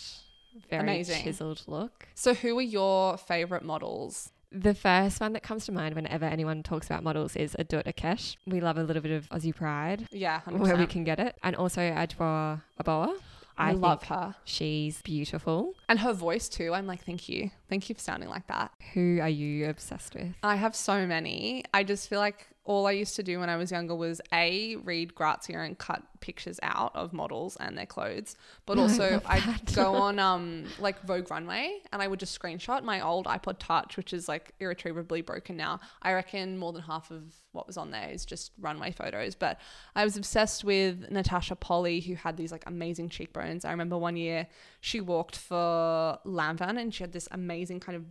very 0.69 0.83
Amazing. 0.83 1.23
chiseled 1.23 1.61
look. 1.67 2.07
So, 2.15 2.33
who 2.33 2.57
are 2.57 2.61
your 2.61 3.17
favorite 3.17 3.63
models? 3.63 4.31
The 4.51 4.75
first 4.75 5.19
one 5.19 5.33
that 5.33 5.41
comes 5.41 5.65
to 5.65 5.71
mind 5.71 5.95
whenever 5.95 6.25
anyone 6.25 6.61
talks 6.61 6.85
about 6.85 7.03
models 7.03 7.35
is 7.35 7.55
Adut 7.57 7.85
Akech. 7.91 8.37
We 8.45 8.61
love 8.61 8.77
a 8.77 8.83
little 8.83 9.01
bit 9.01 9.11
of 9.11 9.27
Aussie 9.29 9.55
pride 9.55 10.07
Yeah. 10.11 10.41
100%. 10.41 10.59
where 10.59 10.75
we 10.75 10.85
can 10.85 11.03
get 11.03 11.19
it. 11.19 11.35
And 11.41 11.55
also 11.55 11.81
Adwoa 11.81 12.61
Aboah. 12.79 13.15
I, 13.57 13.69
I 13.69 13.71
love 13.73 14.03
her. 14.03 14.35
She's 14.45 15.01
beautiful. 15.01 15.73
And 15.87 15.99
her 15.99 16.13
voice 16.13 16.49
too. 16.49 16.73
I'm 16.73 16.87
like, 16.87 17.03
thank 17.05 17.29
you. 17.29 17.51
Thank 17.69 17.89
you 17.89 17.95
for 17.95 18.01
sounding 18.01 18.29
like 18.29 18.47
that. 18.47 18.71
Who 18.93 19.19
are 19.21 19.29
you 19.29 19.69
obsessed 19.69 20.15
with? 20.15 20.33
I 20.43 20.55
have 20.55 20.75
so 20.75 21.05
many. 21.05 21.63
I 21.73 21.83
just 21.83 22.09
feel 22.09 22.19
like 22.19 22.47
all 22.65 22.87
I 22.87 22.91
used 22.91 23.15
to 23.17 23.23
do 23.23 23.39
when 23.39 23.49
I 23.49 23.57
was 23.57 23.71
younger 23.71 23.93
was 23.93 24.21
A, 24.31 24.77
read 24.77 25.13
Grazia 25.13 25.59
and 25.61 25.77
cut 25.77 26.01
pictures 26.21 26.59
out 26.63 26.95
of 26.95 27.11
models 27.11 27.57
and 27.59 27.77
their 27.77 27.85
clothes. 27.85 28.37
But 28.65 28.77
also 28.79 29.11
love 29.11 29.23
I'd 29.25 29.75
go 29.75 29.95
on 29.95 30.17
um 30.17 30.65
like 30.79 31.01
Vogue 31.01 31.29
Runway 31.29 31.79
and 31.91 32.01
I 32.01 32.07
would 32.07 32.19
just 32.19 32.39
screenshot 32.39 32.83
my 32.83 33.01
old 33.01 33.25
iPod 33.25 33.57
Touch, 33.59 33.97
which 33.97 34.13
is 34.13 34.29
like 34.29 34.53
irretrievably 34.61 35.21
broken 35.21 35.57
now. 35.57 35.81
I 36.01 36.13
reckon 36.13 36.57
more 36.57 36.71
than 36.71 36.83
half 36.83 37.11
of 37.11 37.33
what 37.51 37.67
was 37.67 37.75
on 37.75 37.91
there 37.91 38.09
is 38.09 38.25
just 38.25 38.51
runway 38.59 38.91
photos. 38.91 39.35
But 39.35 39.59
I 39.95 40.05
was 40.05 40.15
obsessed 40.15 40.63
with 40.63 41.11
Natasha 41.11 41.55
Poly, 41.55 41.99
who 41.99 42.15
had 42.15 42.37
these 42.37 42.51
like 42.51 42.63
amazing 42.65 43.09
cheekbones. 43.09 43.65
I 43.65 43.71
remember 43.71 43.97
one 43.97 44.15
year 44.15 44.47
she 44.79 45.01
walked 45.01 45.35
for 45.35 46.17
Lanvin 46.25 46.79
and 46.79 46.93
she 46.93 47.03
had 47.03 47.11
this 47.11 47.27
amazing 47.31 47.81
kind 47.81 47.97
of 47.97 48.05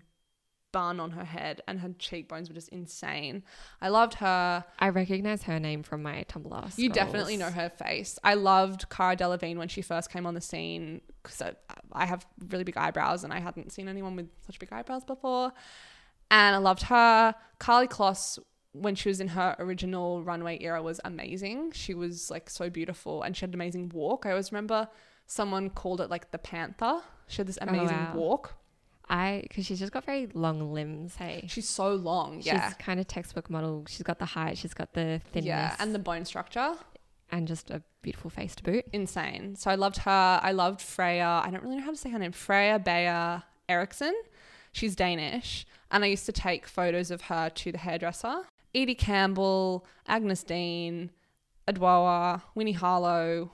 bun 0.73 0.99
on 0.99 1.13
her 1.13 1.25
head 1.25 1.61
and 1.69 1.81
her 1.81 1.91
cheekbones 1.99 2.49
were 2.49 2.55
just 2.55 2.69
insane. 2.71 3.43
I 3.81 3.89
loved 3.89 4.15
her. 4.15 4.65
I 4.79 4.89
recognize 4.89 5.45
her 5.45 5.61
name 5.61 5.83
from 5.83 6.03
my 6.03 6.25
Tumblr. 6.29 6.79
You 6.79 6.89
definitely 6.89 7.37
know 7.37 7.51
her 7.51 7.71
face. 7.71 8.19
I 8.25 8.35
loved 8.35 8.89
Cara 8.89 9.17
Delevingne 9.17 9.57
when 9.57 9.69
she 9.69 9.83
first 9.83 10.11
came 10.11 10.27
on 10.27 10.35
the 10.35 10.41
scene 10.41 11.01
because 11.23 11.43
I, 11.43 11.53
I 11.93 12.07
have 12.07 12.27
really 12.49 12.65
big 12.65 12.77
eyebrows 12.77 13.25
and 13.25 13.33
I 13.33 13.41
hadn't 13.41 13.73
seen 13.73 13.89
anyone 13.89 14.17
with 14.17 14.29
such 14.47 14.59
big 14.59 14.73
eyebrows 14.73 15.05
before. 15.05 15.53
And 16.31 16.57
I 16.57 16.59
loved 16.59 16.83
her. 16.85 17.35
Karlie 17.61 17.89
Kloss 17.89 18.39
when 18.73 18.95
she 18.95 19.09
was 19.09 19.21
in 19.21 19.29
her 19.29 19.55
original 19.59 20.23
runway 20.23 20.59
era 20.63 20.83
was 20.83 21.01
amazing. 21.05 21.73
She 21.73 21.95
was 21.95 22.31
like 22.31 22.49
so 22.49 22.71
beautiful 22.71 23.23
and 23.23 23.37
she 23.37 23.43
had 23.43 23.51
an 23.51 23.55
amazing 23.55 23.91
walk. 23.91 24.25
I 24.25 24.31
always 24.31 24.51
remember 24.51 24.89
someone 25.27 25.71
called 25.71 26.01
it 26.01 26.11
like 26.11 26.31
the 26.31 26.39
panther. 26.39 27.01
She 27.29 27.39
had 27.39 27.47
this 27.47 27.59
oh, 27.61 27.67
amazing 27.69 27.97
wow. 27.97 28.13
walk. 28.15 28.55
I 29.13 29.41
because 29.43 29.67
she's 29.67 29.79
just 29.79 29.93
got 29.93 30.05
very 30.05 30.27
long 30.35 30.73
limbs. 30.73 31.17
Hey, 31.17 31.45
She's 31.49 31.69
so 31.69 31.95
long. 31.95 32.41
Yeah. 32.43 32.67
she's 32.69 32.75
kind 32.79 32.99
of 32.99 33.07
textbook 33.07 33.51
model. 33.51 33.85
She's 33.89 34.03
got 34.03 34.19
the 34.19 34.25
height. 34.25 34.57
She's 34.59 34.73
got 34.75 34.95
the 34.95 35.21
thinness. 35.33 35.47
Yeah, 35.47 35.77
and 35.79 35.95
the 35.95 35.99
bone 35.99 36.25
structure. 36.25 36.75
and 37.31 37.47
just 37.47 37.71
a 37.71 37.83
beautiful 38.03 38.31
face 38.31 38.55
to 38.57 38.63
boot. 38.63 38.85
insane. 38.93 39.55
So 39.57 39.71
I 39.71 39.75
loved 39.77 39.99
her. 39.99 40.41
I 40.43 40.53
loved 40.53 40.81
Freja. 40.81 41.45
I 41.47 41.51
don't 41.51 41.63
really 41.63 41.77
know 41.77 41.83
how 41.85 41.91
to 41.91 41.97
say 41.97 42.11
her 42.11 42.19
name. 42.19 42.33
Freja 42.33 42.83
Beha 42.83 43.45
Erichsen. 43.69 44.13
She's 44.73 44.97
Danish. 44.97 45.67
And 45.91 46.03
I 46.05 46.07
used 46.09 46.25
to 46.27 46.33
take 46.33 46.67
photos 46.67 47.11
of 47.11 47.23
her 47.23 47.51
to 47.51 47.71
the 47.73 47.79
hairdresser. 47.79 48.43
Edie 48.75 48.95
Campbell, 48.95 49.85
Agyness 50.09 50.43
Deyn, 50.47 51.11
Adwoa, 51.69 52.43
Winnie 52.55 52.73
Harlow, 52.73 53.51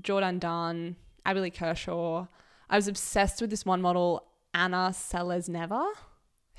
Jourdan 0.00 0.40
Dunn, 0.40 0.96
Abbey 1.26 1.40
Lee 1.40 1.50
Kershaw. 1.50 2.26
I 2.70 2.76
was 2.76 2.88
obsessed 2.88 3.40
with 3.42 3.50
this 3.50 3.66
one 3.66 3.82
model, 3.82 4.24
Anna 4.54 4.90
Selezneva, 4.92 5.86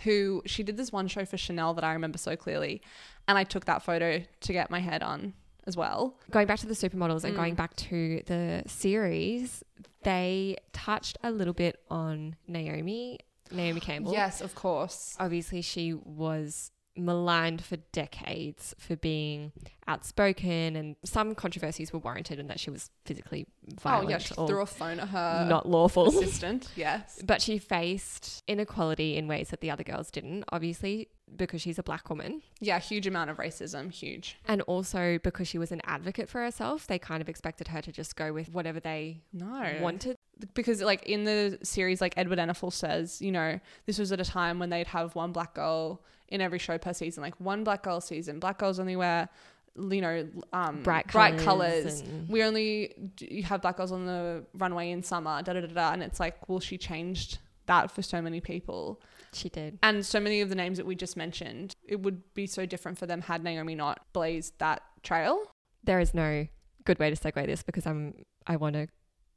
who 0.04 0.42
she 0.46 0.64
did 0.64 0.78
this 0.78 0.92
one 0.92 1.08
show 1.08 1.26
for 1.26 1.38
Chanel 1.38 1.74
that 1.76 1.84
I 1.84 1.94
remember 1.94 2.18
so 2.18 2.36
clearly. 2.36 2.82
And 3.28 3.38
I 3.38 3.44
took 3.44 3.66
that 3.66 3.84
photo 3.84 4.24
to 4.42 4.54
get 4.54 4.70
my 4.70 4.80
head 4.80 5.04
on 5.04 5.34
as 5.66 5.78
well. 5.78 6.18
Going 6.32 6.48
back 6.48 6.60
to 6.60 6.68
the 6.68 6.74
supermodels 6.74 7.24
and 7.24 7.34
Mm. 7.34 7.38
going 7.38 7.56
back 7.56 7.76
to 7.78 8.22
the 8.26 8.64
series, 8.68 9.64
they 10.04 10.58
touched 10.74 11.18
a 11.24 11.32
little 11.32 11.54
bit 11.54 11.80
on 11.90 12.36
Naomi, 12.48 13.20
Naomi 13.52 13.80
Campbell. 13.80 14.12
Yes, 14.12 14.42
of 14.42 14.56
course. 14.56 15.16
obviously 15.20 15.62
she 15.62 15.94
was 15.94 16.72
maligned 16.96 17.64
for 17.64 17.78
decades 17.92 18.76
for 18.78 18.96
being 18.96 19.52
outspoken 19.88 20.76
and 20.76 20.96
some 21.04 21.36
controversies 21.36 21.92
were 21.94 22.00
warranted 22.00 22.40
and 22.40 22.50
that 22.50 22.60
she 22.60 22.70
was 22.70 22.90
physically 23.06 23.46
violent 23.82 24.08
oh 24.08 24.10
yeah, 24.10 24.18
she 24.18 24.34
threw 24.34 24.62
a 24.62 24.66
phone 24.66 25.00
at 25.00 25.10
her 25.10 25.46
not 25.50 25.68
lawful. 25.68 26.08
assistant. 26.08 26.68
Yes. 26.76 27.22
but 27.26 27.42
she 27.42 27.58
faced 27.58 28.44
inequality 28.48 29.18
in 29.18 29.28
ways 29.28 29.50
that 29.50 29.62
the 29.62 29.72
other 29.72 29.84
girls 29.84 30.10
didn't, 30.12 30.44
obviously 30.50 31.10
because 31.36 31.62
she's 31.62 31.80
a 31.80 31.84
black 31.84 32.10
woman 32.10 32.42
Yeah, 32.60 32.80
huge 32.80 33.08
amount 33.08 33.30
of 33.30 33.38
racism. 33.38 33.92
Huge. 33.92 34.38
and 34.48 34.62
also 34.64 35.20
because 35.24 35.48
she 35.48 35.58
was 35.58 35.72
an 35.72 35.82
advocate 35.86 36.30
for 36.30 36.42
herself, 36.44 36.86
they 36.88 37.00
kind 37.00 37.22
of 37.22 37.30
expected 37.30 37.70
her 37.70 37.82
to 37.82 37.92
just 37.92 38.16
go 38.16 38.32
with 38.34 38.54
whatever 38.54 38.80
they 38.80 39.22
No. 39.34 39.78
wanted. 39.82 40.16
because 40.54 40.82
like 40.82 41.04
in 41.08 41.24
the 41.24 41.60
series, 41.64 42.02
like 42.02 42.14
Edward 42.18 42.40
Enninful 42.40 42.72
says, 42.72 43.22
you 43.22 43.32
know, 43.32 43.60
this 43.86 43.98
was 44.00 44.12
at 44.12 44.20
a 44.20 44.26
time 44.26 44.60
when 44.60 44.70
they'd 44.70 44.88
have 44.88 45.16
one 45.16 45.32
black 45.32 45.54
girl 45.56 46.02
in 46.30 46.42
every 46.42 46.60
show 46.60 46.78
per 46.78 46.94
season, 46.94 47.22
like 47.24 47.40
one 47.40 47.64
black 47.64 47.84
girl 47.84 48.02
season. 48.02 48.40
Black 48.40 48.58
girls 48.58 48.80
only 48.80 48.96
wear, 48.96 49.30
you 49.78 50.02
know, 50.02 50.28
um, 50.52 50.82
Bright 50.84 51.08
bright 51.12 51.38
colours 51.40 52.02
and- 52.02 52.30
We 52.30 52.44
only 52.44 52.94
you 53.20 53.44
have 53.44 53.62
black 53.62 53.78
girls 53.78 53.92
on 53.92 54.06
the 54.06 54.46
runway 54.56 54.92
in 54.92 55.04
summer. 55.04 55.42
Da 55.44 55.54
da 55.54 55.62
da 55.62 55.68
da. 55.68 55.92
And 55.94 56.02
it's 56.04 56.20
like, 56.20 56.48
well, 56.50 56.60
she 56.60 56.78
changed 56.78 57.40
that 57.66 57.92
for 57.92 58.02
so 58.02 58.22
many 58.22 58.42
people. 58.42 59.02
She 59.32 59.50
did. 59.50 59.80
And 59.82 60.06
so 60.06 60.20
many 60.20 60.42
of 60.42 60.50
the 60.50 60.56
names 60.56 60.78
that 60.78 60.86
we 60.86 60.96
just 60.96 61.16
mentioned, 61.18 61.76
it 61.88 62.02
would 62.02 62.22
be 62.34 62.46
so 62.46 62.66
different 62.66 62.98
for 62.98 63.06
them 63.06 63.22
had 63.22 63.44
Naomi 63.44 63.74
not 63.76 64.06
blazed 64.14 64.60
that 64.60 64.84
trail. 65.02 65.40
There 65.84 66.00
is 66.00 66.14
no 66.14 66.48
good 66.86 67.00
way 67.00 67.10
to 67.10 67.16
segue 67.16 67.46
this 67.46 67.64
because 67.64 67.86
I'm 67.88 68.26
I 68.46 68.58
want 68.58 68.74
to 68.76 68.88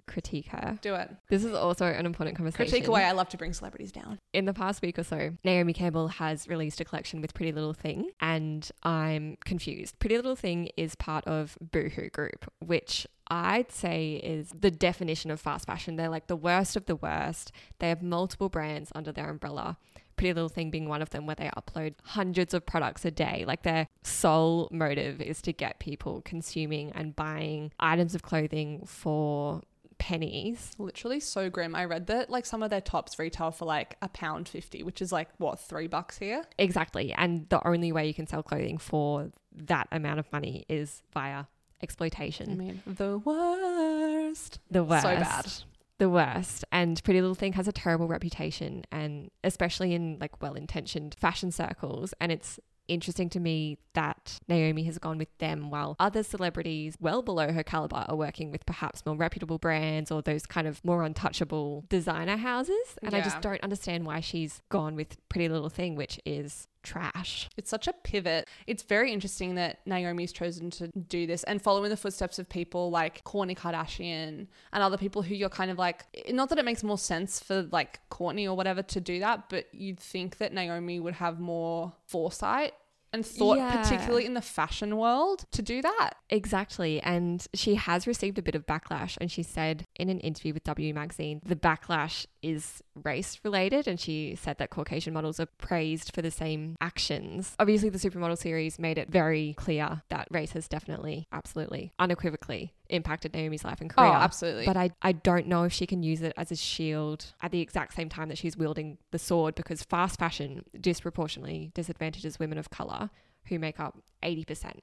critique 0.06 0.48
her. 0.48 0.78
Do 0.82 0.94
it. 0.94 1.10
This 1.28 1.44
is 1.44 1.52
also 1.54 1.86
an 1.86 2.06
important 2.06 2.36
conversation. 2.36 2.70
Critique 2.70 2.88
away. 2.88 3.04
I 3.04 3.12
love 3.12 3.28
to 3.30 3.36
bring 3.36 3.52
celebrities 3.52 3.92
down. 3.92 4.18
in 4.32 4.44
the 4.44 4.54
past 4.54 4.82
week 4.82 4.98
or 4.98 5.02
so, 5.02 5.32
Naomi 5.44 5.72
Campbell 5.72 6.08
has 6.08 6.48
released 6.48 6.80
a 6.80 6.84
collection 6.84 7.20
with 7.20 7.34
Pretty 7.34 7.52
Little 7.52 7.72
Thing, 7.74 8.10
and 8.20 8.70
I'm 8.82 9.36
confused. 9.44 9.98
Pretty 9.98 10.16
Little 10.16 10.36
Thing 10.36 10.70
is 10.76 10.94
part 10.94 11.26
of 11.26 11.56
Boohoo 11.60 12.10
Group, 12.10 12.50
which 12.60 13.06
I'd 13.28 13.72
say 13.72 14.14
is 14.22 14.50
the 14.58 14.70
definition 14.70 15.30
of 15.30 15.40
fast 15.40 15.66
fashion. 15.66 15.96
They're 15.96 16.08
like 16.08 16.28
the 16.28 16.36
worst 16.36 16.76
of 16.76 16.86
the 16.86 16.96
worst. 16.96 17.50
They 17.80 17.88
have 17.88 18.02
multiple 18.02 18.48
brands 18.48 18.92
under 18.94 19.10
their 19.12 19.28
umbrella. 19.28 19.78
Pretty 20.16 20.32
Little 20.32 20.48
Thing 20.48 20.70
being 20.70 20.88
one 20.88 21.02
of 21.02 21.10
them, 21.10 21.26
where 21.26 21.36
they 21.36 21.50
upload 21.56 21.94
hundreds 22.02 22.54
of 22.54 22.64
products 22.64 23.04
a 23.04 23.10
day. 23.10 23.44
Like 23.46 23.64
their 23.64 23.86
sole 24.02 24.68
motive 24.70 25.20
is 25.20 25.42
to 25.42 25.52
get 25.52 25.78
people 25.78 26.22
consuming 26.24 26.90
and 26.92 27.14
buying 27.14 27.70
items 27.78 28.14
of 28.14 28.22
clothing 28.22 28.84
for 28.86 29.60
pennies. 29.98 30.72
Literally 30.78 31.20
so 31.20 31.50
grim. 31.50 31.74
I 31.74 31.84
read 31.84 32.06
that 32.06 32.30
like 32.30 32.46
some 32.46 32.62
of 32.62 32.70
their 32.70 32.80
tops 32.80 33.18
retail 33.18 33.50
for 33.50 33.64
like 33.64 33.96
a 34.02 34.08
pound 34.08 34.48
fifty, 34.48 34.82
which 34.82 35.02
is 35.02 35.12
like 35.12 35.28
what 35.38 35.60
three 35.60 35.86
bucks 35.86 36.18
here. 36.18 36.44
Exactly. 36.58 37.12
And 37.12 37.48
the 37.48 37.66
only 37.66 37.92
way 37.92 38.06
you 38.06 38.14
can 38.14 38.26
sell 38.26 38.42
clothing 38.42 38.78
for 38.78 39.30
that 39.52 39.88
amount 39.92 40.18
of 40.18 40.30
money 40.32 40.64
is 40.68 41.02
via 41.12 41.44
exploitation. 41.82 42.50
I 42.50 42.54
mean, 42.54 42.82
the 42.86 43.18
worst. 43.18 44.60
the 44.70 44.84
worst. 44.84 45.02
So 45.02 45.14
bad. 45.14 45.52
The 45.98 46.10
worst. 46.10 46.64
And 46.72 47.02
Pretty 47.02 47.20
Little 47.20 47.34
Thing 47.34 47.54
has 47.54 47.66
a 47.66 47.72
terrible 47.72 48.06
reputation 48.06 48.84
and 48.92 49.30
especially 49.42 49.94
in 49.94 50.18
like 50.20 50.42
well 50.42 50.54
intentioned 50.54 51.16
fashion 51.18 51.50
circles. 51.50 52.12
And 52.20 52.30
it's 52.30 52.60
interesting 52.88 53.28
to 53.30 53.40
me 53.40 53.78
that 53.94 54.38
Naomi 54.48 54.84
has 54.84 54.98
gone 54.98 55.18
with 55.18 55.36
them 55.38 55.70
while 55.70 55.96
other 55.98 56.22
celebrities 56.22 56.96
well 57.00 57.22
below 57.22 57.52
her 57.52 57.62
caliber 57.62 58.04
are 58.08 58.16
working 58.16 58.50
with 58.50 58.66
perhaps 58.66 59.04
more 59.06 59.16
reputable 59.16 59.58
brands 59.58 60.10
or 60.10 60.22
those 60.22 60.46
kind 60.46 60.66
of 60.66 60.84
more 60.84 61.02
untouchable 61.02 61.84
designer 61.88 62.36
houses. 62.36 62.98
And 63.02 63.14
I 63.14 63.20
just 63.20 63.40
don't 63.40 63.62
understand 63.62 64.06
why 64.06 64.20
she's 64.20 64.60
gone 64.68 64.94
with 64.96 65.16
Pretty 65.28 65.48
Little 65.48 65.70
Thing, 65.70 65.96
which 65.96 66.20
is 66.24 66.68
trash. 66.86 67.48
It's 67.56 67.68
such 67.68 67.88
a 67.88 67.92
pivot. 67.92 68.48
It's 68.66 68.82
very 68.82 69.12
interesting 69.12 69.56
that 69.56 69.80
Naomi's 69.86 70.32
chosen 70.32 70.70
to 70.70 70.88
do 70.88 71.26
this 71.26 71.42
and 71.44 71.60
follow 71.60 71.82
in 71.84 71.90
the 71.90 71.96
footsteps 71.96 72.38
of 72.38 72.48
people 72.48 72.90
like 72.90 73.24
Kourtney 73.24 73.56
Kardashian 73.58 74.46
and 74.72 74.82
other 74.82 74.96
people 74.96 75.22
who 75.22 75.34
you're 75.34 75.48
kind 75.48 75.70
of 75.70 75.78
like, 75.78 76.04
not 76.30 76.48
that 76.50 76.58
it 76.58 76.64
makes 76.64 76.82
more 76.84 76.98
sense 76.98 77.40
for 77.40 77.62
like 77.72 78.00
Kourtney 78.10 78.46
or 78.46 78.54
whatever 78.54 78.82
to 78.82 79.00
do 79.00 79.18
that, 79.20 79.48
but 79.48 79.66
you'd 79.72 80.00
think 80.00 80.38
that 80.38 80.52
Naomi 80.54 81.00
would 81.00 81.14
have 81.14 81.40
more 81.40 81.92
foresight 82.06 82.72
and 83.12 83.24
thought, 83.24 83.56
Yeah. 83.56 83.82
particularly 83.82 84.26
in 84.26 84.34
the 84.34 84.42
fashion 84.42 84.96
world, 84.96 85.46
to 85.52 85.62
do 85.62 85.80
that. 85.80 86.14
Exactly. 86.28 87.00
And 87.00 87.46
she 87.54 87.76
has 87.76 88.06
received 88.06 88.36
a 88.36 88.42
bit 88.42 88.54
of 88.54 88.66
backlash. 88.66 89.16
And 89.20 89.30
she 89.30 89.42
said 89.42 89.84
in 89.94 90.08
an 90.08 90.20
interview 90.20 90.52
with 90.52 90.64
W 90.64 90.92
Magazine, 90.92 91.40
the 91.44 91.56
backlash 91.56 92.26
is 92.46 92.82
race 93.04 93.40
related. 93.44 93.86
And 93.88 93.98
she 93.98 94.36
said 94.40 94.58
that 94.58 94.70
Caucasian 94.70 95.12
models 95.12 95.40
are 95.40 95.46
praised 95.58 96.14
for 96.14 96.22
the 96.22 96.30
same 96.30 96.76
actions. 96.80 97.54
Obviously, 97.58 97.88
the 97.88 97.98
Supermodel 97.98 98.38
series 98.38 98.78
made 98.78 98.98
it 98.98 99.10
very 99.10 99.54
clear 99.54 100.02
that 100.08 100.28
race 100.30 100.52
has 100.52 100.68
definitely, 100.68 101.26
absolutely, 101.32 101.92
unequivocally 101.98 102.72
impacted 102.88 103.34
Naomi's 103.34 103.64
life 103.64 103.80
and 103.80 103.90
oh, 103.96 104.00
career. 104.00 104.10
Oh, 104.10 104.14
absolutely. 104.14 104.66
But 104.66 104.76
I, 104.76 104.90
I 105.02 105.12
don't 105.12 105.46
know 105.48 105.64
if 105.64 105.72
she 105.72 105.86
can 105.86 106.02
use 106.02 106.22
it 106.22 106.32
as 106.36 106.52
a 106.52 106.56
shield 106.56 107.26
at 107.42 107.50
the 107.50 107.60
exact 107.60 107.94
same 107.94 108.08
time 108.08 108.28
that 108.28 108.38
she's 108.38 108.56
wielding 108.56 108.98
the 109.10 109.18
sword 109.18 109.54
because 109.54 109.82
fast 109.82 110.18
fashion 110.18 110.64
disproportionately 110.80 111.72
disadvantages 111.74 112.38
women 112.38 112.58
of 112.58 112.70
color 112.70 113.10
who 113.46 113.58
make 113.58 113.80
up 113.80 113.98
80% 114.22 114.80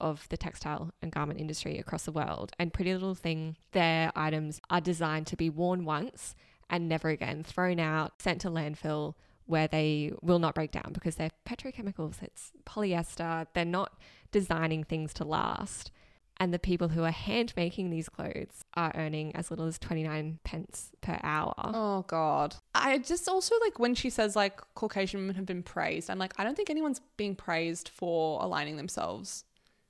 of 0.00 0.28
the 0.28 0.36
textile 0.36 0.92
and 1.00 1.12
garment 1.12 1.40
industry 1.40 1.78
across 1.78 2.04
the 2.04 2.12
world. 2.12 2.52
And 2.58 2.72
Pretty 2.72 2.92
Little 2.92 3.14
Thing, 3.14 3.56
their 3.72 4.12
items 4.14 4.60
are 4.70 4.80
designed 4.80 5.26
to 5.28 5.36
be 5.36 5.50
worn 5.50 5.84
once 5.84 6.34
and 6.70 6.88
never 6.88 7.08
again, 7.08 7.42
thrown 7.42 7.78
out, 7.78 8.20
sent 8.20 8.40
to 8.42 8.50
landfill 8.50 9.14
where 9.46 9.68
they 9.68 10.12
will 10.22 10.40
not 10.40 10.54
break 10.54 10.72
down 10.72 10.90
because 10.92 11.14
they're 11.14 11.30
petrochemicals, 11.48 12.22
it's 12.22 12.50
polyester, 12.64 13.46
they're 13.54 13.64
not 13.64 13.92
designing 14.32 14.82
things 14.84 15.14
to 15.14 15.24
last. 15.24 15.90
And 16.38 16.52
the 16.52 16.58
people 16.58 16.88
who 16.88 17.02
are 17.04 17.10
hand 17.12 17.54
making 17.56 17.88
these 17.88 18.10
clothes 18.10 18.64
are 18.74 18.92
earning 18.94 19.34
as 19.34 19.50
little 19.50 19.66
as 19.66 19.78
29 19.78 20.38
pence 20.44 20.90
per 21.00 21.18
hour. 21.22 21.54
Oh 21.58 22.04
God. 22.08 22.56
I 22.74 22.98
just 22.98 23.26
also 23.26 23.54
like 23.62 23.78
when 23.78 23.94
she 23.94 24.10
says 24.10 24.36
like 24.36 24.60
Caucasian 24.74 25.20
women 25.20 25.36
have 25.36 25.46
been 25.46 25.62
praised, 25.62 26.10
I'm 26.10 26.18
like, 26.18 26.34
I 26.36 26.44
don't 26.44 26.54
think 26.54 26.68
anyone's 26.68 27.00
being 27.16 27.36
praised 27.36 27.88
for 27.88 28.42
aligning 28.42 28.76
themselves 28.76 29.44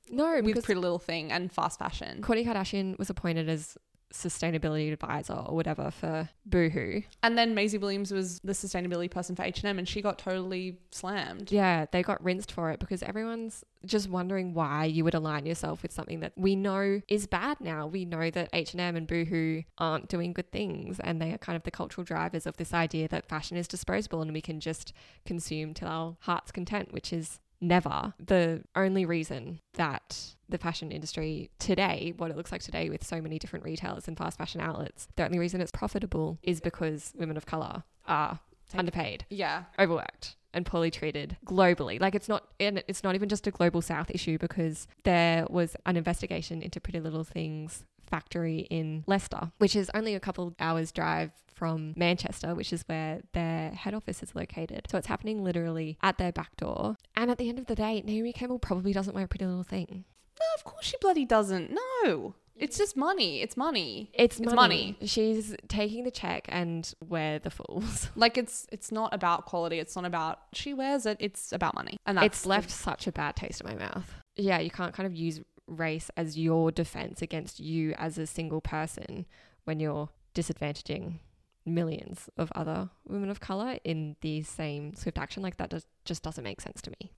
No, 0.09 0.37
with 0.37 0.45
because 0.45 0.65
Pretty 0.67 0.81
Little 0.81 1.01
Thing 1.01 1.33
and 1.33 1.51
fast 1.51 1.81
fashion. 1.81 2.23
Kourtney 2.23 2.47
Kardashian 2.47 2.97
was 2.97 3.11
appointed 3.11 3.49
as 3.49 3.77
sustainability 4.13 4.93
advisor 4.93 5.35
or 5.35 5.55
whatever 5.55 5.91
for 5.91 6.29
Boohoo. 6.45 7.03
And 7.23 7.37
then 7.37 7.55
Maisie 7.55 7.79
Williams 7.79 8.13
was 8.13 8.41
the 8.41 8.53
sustainability 8.53 9.11
person 9.11 9.37
for 9.37 9.43
H&M 9.43 9.79
and 9.79 9.89
she 9.89 10.01
got 10.01 10.19
totally 10.19 10.79
slammed. 10.91 11.51
Yeah, 11.51 11.87
they 11.91 12.03
got 12.03 12.23
rinsed 12.23 12.53
for 12.53 12.71
it 12.71 12.81
because 12.81 13.03
everyone's 13.03 13.65
just 13.85 14.09
wondering 14.09 14.55
why 14.55 14.85
you 14.85 15.05
would 15.05 15.15
align 15.15 15.47
yourself 15.47 15.83
with 15.83 15.93
something 15.93 16.21
that 16.21 16.33
we 16.37 16.57
know 16.57 17.01
is 17.09 17.27
bad 17.27 17.61
now. 17.61 17.87
We 17.87 18.05
know 18.05 18.31
that 18.31 18.51
H&M 18.53 18.97
and 18.97 19.07
Boohoo 19.07 19.63
aren't 19.79 20.09
doing 20.09 20.33
good 20.33 20.51
things 20.51 21.01
and 21.01 21.21
they 21.21 21.33
are 21.33 21.39
kind 21.39 21.57
of 21.57 21.63
the 21.65 21.71
cultural 21.71 22.05
drivers 22.05 22.47
of 22.47 22.57
this 22.57 22.73
idea 22.73 23.09
that 23.09 23.29
fashion 23.29 23.57
is 23.57 23.69
disposable 23.69 24.23
and 24.23 24.33
we 24.33 24.41
can 24.41 24.61
just 24.61 24.93
consume 25.25 25.75
till 25.75 25.89
our 25.89 26.17
heart's 26.21 26.53
content, 26.53 26.93
which 26.93 27.13
is 27.13 27.41
never 27.61 28.15
the 28.19 28.63
only 28.75 29.05
reason 29.05 29.61
that 29.75 30.35
the 30.49 30.59
fashion 30.59 30.93
industry 30.93 31.51
today, 31.59 32.13
what 32.17 32.31
it 32.31 32.37
looks 32.37 32.53
like 32.53 32.63
today 32.63 32.89
with 32.89 33.05
so 33.05 33.21
many 33.21 33.39
different 33.39 33.65
retailers 33.65 34.07
and 34.09 34.17
fast 34.17 34.39
fashion 34.39 34.61
outlets, 34.61 35.09
the 35.17 35.25
only 35.25 35.39
reason 35.39 35.61
it's 35.61 35.73
profitable 35.73 36.39
is 36.43 36.61
because 36.61 37.13
women 37.17 37.37
of 37.37 37.47
color 37.47 37.83
are 38.07 38.39
underpaid 38.75 39.25
Yeah. 39.31 39.65
overworked 39.79 40.37
and 40.53 40.65
poorly 40.65 40.91
treated 40.91 41.37
globally. 41.45 42.01
Like 42.01 42.15
it's 42.15 42.29
not 42.29 42.45
and 42.61 42.83
it's 42.89 43.03
not 43.05 43.15
even 43.15 43.29
just 43.29 43.47
a 43.47 43.51
global 43.51 43.83
south 43.83 44.11
issue 44.11 44.39
because 44.39 44.87
there 45.05 45.47
was 45.51 45.77
an 45.87 45.97
investigation 45.97 46.63
into 46.63 46.81
Pretty 46.81 47.01
Little 47.01 47.25
Things 47.25 47.85
factory 48.07 48.61
in 48.71 49.05
Leicester, 49.07 49.53
which 49.59 49.77
is 49.77 49.91
only 49.95 50.15
a 50.15 50.21
couple 50.21 50.55
hours 50.61 50.93
drive 50.93 51.31
from 51.55 51.95
Manchester, 51.97 52.55
which 52.55 52.73
is 52.73 52.83
where 52.87 53.23
their 53.33 53.71
head 53.71 53.95
office 53.95 54.23
is 54.23 54.35
located. 54.35 54.87
So 54.91 54.99
it's 54.99 55.07
happening 55.07 55.43
literally 55.43 55.99
at 56.03 56.19
their 56.19 56.33
back 56.33 56.57
door. 56.57 56.97
And 57.17 57.31
at 57.31 57.39
the 57.39 57.49
end 57.49 57.59
of 57.59 57.67
the 57.67 57.75
day, 57.75 58.03
Naomi 58.05 58.33
Campbell 58.33 58.59
probably 58.59 58.93
doesn't 58.93 59.15
wear 59.15 59.25
a 59.25 59.29
Pretty 59.29 59.47
Little 59.47 59.63
Thing. 59.63 60.05
No, 60.39 60.45
of 60.57 60.65
course 60.65 60.85
she 60.85 60.97
bloody 61.01 61.25
doesn't. 61.25 61.71
No. 62.05 62.35
It's 62.59 62.79
just 62.79 62.97
money. 62.97 63.43
It's 63.43 63.57
money. 63.57 64.11
It's, 64.15 64.39
It's 64.41 64.55
money. 64.55 64.97
She's 65.05 65.55
taking 65.69 66.05
the 66.05 66.11
check 66.11 66.47
and 66.49 66.91
we're 67.07 67.39
the 67.39 67.51
fools. 67.51 68.11
Like 68.17 68.39
it's 68.39 68.67
it's 68.73 68.91
not 68.91 69.13
about 69.13 69.45
quality. 69.45 69.79
It's 69.79 69.95
not 69.95 70.07
about 70.07 70.39
she 70.55 70.73
wears 70.73 71.05
it. 71.07 71.19
It's 71.21 71.53
about 71.53 71.75
money. 71.75 71.99
And 72.07 72.17
that's 72.17 72.27
it's 72.27 72.47
left 72.47 72.71
such 72.71 73.07
a 73.07 73.13
bad 73.13 73.37
taste 73.37 73.61
in 73.61 73.67
my 73.69 73.75
mouth. 73.75 74.11
Yeah, 74.37 74.59
you 74.59 74.71
can't 74.71 74.95
kind 74.95 75.07
of 75.07 75.15
use 75.15 75.41
race 75.67 76.11
as 76.17 76.39
your 76.39 76.71
defense 76.71 77.23
against 77.23 77.61
you 77.61 77.93
as 77.99 78.19
a 78.19 78.27
single 78.27 78.61
person 78.61 79.27
when 79.65 79.81
you're 79.81 80.09
disadvantaging 80.35 81.19
millions 81.65 82.31
of 82.37 82.53
other 82.55 82.89
women 83.09 83.29
of 83.31 83.41
color 83.41 83.79
in 83.85 84.15
the 84.21 84.43
same 84.43 84.95
swift 84.95 85.19
action. 85.19 85.43
Like 85.43 85.57
that 85.57 85.71
does, 85.71 85.87
just 86.05 86.23
doesn't 86.23 86.45
make 86.45 86.61
sense 86.61 86.81
to 86.83 86.91
me. 86.91 87.11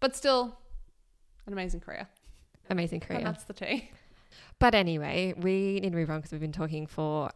But 0.00 0.14
still, 0.14 0.58
an 1.46 1.52
amazing 1.52 1.80
career. 1.80 2.08
Amazing 2.68 3.00
And 3.02 3.08
career. 3.08 3.24
that's 3.24 3.44
the 3.44 3.54
tea. 3.54 3.90
But 4.58 4.74
anyway, 4.74 5.32
we 5.36 5.80
need 5.80 5.90
to 5.90 5.96
move 5.96 6.10
on 6.10 6.18
because 6.18 6.32
we've 6.32 6.40
been 6.40 6.52
talking 6.52 6.86
for 6.86 7.30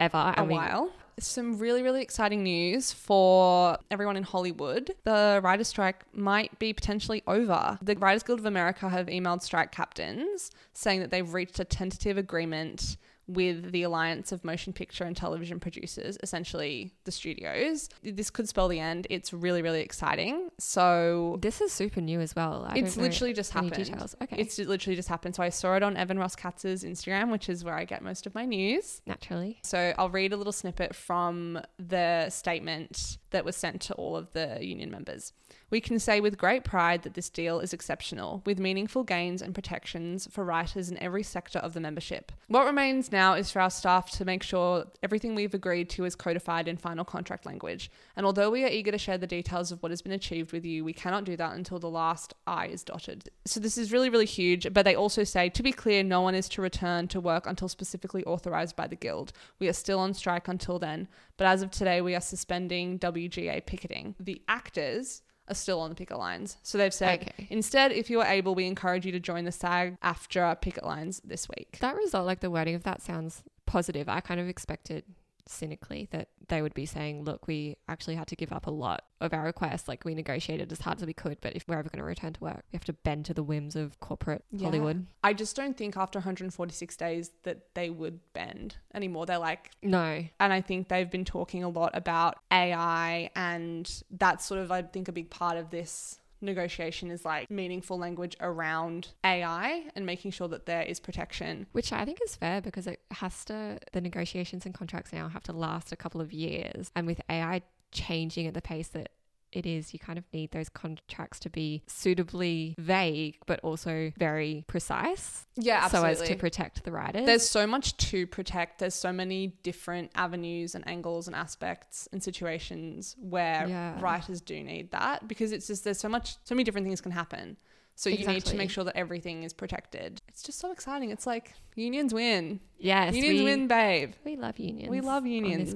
ever. 0.00 0.34
a 0.36 0.44
we- 0.44 0.54
while. 0.54 0.90
Some 1.18 1.58
really, 1.58 1.82
really 1.82 2.00
exciting 2.00 2.42
news 2.42 2.92
for 2.94 3.76
everyone 3.90 4.16
in 4.16 4.22
Hollywood. 4.22 4.90
The 5.04 5.40
writer's 5.44 5.68
strike 5.68 6.02
might 6.14 6.58
be 6.58 6.72
potentially 6.72 7.22
over. 7.26 7.78
The 7.82 7.94
Writers 7.96 8.22
Guild 8.22 8.38
of 8.38 8.46
America 8.46 8.88
have 8.88 9.06
emailed 9.08 9.42
strike 9.42 9.70
captains 9.70 10.50
saying 10.72 11.00
that 11.00 11.10
they've 11.10 11.30
reached 11.30 11.60
a 11.60 11.64
tentative 11.64 12.16
agreement 12.16 12.96
with 13.34 13.72
the 13.72 13.82
Alliance 13.82 14.32
of 14.32 14.44
Motion 14.44 14.72
Picture 14.72 15.04
and 15.04 15.16
Television 15.16 15.60
Producers, 15.60 16.18
essentially 16.22 16.92
the 17.04 17.12
studios. 17.12 17.88
This 18.02 18.30
could 18.30 18.48
spell 18.48 18.68
the 18.68 18.80
end. 18.80 19.06
It's 19.10 19.32
really, 19.32 19.62
really 19.62 19.80
exciting. 19.80 20.50
So 20.58 21.38
This 21.40 21.60
is 21.60 21.72
super 21.72 22.00
new 22.00 22.20
as 22.20 22.34
well. 22.36 22.66
I 22.68 22.76
it's 22.78 22.96
literally 22.96 23.32
just 23.32 23.52
happened. 23.52 23.72
details. 23.74 24.16
Okay. 24.22 24.36
It's 24.38 24.58
literally 24.58 24.96
just 24.96 25.08
happened. 25.08 25.34
So 25.36 25.42
I 25.42 25.48
saw 25.50 25.76
it 25.76 25.82
on 25.82 25.96
Evan 25.96 26.18
Ross 26.18 26.36
Katz's 26.36 26.84
Instagram, 26.84 27.30
which 27.30 27.48
is 27.48 27.64
where 27.64 27.74
I 27.74 27.84
get 27.84 28.02
most 28.02 28.26
of 28.26 28.34
my 28.34 28.44
news. 28.44 29.00
naturally. 29.06 29.60
So 29.64 29.94
I'll 29.98 30.10
read 30.10 30.32
a 30.32 30.36
little 30.36 30.52
snippet 30.52 30.94
from 30.94 31.60
the 31.78 32.28
statement 32.30 33.18
that 33.30 33.44
was 33.44 33.56
sent 33.56 33.80
to 33.82 33.94
all 33.94 34.16
of 34.16 34.32
the 34.32 34.58
union 34.64 34.90
members. 34.90 35.32
We 35.70 35.80
can 35.80 35.98
say 36.00 36.20
with 36.20 36.36
great 36.36 36.64
pride 36.64 37.02
that 37.02 37.14
this 37.14 37.30
deal 37.30 37.60
is 37.60 37.72
exceptional, 37.72 38.42
with 38.44 38.58
meaningful 38.58 39.04
gains 39.04 39.40
and 39.40 39.54
protections 39.54 40.26
for 40.30 40.44
writers 40.44 40.90
in 40.90 40.98
every 40.98 41.22
sector 41.22 41.60
of 41.60 41.74
the 41.74 41.80
membership. 41.80 42.32
What 42.48 42.66
remains 42.66 43.12
now 43.12 43.34
is 43.34 43.52
for 43.52 43.60
our 43.60 43.70
staff 43.70 44.10
to 44.12 44.24
make 44.24 44.42
sure 44.42 44.86
everything 45.02 45.34
we've 45.34 45.54
agreed 45.54 45.88
to 45.90 46.04
is 46.04 46.16
codified 46.16 46.66
in 46.66 46.76
final 46.76 47.04
contract 47.04 47.46
language. 47.46 47.90
And 48.16 48.26
although 48.26 48.50
we 48.50 48.64
are 48.64 48.68
eager 48.68 48.90
to 48.90 48.98
share 48.98 49.18
the 49.18 49.26
details 49.26 49.70
of 49.70 49.80
what 49.82 49.92
has 49.92 50.02
been 50.02 50.12
achieved 50.12 50.52
with 50.52 50.64
you, 50.64 50.84
we 50.84 50.92
cannot 50.92 51.24
do 51.24 51.36
that 51.36 51.54
until 51.54 51.78
the 51.78 51.88
last 51.88 52.34
I 52.46 52.66
is 52.66 52.82
dotted. 52.82 53.28
So 53.44 53.60
this 53.60 53.78
is 53.78 53.92
really, 53.92 54.10
really 54.10 54.26
huge. 54.26 54.72
But 54.72 54.84
they 54.84 54.96
also 54.96 55.22
say, 55.22 55.48
to 55.50 55.62
be 55.62 55.72
clear, 55.72 56.02
no 56.02 56.20
one 56.20 56.34
is 56.34 56.48
to 56.50 56.62
return 56.62 57.06
to 57.08 57.20
work 57.20 57.46
until 57.46 57.68
specifically 57.68 58.24
authorized 58.24 58.74
by 58.74 58.86
the 58.88 58.96
Guild. 58.96 59.32
We 59.58 59.68
are 59.68 59.72
still 59.72 60.00
on 60.00 60.14
strike 60.14 60.48
until 60.48 60.78
then. 60.78 61.08
But 61.36 61.46
as 61.46 61.62
of 61.62 61.70
today, 61.70 62.00
we 62.00 62.14
are 62.14 62.20
suspending 62.20 62.98
WGA 62.98 63.64
picketing. 63.64 64.14
The 64.18 64.42
actors 64.48 65.22
are 65.50 65.54
still 65.54 65.80
on 65.80 65.88
the 65.90 65.96
picket 65.96 66.18
lines. 66.18 66.56
So 66.62 66.78
they've 66.78 66.94
said, 66.94 67.20
Okay. 67.22 67.46
instead, 67.50 67.92
if 67.92 68.08
you 68.10 68.20
are 68.20 68.26
able, 68.26 68.54
we 68.54 68.66
encourage 68.66 69.04
you 69.04 69.12
to 69.12 69.20
join 69.20 69.44
the 69.44 69.52
SAG 69.52 69.96
AFTRA 70.02 70.60
picket 70.60 70.84
lines 70.84 71.20
this 71.24 71.48
week. 71.48 71.78
That 71.80 71.96
result, 71.96 72.26
like 72.26 72.40
the 72.40 72.50
wording 72.50 72.74
of 72.74 72.84
that 72.84 73.02
sounds 73.02 73.42
positive. 73.66 74.08
I 74.08 74.20
kind 74.20 74.40
of 74.40 74.48
expected 74.48 75.04
cynically 75.46 76.08
that 76.10 76.28
they 76.48 76.62
would 76.62 76.74
be 76.74 76.86
saying, 76.86 77.24
look, 77.24 77.46
we 77.46 77.76
actually 77.88 78.16
had 78.16 78.26
to 78.28 78.36
give 78.36 78.52
up 78.52 78.66
a 78.66 78.70
lot 78.70 79.04
of 79.20 79.32
our 79.32 79.42
requests. 79.44 79.88
Like 79.88 80.04
we 80.04 80.14
negotiated 80.14 80.70
as 80.72 80.80
hard 80.80 80.98
as 81.00 81.06
we 81.06 81.12
could, 81.12 81.38
but 81.40 81.54
if 81.56 81.64
we're 81.68 81.78
ever 81.78 81.88
going 81.88 81.98
to 81.98 82.04
return 82.04 82.32
to 82.34 82.40
work, 82.40 82.62
we 82.72 82.76
have 82.76 82.84
to 82.84 82.92
bend 82.92 83.24
to 83.26 83.34
the 83.34 83.42
whims 83.42 83.76
of 83.76 83.98
corporate 84.00 84.44
Yeah. 84.52 84.66
Hollywood. 84.66 85.06
I 85.24 85.32
just 85.32 85.56
don't 85.56 85.76
think 85.76 85.96
after 85.96 86.18
146 86.18 86.96
days 86.96 87.30
that 87.42 87.74
they 87.74 87.90
would 87.90 88.20
bend 88.32 88.76
anymore. 88.94 89.26
They're 89.26 89.38
like, 89.38 89.70
No. 89.82 90.24
and 90.38 90.52
I 90.52 90.60
think 90.60 90.88
they've 90.88 91.10
been 91.10 91.24
talking 91.24 91.64
a 91.64 91.68
lot 91.68 91.90
about 91.96 92.36
AI, 92.50 93.30
and 93.34 93.90
that's 94.10 94.44
sort 94.44 94.60
of, 94.60 94.70
I 94.70 94.82
think, 94.82 95.08
a 95.08 95.12
big 95.12 95.30
part 95.30 95.56
of 95.56 95.70
this 95.70 96.19
negotiation 96.40 97.10
is 97.10 97.24
like 97.24 97.50
meaningful 97.50 97.98
language 97.98 98.36
around 98.40 99.08
AI 99.24 99.84
and 99.94 100.06
making 100.06 100.30
sure 100.30 100.48
that 100.48 100.66
there 100.66 100.82
is 100.82 101.00
protection. 101.00 101.66
Which 101.72 101.92
I 101.92 102.04
think 102.04 102.18
is 102.24 102.34
fair 102.34 102.60
because 102.60 102.86
it 102.86 103.00
has 103.10 103.44
to, 103.46 103.78
the 103.92 104.00
negotiations 104.00 104.66
and 104.66 104.74
contracts 104.74 105.12
now 105.12 105.28
have 105.28 105.42
to 105.44 105.52
last 105.52 105.92
a 105.92 105.96
couple 105.96 106.20
of 106.20 106.32
years. 106.32 106.90
And 106.94 107.06
with 107.06 107.20
AI 107.28 107.62
changing 107.92 108.46
at 108.46 108.54
the 108.54 108.62
pace 108.62 108.88
that 108.88 109.10
it 109.52 109.66
is 109.66 109.92
you 109.92 109.98
kind 109.98 110.18
of 110.18 110.24
need 110.32 110.50
those 110.52 110.68
contracts 110.68 111.38
to 111.40 111.50
be 111.50 111.82
suitably 111.86 112.74
vague 112.78 113.36
but 113.46 113.60
also 113.60 114.12
very 114.18 114.64
precise 114.68 115.46
Yeah, 115.56 115.80
absolutely. 115.84 116.14
so 116.16 116.22
as 116.22 116.28
to 116.28 116.34
protect 116.36 116.84
the 116.84 116.92
writers. 116.92 117.26
There's 117.26 117.48
so 117.48 117.66
much 117.66 117.96
to 118.10 118.26
protect. 118.26 118.78
There's 118.78 118.94
so 118.94 119.12
many 119.12 119.48
different 119.62 120.10
avenues 120.14 120.74
and 120.74 120.86
angles 120.88 121.26
and 121.26 121.36
aspects 121.36 122.08
and 122.12 122.22
situations 122.22 123.16
where 123.20 123.66
Yeah. 123.68 124.00
writers 124.00 124.40
do 124.40 124.62
need 124.62 124.90
that 124.92 125.26
because 125.28 125.52
it's 125.52 125.66
just 125.66 125.84
there's 125.84 125.98
so 126.00 126.08
much 126.08 126.36
so 126.44 126.54
many 126.54 126.64
different 126.64 126.86
things 126.86 127.00
can 127.00 127.12
happen. 127.12 127.56
So 127.96 128.08
you 128.08 128.26
need 128.26 128.46
to 128.46 128.56
make 128.56 128.70
sure 128.70 128.84
that 128.84 128.96
everything 128.96 129.42
is 129.42 129.52
protected. 129.52 130.22
It's 130.28 130.42
just 130.42 130.58
so 130.58 130.72
exciting. 130.72 131.10
It's 131.10 131.26
like 131.26 131.52
unions 131.74 132.14
win. 132.14 132.60
yes, 132.78 133.14
unions 133.14 133.38
we, 133.40 133.44
win, 133.44 133.68
babe. 133.68 134.12
we 134.24 134.36
love 134.36 134.58
unions. 134.58 134.88
We 134.88 135.00
love 135.02 135.24
on 135.24 135.30
unions. 135.30 135.74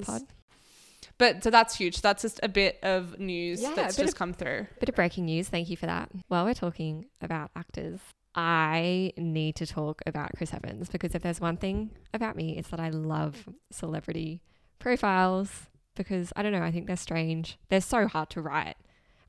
But 1.24 1.42
so 1.42 1.48
that's 1.48 1.74
huge. 1.74 2.02
That's 2.02 2.20
just 2.20 2.38
a 2.42 2.48
bit 2.50 2.78
of 2.82 3.18
news 3.18 3.62
Yeah, 3.62 3.72
that's 3.74 3.96
just 3.96 4.12
of- 4.12 4.18
come 4.18 4.34
through. 4.34 4.66
Bit 4.78 4.90
of 4.90 4.94
breaking 4.94 5.24
news. 5.24 5.48
Thank 5.48 5.70
you 5.70 5.76
for 5.78 5.86
that. 5.86 6.10
While 6.28 6.44
we're 6.44 6.52
talking 6.52 7.06
about 7.22 7.50
actors, 7.56 7.98
I 8.34 9.14
need 9.16 9.56
to 9.56 9.66
talk 9.66 10.02
about 10.04 10.32
Chris 10.36 10.52
Evans 10.52 10.90
because 10.90 11.14
if 11.14 11.22
there's 11.22 11.40
one 11.40 11.56
thing 11.56 11.92
about 12.12 12.36
me, 12.36 12.58
it's 12.58 12.68
that 12.68 12.78
I 12.80 12.90
love 12.90 13.48
celebrity 13.70 14.42
profiles 14.78 15.48
because 15.94 16.30
I 16.36 16.42
don't 16.42 16.52
know, 16.52 16.62
I 16.62 16.70
think 16.70 16.88
they're 16.88 16.96
strange. 16.96 17.58
They're 17.70 17.80
so 17.80 18.06
hard 18.06 18.28
to 18.30 18.42
write. 18.42 18.76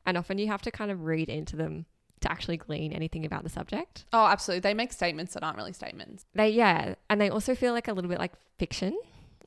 And 0.05 0.17
often 0.17 0.37
you 0.37 0.47
have 0.47 0.61
to 0.63 0.71
kind 0.71 0.91
of 0.91 1.05
read 1.05 1.29
into 1.29 1.55
them 1.55 1.85
to 2.19 2.29
actually 2.29 2.57
glean 2.57 2.91
anything 2.91 3.23
about 3.23 3.43
the 3.43 3.49
subject. 3.49 4.03
Oh, 4.11 4.25
absolutely. 4.25 4.59
They 4.59 4.73
make 4.73 4.91
statements 4.91 5.33
that 5.35 5.43
aren't 5.43 5.55
really 5.57 5.71
statements. 5.71 6.25
They, 6.33 6.49
yeah. 6.49 6.95
And 7.09 7.21
they 7.21 7.29
also 7.29 7.55
feel 7.55 7.71
like 7.71 7.87
a 7.87 7.93
little 7.93 8.09
bit 8.09 8.19
like 8.19 8.33
fiction. 8.59 8.97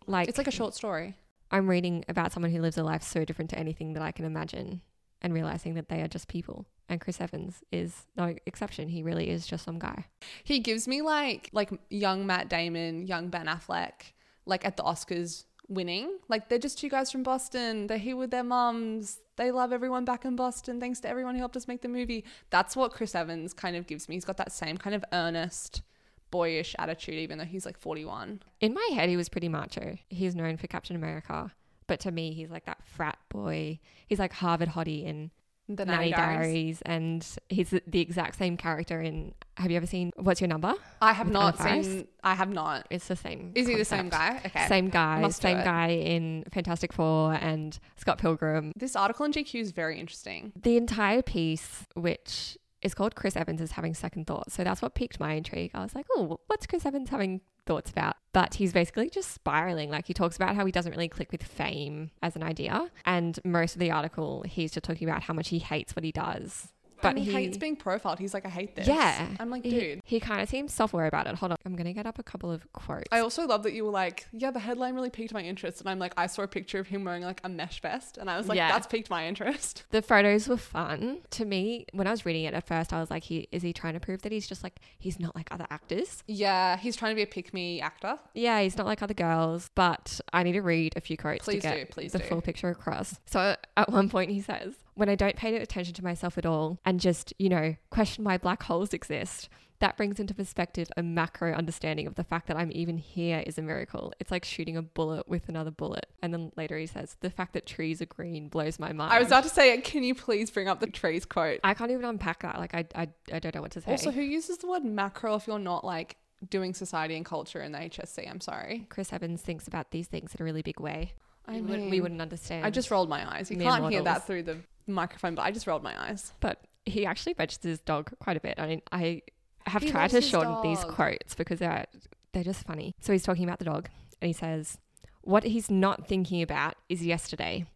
Like, 0.06 0.28
It's 0.30 0.38
like 0.38 0.46
a 0.46 0.50
short 0.52 0.74
story. 0.74 1.14
I'm 1.50 1.68
reading 1.68 2.04
about 2.08 2.32
someone 2.32 2.52
who 2.52 2.60
lives 2.60 2.78
a 2.78 2.82
life 2.82 3.02
so 3.02 3.24
different 3.24 3.50
to 3.50 3.58
anything 3.58 3.94
that 3.94 4.02
I 4.02 4.12
can 4.12 4.24
imagine 4.24 4.82
and 5.20 5.34
realizing 5.34 5.74
that 5.74 5.88
they 5.88 6.00
are 6.02 6.08
just 6.08 6.28
people. 6.28 6.66
And 6.88 7.00
Chris 7.00 7.20
Evans 7.20 7.62
is 7.72 8.06
no 8.16 8.34
exception. 8.46 8.88
He 8.88 9.02
really 9.02 9.28
is 9.28 9.46
just 9.46 9.64
some 9.64 9.78
guy. 9.78 10.06
He 10.44 10.58
gives 10.58 10.88
me 10.88 11.02
like 11.02 11.50
like 11.52 11.70
young 11.90 12.26
Matt 12.26 12.48
Damon, 12.48 13.06
young 13.06 13.28
Ben 13.28 13.46
Affleck, 13.46 14.12
like 14.46 14.64
at 14.64 14.76
the 14.76 14.82
Oscars 14.82 15.44
winning. 15.68 16.18
Like 16.28 16.48
they're 16.48 16.58
just 16.58 16.78
two 16.78 16.88
guys 16.88 17.12
from 17.12 17.22
Boston. 17.22 17.86
They're 17.86 17.98
here 17.98 18.16
with 18.16 18.30
their 18.30 18.42
mums. 18.44 19.20
They 19.36 19.50
love 19.50 19.72
everyone 19.72 20.04
back 20.04 20.24
in 20.24 20.34
Boston. 20.34 20.80
Thanks 20.80 21.00
to 21.00 21.08
everyone 21.08 21.34
who 21.34 21.40
helped 21.40 21.56
us 21.56 21.68
make 21.68 21.82
the 21.82 21.88
movie. 21.88 22.24
That's 22.50 22.74
what 22.74 22.92
Chris 22.92 23.14
Evans 23.14 23.52
kind 23.52 23.76
of 23.76 23.86
gives 23.86 24.08
me. 24.08 24.16
He's 24.16 24.24
got 24.24 24.38
that 24.38 24.52
same 24.52 24.78
kind 24.78 24.96
of 24.96 25.04
earnest, 25.12 25.82
boyish 26.30 26.74
attitude, 26.78 27.14
even 27.16 27.38
though 27.38 27.44
he's 27.44 27.66
like 27.66 27.78
41. 27.78 28.40
In 28.60 28.74
my 28.74 28.88
head, 28.94 29.08
he 29.08 29.16
was 29.16 29.28
pretty 29.28 29.48
macho. 29.48 29.96
He's 30.08 30.34
known 30.34 30.56
for 30.56 30.66
Captain 30.66 30.96
America. 30.96 31.52
But 31.86 32.00
to 32.00 32.10
me, 32.10 32.32
he's 32.32 32.50
like 32.50 32.66
that 32.66 32.78
frat 32.84 33.18
boy. 33.30 33.78
He's 34.06 34.18
like 34.18 34.32
Harvard 34.34 34.68
hottie 34.68 35.04
in 35.06 35.30
The 35.70 35.86
Nanny 35.86 36.10
Nanny 36.10 36.10
Diaries. 36.12 36.80
Diaries. 36.80 36.82
And 36.82 37.26
he's 37.48 37.70
the- 37.70 37.82
exact 38.00 38.36
same 38.36 38.56
character 38.58 39.00
in. 39.00 39.32
Have 39.56 39.70
you 39.70 39.76
ever 39.78 39.86
seen 39.86 40.12
What's 40.16 40.40
Your 40.42 40.48
Number? 40.48 40.74
I 41.00 41.12
have 41.14 41.28
With 41.28 41.32
not 41.32 41.58
Anna 41.60 41.70
Faris? 41.70 41.86
seen. 41.86 42.08
I 42.22 42.34
have 42.34 42.50
not. 42.50 42.86
It's 42.90 43.08
the 43.08 43.16
same. 43.16 43.52
Is 43.54 43.66
he 43.66 43.74
the 43.74 43.84
same 43.86 44.10
concept. 44.10 44.42
guy? 44.44 44.50
Okay. 44.60 44.68
Same 44.68 44.88
guy. 44.90 45.20
Must 45.20 45.40
do 45.40 45.48
same 45.48 45.58
it. 45.58 45.64
guy 45.64 45.88
in 45.88 46.44
Fantastic 46.52 46.92
Four 46.92 47.32
and 47.34 47.78
Scott 47.96 48.18
Pilgrim. 48.18 48.72
This 48.76 48.94
article 48.94 49.24
in 49.24 49.32
GQ 49.32 49.60
is 49.60 49.70
very 49.72 49.98
interesting. 49.98 50.52
the 50.60 50.76
entire 50.76 51.22
piece, 51.22 51.86
which 51.94 52.58
is 52.82 52.94
called 52.94 53.14
Chris 53.14 53.36
Evans 53.36 53.60
is 53.60 53.72
having 53.72 53.94
second 53.94 54.26
thoughts. 54.26 54.54
So 54.54 54.64
that's 54.64 54.82
what 54.82 54.94
piqued 54.94 55.20
my 55.20 55.32
intrigue. 55.32 55.70
I 55.74 55.82
was 55.82 55.94
like, 55.94 56.06
oh, 56.14 56.40
what's 56.46 56.66
Chris 56.66 56.86
Evans 56.86 57.10
having 57.10 57.40
thoughts 57.66 57.90
about? 57.90 58.16
But 58.32 58.54
he's 58.54 58.72
basically 58.72 59.10
just 59.10 59.32
spiraling. 59.32 59.90
Like 59.90 60.06
he 60.06 60.14
talks 60.14 60.36
about 60.36 60.54
how 60.54 60.64
he 60.64 60.72
doesn't 60.72 60.92
really 60.92 61.08
click 61.08 61.32
with 61.32 61.42
fame 61.42 62.10
as 62.22 62.36
an 62.36 62.42
idea. 62.42 62.90
And 63.04 63.38
most 63.44 63.74
of 63.74 63.80
the 63.80 63.90
article, 63.90 64.42
he's 64.46 64.72
just 64.72 64.84
talking 64.84 65.08
about 65.08 65.22
how 65.22 65.34
much 65.34 65.48
he 65.48 65.58
hates 65.58 65.96
what 65.96 66.04
he 66.04 66.12
does. 66.12 66.68
But 67.02 67.14
But 67.14 67.18
he, 67.18 67.24
he- 67.24 67.32
hates 67.32 67.56
being 67.58 67.76
profiled. 67.76 68.18
He's 68.18 68.34
like, 68.34 68.44
I 68.46 68.48
hate 68.48 68.74
this. 68.76 68.86
Yeah. 68.86 69.28
I'm 69.40 69.50
like, 69.50 69.62
dude. 69.62 70.00
he 70.04 70.20
kind 70.20 70.40
of 70.40 70.48
seems 70.48 70.72
self 70.74 70.92
aware 70.92 71.06
about 71.06 71.26
it. 71.26 71.34
Hold 71.36 71.52
on. 71.52 71.58
I'm 71.64 71.74
going 71.76 71.86
to 71.86 71.92
get 71.92 72.06
up 72.06 72.18
a 72.18 72.22
couple 72.22 72.50
of 72.50 72.70
quotes. 72.72 73.04
I 73.12 73.20
also 73.20 73.46
love 73.46 73.62
that 73.62 73.72
you 73.72 73.84
were 73.84 73.90
like, 73.90 74.26
yeah, 74.32 74.50
the 74.50 74.58
headline 74.58 74.94
really 74.94 75.10
piqued 75.10 75.32
my 75.32 75.42
interest. 75.42 75.80
And 75.80 75.88
I'm 75.88 75.98
like, 75.98 76.12
I 76.16 76.26
saw 76.26 76.42
a 76.42 76.48
picture 76.48 76.78
of 76.78 76.88
him 76.88 77.04
wearing 77.04 77.22
like 77.22 77.40
a 77.44 77.48
mesh 77.48 77.80
vest. 77.80 78.18
And 78.18 78.28
I 78.30 78.36
was 78.36 78.48
like, 78.48 78.56
Yeah. 78.56 78.70
that's 78.72 78.86
piqued 78.86 79.10
my 79.10 79.26
interest. 79.26 79.84
the 79.90 80.02
photos 80.02 80.48
were 80.48 80.56
fun. 80.56 81.18
To 81.30 81.44
me, 81.44 81.86
when 81.92 82.06
I 82.06 82.10
was 82.10 82.26
reading 82.26 82.44
it 82.44 82.54
at 82.54 82.66
first, 82.66 82.92
I 82.92 83.00
was 83.00 83.10
like, 83.10 83.22
he, 83.24 83.48
is 83.52 83.62
he 83.62 83.72
trying 83.72 83.94
to 83.94 84.00
prove 84.00 84.22
that 84.22 84.32
he's 84.32 84.46
just 84.48 84.62
like, 84.64 84.80
he's 84.98 85.20
not 85.20 85.34
like 85.36 85.48
other 85.50 85.66
actors? 85.70 86.22
Yeah, 86.26 86.76
he's 86.76 86.96
trying 86.96 87.12
to 87.12 87.16
be 87.16 87.22
a 87.22 87.26
pick 87.26 87.54
me 87.54 87.80
actor. 87.80 88.18
Yeah, 88.34 88.60
he's 88.60 88.76
not 88.76 88.86
like 88.86 89.02
other 89.02 89.14
girls, 89.14 89.70
but 89.74 90.20
I 90.32 90.42
need 90.42 90.52
to 90.52 90.62
read 90.62 90.94
a 90.96 91.00
few 91.00 91.16
quotes 91.16 91.44
Please 91.44 91.62
to 91.62 91.70
do, 91.70 91.74
get 91.76 91.90
please 91.90 92.12
the 92.12 92.18
do. 92.18 92.24
full 92.24 92.40
picture 92.42 92.68
across. 92.70 93.18
So 93.26 93.54
at 93.76 93.90
one 93.92 94.08
point 94.08 94.30
he 94.30 94.40
says, 94.40 94.74
"When 94.98 95.08
I 95.08 95.14
don't 95.14 95.36
pay 95.36 95.56
attention 95.56 95.94
to 95.94 96.04
myself 96.04 96.36
at 96.36 96.44
all 96.44 96.78
and 96.84 96.98
just, 96.98 97.32
you 97.38 97.48
know, 97.48 97.76
question 97.90 98.24
why 98.24 98.36
black 98.36 98.64
holes 98.64 98.92
exist, 98.92 99.48
that 99.78 99.96
brings 99.96 100.18
into 100.18 100.34
perspective 100.34 100.88
a 100.96 101.04
macro 101.04 101.52
understanding 101.52 102.08
of 102.08 102.16
the 102.16 102.24
fact 102.24 102.48
that 102.48 102.56
I'm 102.56 102.72
even 102.72 102.96
here 102.96 103.44
is 103.46 103.58
a 103.58 103.62
miracle. 103.62 104.12
It's 104.18 104.32
like 104.32 104.44
shooting 104.44 104.76
a 104.76 104.82
bullet 104.82 105.28
with 105.28 105.48
another 105.48 105.70
bullet." 105.70 106.06
And 106.20 106.34
then 106.34 106.52
later 106.56 106.76
he 106.76 106.86
says, 106.86 107.16
"The 107.20 107.30
fact 107.30 107.52
that 107.52 107.64
trees 107.64 108.02
are 108.02 108.06
green 108.06 108.48
blows 108.48 108.78
my 108.78 108.92
mind." 108.92 109.12
I 109.12 109.18
was 109.20 109.28
about 109.28 109.44
to 109.44 109.50
say, 109.50 109.80
can 109.80 110.02
you 110.02 110.14
please 110.14 110.50
bring 110.50 110.68
up 110.68 110.80
the 110.80 110.88
trees 110.88 111.24
quote? 111.24 111.60
I 111.62 111.74
can't 111.74 111.90
even 111.90 112.04
unpack 112.04 112.42
that. 112.42 112.58
Like 112.58 112.74
I 112.74 112.84
I, 112.94 113.08
I 113.32 113.38
don't 113.38 113.54
know 113.54 113.62
what 113.62 113.70
to 113.72 113.80
say. 113.80 113.90
Also, 113.92 114.10
who 114.10 114.22
uses 114.22 114.58
the 114.58 114.66
word 114.66 114.84
macro 114.84 115.36
if 115.36 115.46
you're 115.46 115.58
not 115.58 115.84
like 115.84 116.16
doing 116.48 116.74
society 116.74 117.16
and 117.16 117.24
culture 117.24 117.60
in 117.60 117.72
the 117.72 117.78
HSC? 117.78 118.28
I'm 118.28 118.40
sorry. 118.40 118.86
Chris 118.88 119.12
Evans 119.12 119.42
thinks 119.42 119.68
about 119.68 119.90
these 119.90 120.08
things 120.08 120.34
in 120.34 120.42
a 120.42 120.44
really 120.44 120.62
big 120.62 120.80
way. 120.80 121.12
I 121.46 121.60
wouldn't, 121.62 121.90
we 121.90 122.00
wouldn't 122.00 122.20
understand. 122.20 122.66
I 122.66 122.70
just 122.70 122.90
rolled 122.90 123.08
my 123.08 123.26
eyes. 123.36 123.50
You 123.50 123.56
can't 123.56 123.90
hear 123.90 124.02
that 124.02 124.26
through 124.26 124.42
the 124.42 124.58
microphone, 124.92 125.34
but 125.34 125.42
I 125.42 125.50
just 125.50 125.66
rolled 125.66 125.82
my 125.82 125.94
eyes. 126.08 126.32
but 126.40 126.60
he 126.84 127.04
actually 127.04 127.34
mentions 127.38 127.62
his 127.62 127.80
dog 127.80 128.10
quite 128.18 128.36
a 128.36 128.40
bit. 128.40 128.54
I 128.58 128.66
mean, 128.66 128.82
I 128.92 129.22
have 129.66 129.82
He 129.82 129.90
tried 129.90 130.02
loves 130.02 130.12
to 130.12 130.20
his 130.20 130.28
shorten 130.28 130.62
these 130.62 130.80
dog. 130.82 130.94
quotes 130.94 131.34
because 131.34 131.58
they're 131.58 131.86
they're 132.32 132.44
just 132.44 132.66
funny. 132.66 132.94
So 133.00 133.12
he's 133.12 133.22
talking 133.22 133.44
about 133.44 133.58
the 133.58 133.64
dog, 133.66 133.88
and 134.20 134.26
he 134.28 134.32
says, 134.32 134.78
"What 135.22 135.44
he's 135.44 135.70
not 135.70 136.06
thinking 136.08 136.40
about 136.42 136.74
is 136.88 137.04
yesterday. 137.04 137.66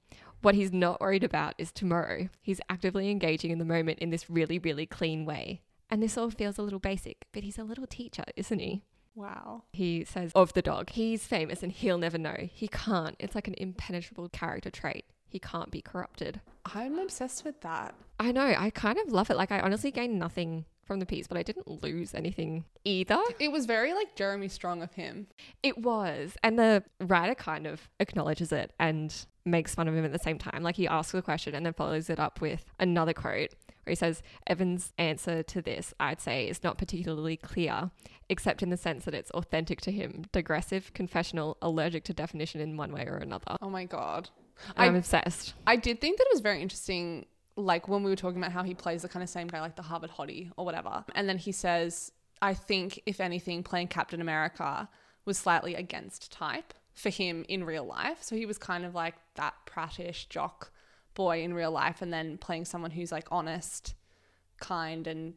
What 0.40 0.54
he's 0.54 0.72
not 0.72 1.00
worried 1.00 1.24
about 1.24 1.54
is 1.58 1.70
tomorrow. 1.72 2.28
He's 2.40 2.60
actively 2.68 3.10
engaging 3.10 3.50
in 3.50 3.58
the 3.58 3.64
moment 3.64 3.98
in 4.00 4.10
this 4.10 4.28
really, 4.30 4.58
really 4.58 4.86
clean 4.86 5.24
way." 5.24 5.62
And 5.90 6.02
this 6.02 6.16
all 6.16 6.30
feels 6.30 6.56
a 6.58 6.62
little 6.62 6.78
basic, 6.78 7.26
but 7.32 7.42
he's 7.42 7.58
a 7.58 7.64
little 7.64 7.86
teacher, 7.86 8.24
isn't 8.34 8.58
he? 8.58 8.82
Wow. 9.14 9.64
He 9.74 10.04
says 10.06 10.32
of 10.34 10.54
the 10.54 10.62
dog, 10.62 10.88
he's 10.88 11.26
famous 11.26 11.62
and 11.62 11.70
he'll 11.70 11.98
never 11.98 12.16
know. 12.16 12.48
He 12.50 12.66
can't. 12.66 13.14
It's 13.18 13.34
like 13.34 13.46
an 13.46 13.54
impenetrable 13.58 14.30
character 14.30 14.70
trait. 14.70 15.04
He 15.32 15.38
can't 15.38 15.70
be 15.70 15.80
corrupted. 15.80 16.42
I'm 16.74 16.98
obsessed 16.98 17.42
with 17.42 17.62
that. 17.62 17.94
I 18.20 18.32
know. 18.32 18.54
I 18.56 18.68
kind 18.68 18.98
of 18.98 19.10
love 19.10 19.30
it. 19.30 19.36
Like, 19.38 19.50
I 19.50 19.60
honestly 19.60 19.90
gained 19.90 20.18
nothing 20.18 20.66
from 20.84 21.00
the 21.00 21.06
piece, 21.06 21.26
but 21.26 21.38
I 21.38 21.42
didn't 21.42 21.82
lose 21.82 22.12
anything 22.12 22.66
either. 22.84 23.18
It 23.38 23.50
was 23.50 23.64
very 23.64 23.94
like 23.94 24.14
Jeremy 24.14 24.48
Strong 24.48 24.82
of 24.82 24.92
him. 24.92 25.28
It 25.62 25.78
was. 25.78 26.36
And 26.42 26.58
the 26.58 26.84
writer 27.00 27.34
kind 27.34 27.66
of 27.66 27.88
acknowledges 27.98 28.52
it 28.52 28.74
and 28.78 29.24
makes 29.46 29.74
fun 29.74 29.88
of 29.88 29.94
him 29.94 30.04
at 30.04 30.12
the 30.12 30.18
same 30.18 30.36
time. 30.36 30.62
Like, 30.62 30.76
he 30.76 30.86
asks 30.86 31.12
the 31.12 31.22
question 31.22 31.54
and 31.54 31.64
then 31.64 31.72
follows 31.72 32.10
it 32.10 32.20
up 32.20 32.42
with 32.42 32.66
another 32.78 33.14
quote 33.14 33.54
where 33.84 33.92
he 33.92 33.94
says, 33.94 34.22
Evan's 34.46 34.92
answer 34.98 35.42
to 35.42 35.62
this, 35.62 35.94
I'd 35.98 36.20
say, 36.20 36.46
is 36.46 36.62
not 36.62 36.76
particularly 36.76 37.38
clear, 37.38 37.90
except 38.28 38.62
in 38.62 38.68
the 38.68 38.76
sense 38.76 39.06
that 39.06 39.14
it's 39.14 39.30
authentic 39.30 39.80
to 39.80 39.90
him, 39.90 40.26
digressive, 40.30 40.92
confessional, 40.92 41.56
allergic 41.62 42.04
to 42.04 42.12
definition 42.12 42.60
in 42.60 42.76
one 42.76 42.92
way 42.92 43.06
or 43.06 43.16
another. 43.16 43.56
Oh 43.62 43.70
my 43.70 43.86
god. 43.86 44.28
And 44.76 44.90
I'm 44.90 44.96
obsessed. 44.96 45.54
I 45.66 45.76
did 45.76 46.00
think 46.00 46.18
that 46.18 46.24
it 46.24 46.32
was 46.32 46.40
very 46.40 46.60
interesting, 46.62 47.26
like 47.56 47.88
when 47.88 48.02
we 48.02 48.10
were 48.10 48.16
talking 48.16 48.38
about 48.38 48.52
how 48.52 48.62
he 48.62 48.74
plays 48.74 49.02
the 49.02 49.08
kind 49.08 49.22
of 49.22 49.28
same 49.28 49.48
guy, 49.48 49.60
like 49.60 49.76
the 49.76 49.82
Harvard 49.82 50.10
hottie 50.10 50.50
or 50.56 50.64
whatever. 50.64 51.04
And 51.14 51.28
then 51.28 51.38
he 51.38 51.52
says, 51.52 52.12
I 52.40 52.54
think, 52.54 53.00
if 53.06 53.20
anything, 53.20 53.62
playing 53.62 53.88
Captain 53.88 54.20
America 54.20 54.88
was 55.24 55.38
slightly 55.38 55.74
against 55.74 56.32
type 56.32 56.74
for 56.94 57.10
him 57.10 57.44
in 57.48 57.64
real 57.64 57.84
life. 57.84 58.22
So 58.22 58.36
he 58.36 58.46
was 58.46 58.58
kind 58.58 58.84
of 58.84 58.94
like 58.94 59.14
that 59.34 59.54
prattish 59.66 60.28
jock 60.28 60.70
boy 61.14 61.42
in 61.42 61.54
real 61.54 61.70
life. 61.70 62.02
And 62.02 62.12
then 62.12 62.38
playing 62.38 62.64
someone 62.64 62.90
who's 62.90 63.12
like 63.12 63.28
honest, 63.30 63.94
kind, 64.60 65.06
and 65.06 65.34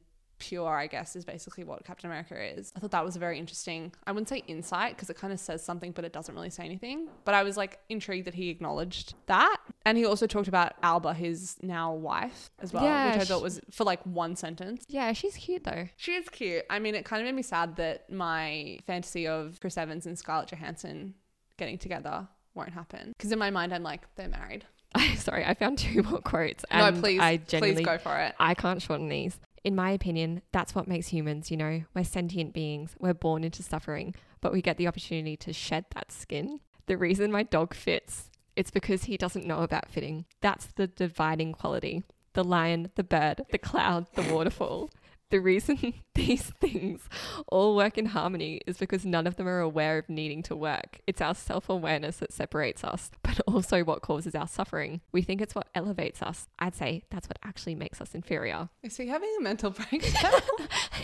pure, 0.48 0.76
I 0.78 0.88
guess, 0.88 1.16
is 1.16 1.26
basically 1.26 1.64
what 1.64 1.84
Captain 1.86 2.10
America 2.10 2.36
is. 2.42 2.72
I 2.76 2.80
thought 2.80 2.92
that 2.92 3.04
was 3.04 3.16
a 3.16 3.20
very 3.20 3.40
interesting, 3.40 3.92
I 4.06 4.12
wouldn't 4.12 4.30
say 4.30 4.44
insight 4.48 4.96
because 4.96 5.10
it 5.10 5.18
kind 5.18 5.34
of 5.34 5.40
says 5.40 5.64
something, 5.64 5.92
but 5.92 6.06
it 6.06 6.14
doesn't 6.14 6.34
really 6.34 6.50
say 6.50 6.64
anything. 6.66 7.08
But 7.24 7.34
I 7.34 7.44
was 7.44 7.58
like 7.58 7.80
intrigued 7.90 8.28
that 8.28 8.34
he 8.36 8.50
acknowledged 8.50 9.16
that. 9.28 9.58
And 9.86 9.98
he 9.98 10.06
also 10.06 10.28
talked 10.28 10.48
about 10.48 10.74
Alba, 10.84 11.14
his 11.14 11.58
now 11.62 11.94
wife, 11.94 12.50
as 12.60 12.74
well, 12.74 12.84
Yeah, 12.84 13.12
which 13.14 13.22
I 13.22 13.26
thought 13.26 13.42
was 13.42 13.60
for 13.72 13.84
like 13.84 14.02
one 14.04 14.36
sentence. 14.36 14.86
Yeah, 14.88 15.14
she's 15.14 15.36
cute 15.36 15.64
though. 15.64 15.88
She 15.98 16.14
is 16.14 16.30
cute. 16.30 16.66
I 16.70 16.80
mean, 16.80 16.96
it 16.96 17.06
kind 17.06 17.22
of 17.22 17.26
made 17.26 17.36
me 17.36 17.42
sad 17.44 17.76
that 17.78 18.12
my 18.12 18.80
fantasy 18.86 19.28
of 19.28 19.60
Chris 19.62 19.78
Evans 19.78 20.06
and 20.06 20.18
Scarlett 20.18 20.50
Johansson 20.50 21.16
getting 21.58 21.78
together 21.78 22.28
won't 22.54 22.74
happen. 22.74 23.14
Because 23.18 23.32
in 23.32 23.40
my 23.40 23.50
mind, 23.50 23.74
I'm 23.74 23.84
like, 23.84 24.02
they're 24.16 24.28
married. 24.30 24.66
Sorry, 25.18 25.44
I 25.46 25.54
found 25.54 25.78
two 25.78 26.04
more 26.04 26.20
quotes. 26.20 26.64
And 26.72 26.96
no, 26.96 27.02
please, 27.02 27.20
I 27.20 27.38
please 27.38 27.82
go 27.82 27.98
for 27.98 28.18
it. 28.18 28.34
I 28.40 28.54
can't 28.54 28.82
shorten 28.82 29.10
these. 29.10 29.38
In 29.66 29.76
my 29.76 29.90
opinion, 29.90 30.44
that's 30.52 30.76
what 30.76 30.88
makes 30.88 31.08
humans, 31.08 31.50
you 31.50 31.58
know, 31.58 31.82
we're 31.96 32.04
sentient 32.04 32.54
beings. 32.54 32.96
We're 33.00 33.16
born 33.16 33.44
into 33.44 33.64
suffering, 33.64 34.14
but 34.40 34.54
we 34.54 34.62
get 34.62 34.78
the 34.78 34.88
opportunity 34.88 35.36
to 35.38 35.54
shed 35.54 35.86
that 35.96 36.12
skin. 36.12 36.60
The 36.86 36.98
reason 36.98 37.32
my 37.32 37.42
dog 37.42 37.74
fits 37.74 38.30
It's 38.56 38.72
because 38.72 39.06
he 39.06 39.18
doesn't 39.18 39.46
know 39.46 39.62
about 39.62 39.90
fitting. 39.90 40.26
That's 40.40 40.68
the 40.68 40.88
dividing 40.88 41.54
quality. 41.54 42.04
The 42.34 42.44
lion, 42.44 42.92
the 42.96 43.04
bird, 43.04 43.42
the 43.52 43.58
cloud, 43.58 44.08
the 44.14 44.34
waterfall. 44.34 44.92
The 45.36 45.42
reason 45.42 45.94
these 46.16 46.44
things 46.62 47.10
all 47.50 47.76
work 47.76 47.98
in 47.98 48.06
harmony 48.06 48.62
is 48.66 48.78
because 48.78 49.06
none 49.06 49.28
of 49.28 49.36
them 49.36 49.50
are 49.50 49.60
aware 49.60 49.98
of 49.98 50.08
needing 50.08 50.42
to 50.44 50.56
work. 50.56 51.02
It's 51.08 51.20
our 51.20 51.36
self 51.36 51.68
awareness 51.68 52.20
that 52.20 52.32
separates 52.32 52.86
us, 52.86 53.12
but 53.22 53.42
also 53.46 53.84
what 53.84 54.02
causes 54.02 54.34
our 54.34 54.48
suffering. 54.48 55.02
We 55.12 55.24
think 55.24 55.42
it's 55.42 55.54
what 55.54 55.68
elevates 55.76 56.22
us. 56.22 56.48
I'd 56.58 56.74
say 56.74 57.04
that's 57.10 57.28
what 57.28 57.38
actually 57.44 57.76
makes 57.76 58.00
us 58.00 58.16
inferior. 58.16 58.70
Is 58.82 58.96
he 58.96 59.08
having 59.08 59.30
a 59.38 59.44
mental 59.44 59.72
breakdown? 59.72 60.40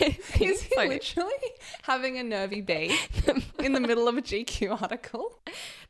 Is 0.00 0.30
he 0.32 0.56
so. 0.56 0.82
literally 0.82 1.32
having 1.82 2.16
a 2.16 2.22
nervy 2.22 2.62
bee 2.62 2.96
in 3.58 3.74
the 3.74 3.80
middle 3.80 4.08
of 4.08 4.16
a 4.16 4.22
GQ 4.22 4.80
article? 4.80 5.41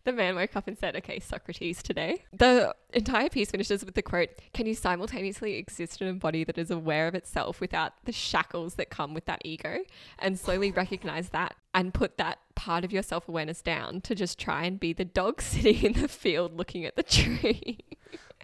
The 0.05 0.13
man 0.13 0.35
woke 0.35 0.57
up 0.57 0.67
and 0.67 0.77
said, 0.77 0.97
Okay, 0.97 1.21
Socrates 1.21 1.83
today. 1.83 2.25
The 2.33 2.75
entire 2.93 3.29
piece 3.29 3.53
finishes 3.53 3.85
with 3.85 3.95
the 3.95 4.03
quote 4.03 4.31
Can 4.53 4.67
you 4.67 4.75
simultaneously 4.75 5.55
exist 5.55 6.03
in 6.03 6.09
a 6.09 6.15
body 6.15 6.43
that 6.45 6.59
is 6.59 6.71
aware 6.71 7.07
of 7.07 7.15
itself 7.15 7.61
without 7.61 7.93
the 8.05 8.13
shackles 8.13 8.75
that 8.75 8.91
come 8.91 9.15
with 9.15 9.27
that 9.27 9.43
ego 9.45 9.79
and 10.19 10.39
slowly 10.39 10.73
recognize 10.73 11.29
that 11.29 11.55
and 11.73 11.95
put 11.95 12.19
that 12.19 12.39
part 12.57 12.85
of 12.85 12.93
your 12.93 13.03
self 13.03 13.29
awareness 13.29 13.63
down 13.63 14.01
to 14.01 14.15
just 14.15 14.41
try 14.41 14.65
and 14.65 14.81
be 14.81 14.93
the 14.93 15.05
dog 15.05 15.41
sitting 15.43 15.83
in 15.83 15.93
the 16.01 16.09
field 16.09 16.57
looking 16.57 16.85
at 16.85 16.97
the 16.97 17.05
tree? 17.05 17.79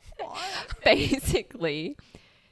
Basically, 0.84 1.96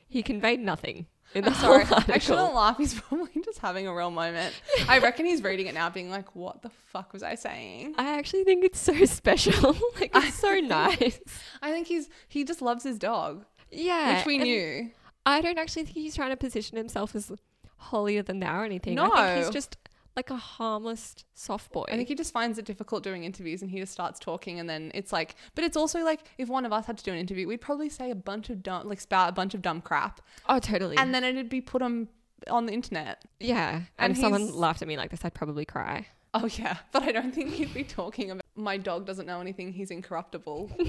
he 0.09 0.23
conveyed 0.23 0.61
nothing 0.61 1.07
in 1.37 1.45
the 1.45 1.51
I'm 1.51 1.57
sorry. 1.57 1.85
shouldn't 2.21 2.55
laugh. 2.55 2.77
He's 2.79 2.95
probably 2.95 3.41
just 3.45 3.59
having 3.59 3.87
a 3.87 3.95
real 3.95 4.11
moment. 4.11 4.55
I 4.89 4.99
reckon 4.99 5.27
he's 5.27 5.43
reading 5.43 5.67
it 5.67 5.75
now, 5.75 5.91
being 5.91 6.11
like, 6.11 6.35
"What 6.35 6.63
the 6.63 6.71
fuck 6.71 7.13
was 7.13 7.23
I 7.23 7.35
saying?" 7.35 7.95
I 7.99 8.19
actually 8.19 8.45
think 8.45 8.65
it's 8.65 8.79
so 8.81 9.05
special. 9.05 9.77
like, 10.01 10.11
it's 10.15 10.39
so 10.39 10.55
nice. 10.61 11.21
I 11.63 11.71
think 11.71 11.87
he's 11.87 12.09
he 12.29 12.45
just 12.45 12.63
loves 12.63 12.83
his 12.85 12.99
dog, 12.99 13.45
Yeah. 13.71 14.17
which 14.17 14.27
we 14.27 14.39
knew. 14.39 14.91
I 15.25 15.41
don't 15.41 15.59
actually 15.59 15.85
think 15.85 15.95
he's 15.95 16.15
trying 16.15 16.31
to 16.31 16.37
position 16.37 16.77
himself 16.77 17.15
as 17.15 17.31
holier 17.79 18.23
than 18.23 18.41
thou 18.41 18.61
or 18.61 18.65
anything. 18.65 18.99
I 18.99 19.03
think 19.05 19.15
No. 19.17 19.37
he's 19.37 19.51
just 19.51 19.77
like 20.17 20.31
a 20.31 20.37
harmless 20.37 21.15
soft 21.35 21.71
boy. 21.73 21.85
I 21.89 21.97
think 21.97 22.09
he 22.09 22.15
just 22.15 22.33
finds 22.33 22.59
it 22.59 22.65
difficult 22.65 23.03
doing 23.03 23.25
interviews, 23.25 23.63
and 23.63 23.71
he 23.71 23.79
just 23.79 23.93
starts 23.93 24.19
talking, 24.19 24.59
and 24.59 24.69
then 24.69 24.91
it's 24.95 25.13
like, 25.13 25.37
but 25.55 25.63
it's 25.63 25.77
also 25.77 26.03
like 26.03 26.21
if 26.39 26.49
one 26.49 26.65
of 26.65 26.73
us 26.73 26.87
had 26.87 26.97
to 26.99 27.05
do 27.05 27.13
an 27.13 27.19
interview, 27.19 27.47
we'd 27.47 27.61
probably 27.61 27.89
say 27.91 28.11
a 28.11 28.15
bunch 28.15 28.49
of 28.51 28.63
dumb, 28.63 28.89
like 28.89 29.01
spout 29.01 29.29
a 29.29 29.33
bunch 29.33 29.55
of 29.55 29.63
dumb 29.63 29.81
crap, 29.81 30.21
oh, 30.49 30.59
totally. 30.59 30.97
and 30.97 31.15
then 31.15 31.23
it'd 31.23 31.49
be 31.51 31.61
put 31.61 31.83
on 31.83 32.09
on 32.51 32.67
the 32.67 32.73
internet. 32.73 33.23
yeah. 33.41 33.75
And, 33.77 33.85
and 33.99 34.13
if 34.13 34.19
someone 34.19 34.53
laughed 34.55 34.83
at 34.83 34.89
me 34.89 34.97
like 34.97 35.11
this, 35.11 35.25
I'd 35.25 35.35
probably 35.35 35.65
cry. 35.65 36.07
Oh 36.35 36.49
yeah, 36.59 36.79
but 36.93 37.03
I 37.03 37.13
don't 37.13 37.35
think 37.35 37.53
he'd 37.53 37.75
be 37.75 37.85
talking 37.85 38.31
about 38.31 38.46
my 38.57 38.77
dog 38.77 39.07
doesn't 39.07 39.27
know 39.27 39.41
anything. 39.41 39.73
He's 39.73 39.91
incorruptible. 39.91 40.71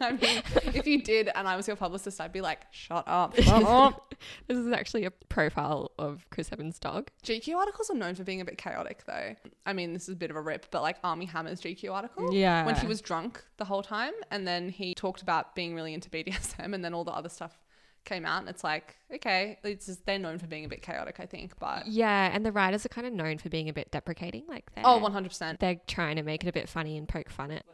I 0.00 0.12
mean, 0.20 0.42
if 0.74 0.86
you 0.86 1.02
did, 1.02 1.30
and 1.34 1.48
I 1.48 1.56
was 1.56 1.66
your 1.66 1.76
publicist, 1.76 2.20
I'd 2.20 2.32
be 2.32 2.40
like, 2.40 2.60
shut 2.70 3.04
up, 3.06 3.34
shut 3.40 3.62
up. 3.64 4.14
This 4.46 4.56
is 4.56 4.72
actually 4.72 5.04
a 5.04 5.10
profile 5.10 5.90
of 5.98 6.24
Chris 6.30 6.50
Evans' 6.50 6.78
dog. 6.78 7.10
GQ 7.24 7.54
articles 7.56 7.90
are 7.90 7.94
known 7.94 8.14
for 8.14 8.24
being 8.24 8.40
a 8.40 8.44
bit 8.44 8.56
chaotic, 8.56 9.02
though. 9.06 9.34
I 9.66 9.72
mean, 9.72 9.92
this 9.92 10.04
is 10.04 10.10
a 10.14 10.16
bit 10.16 10.30
of 10.30 10.36
a 10.36 10.40
rip, 10.40 10.66
but 10.70 10.80
like 10.82 10.96
Armie 11.04 11.26
Hammer's 11.26 11.60
GQ 11.60 11.92
article, 11.92 12.32
Yeah. 12.32 12.64
when 12.64 12.76
he 12.76 12.86
was 12.86 13.00
drunk 13.02 13.44
the 13.58 13.64
whole 13.66 13.82
time, 13.82 14.12
and 14.30 14.46
then 14.48 14.70
he 14.70 14.94
talked 14.94 15.20
about 15.22 15.54
being 15.54 15.74
really 15.74 15.92
into 15.92 16.08
BDSM, 16.10 16.74
and 16.74 16.84
then 16.84 16.94
all 16.94 17.04
the 17.04 17.12
other 17.12 17.28
stuff 17.28 17.58
came 18.06 18.24
out, 18.24 18.40
and 18.40 18.48
it's 18.48 18.64
like, 18.64 18.96
okay, 19.14 19.58
it's 19.62 19.84
just, 19.86 20.06
they're 20.06 20.18
known 20.18 20.38
for 20.38 20.46
being 20.46 20.64
a 20.64 20.68
bit 20.68 20.80
chaotic, 20.80 21.16
I 21.20 21.26
think, 21.26 21.58
but 21.58 21.86
Yeah. 21.86 22.30
And 22.32 22.46
the 22.46 22.52
writers 22.52 22.86
are 22.86 22.88
kind 22.88 23.06
of 23.06 23.12
known 23.12 23.36
for 23.36 23.50
being 23.50 23.68
a 23.68 23.74
bit 23.74 23.90
deprecating. 23.90 24.44
Like, 24.48 24.74
they're, 24.74 24.86
oh, 24.86 24.98
100%. 25.00 25.58
they're 25.58 25.80
trying 25.86 26.16
to 26.16 26.22
make 26.22 26.42
it 26.42 26.48
a 26.48 26.52
bit 26.52 26.68
funny 26.68 26.96
and 26.96 27.06
poke 27.06 27.28
fun 27.28 27.50
at. 27.50 27.64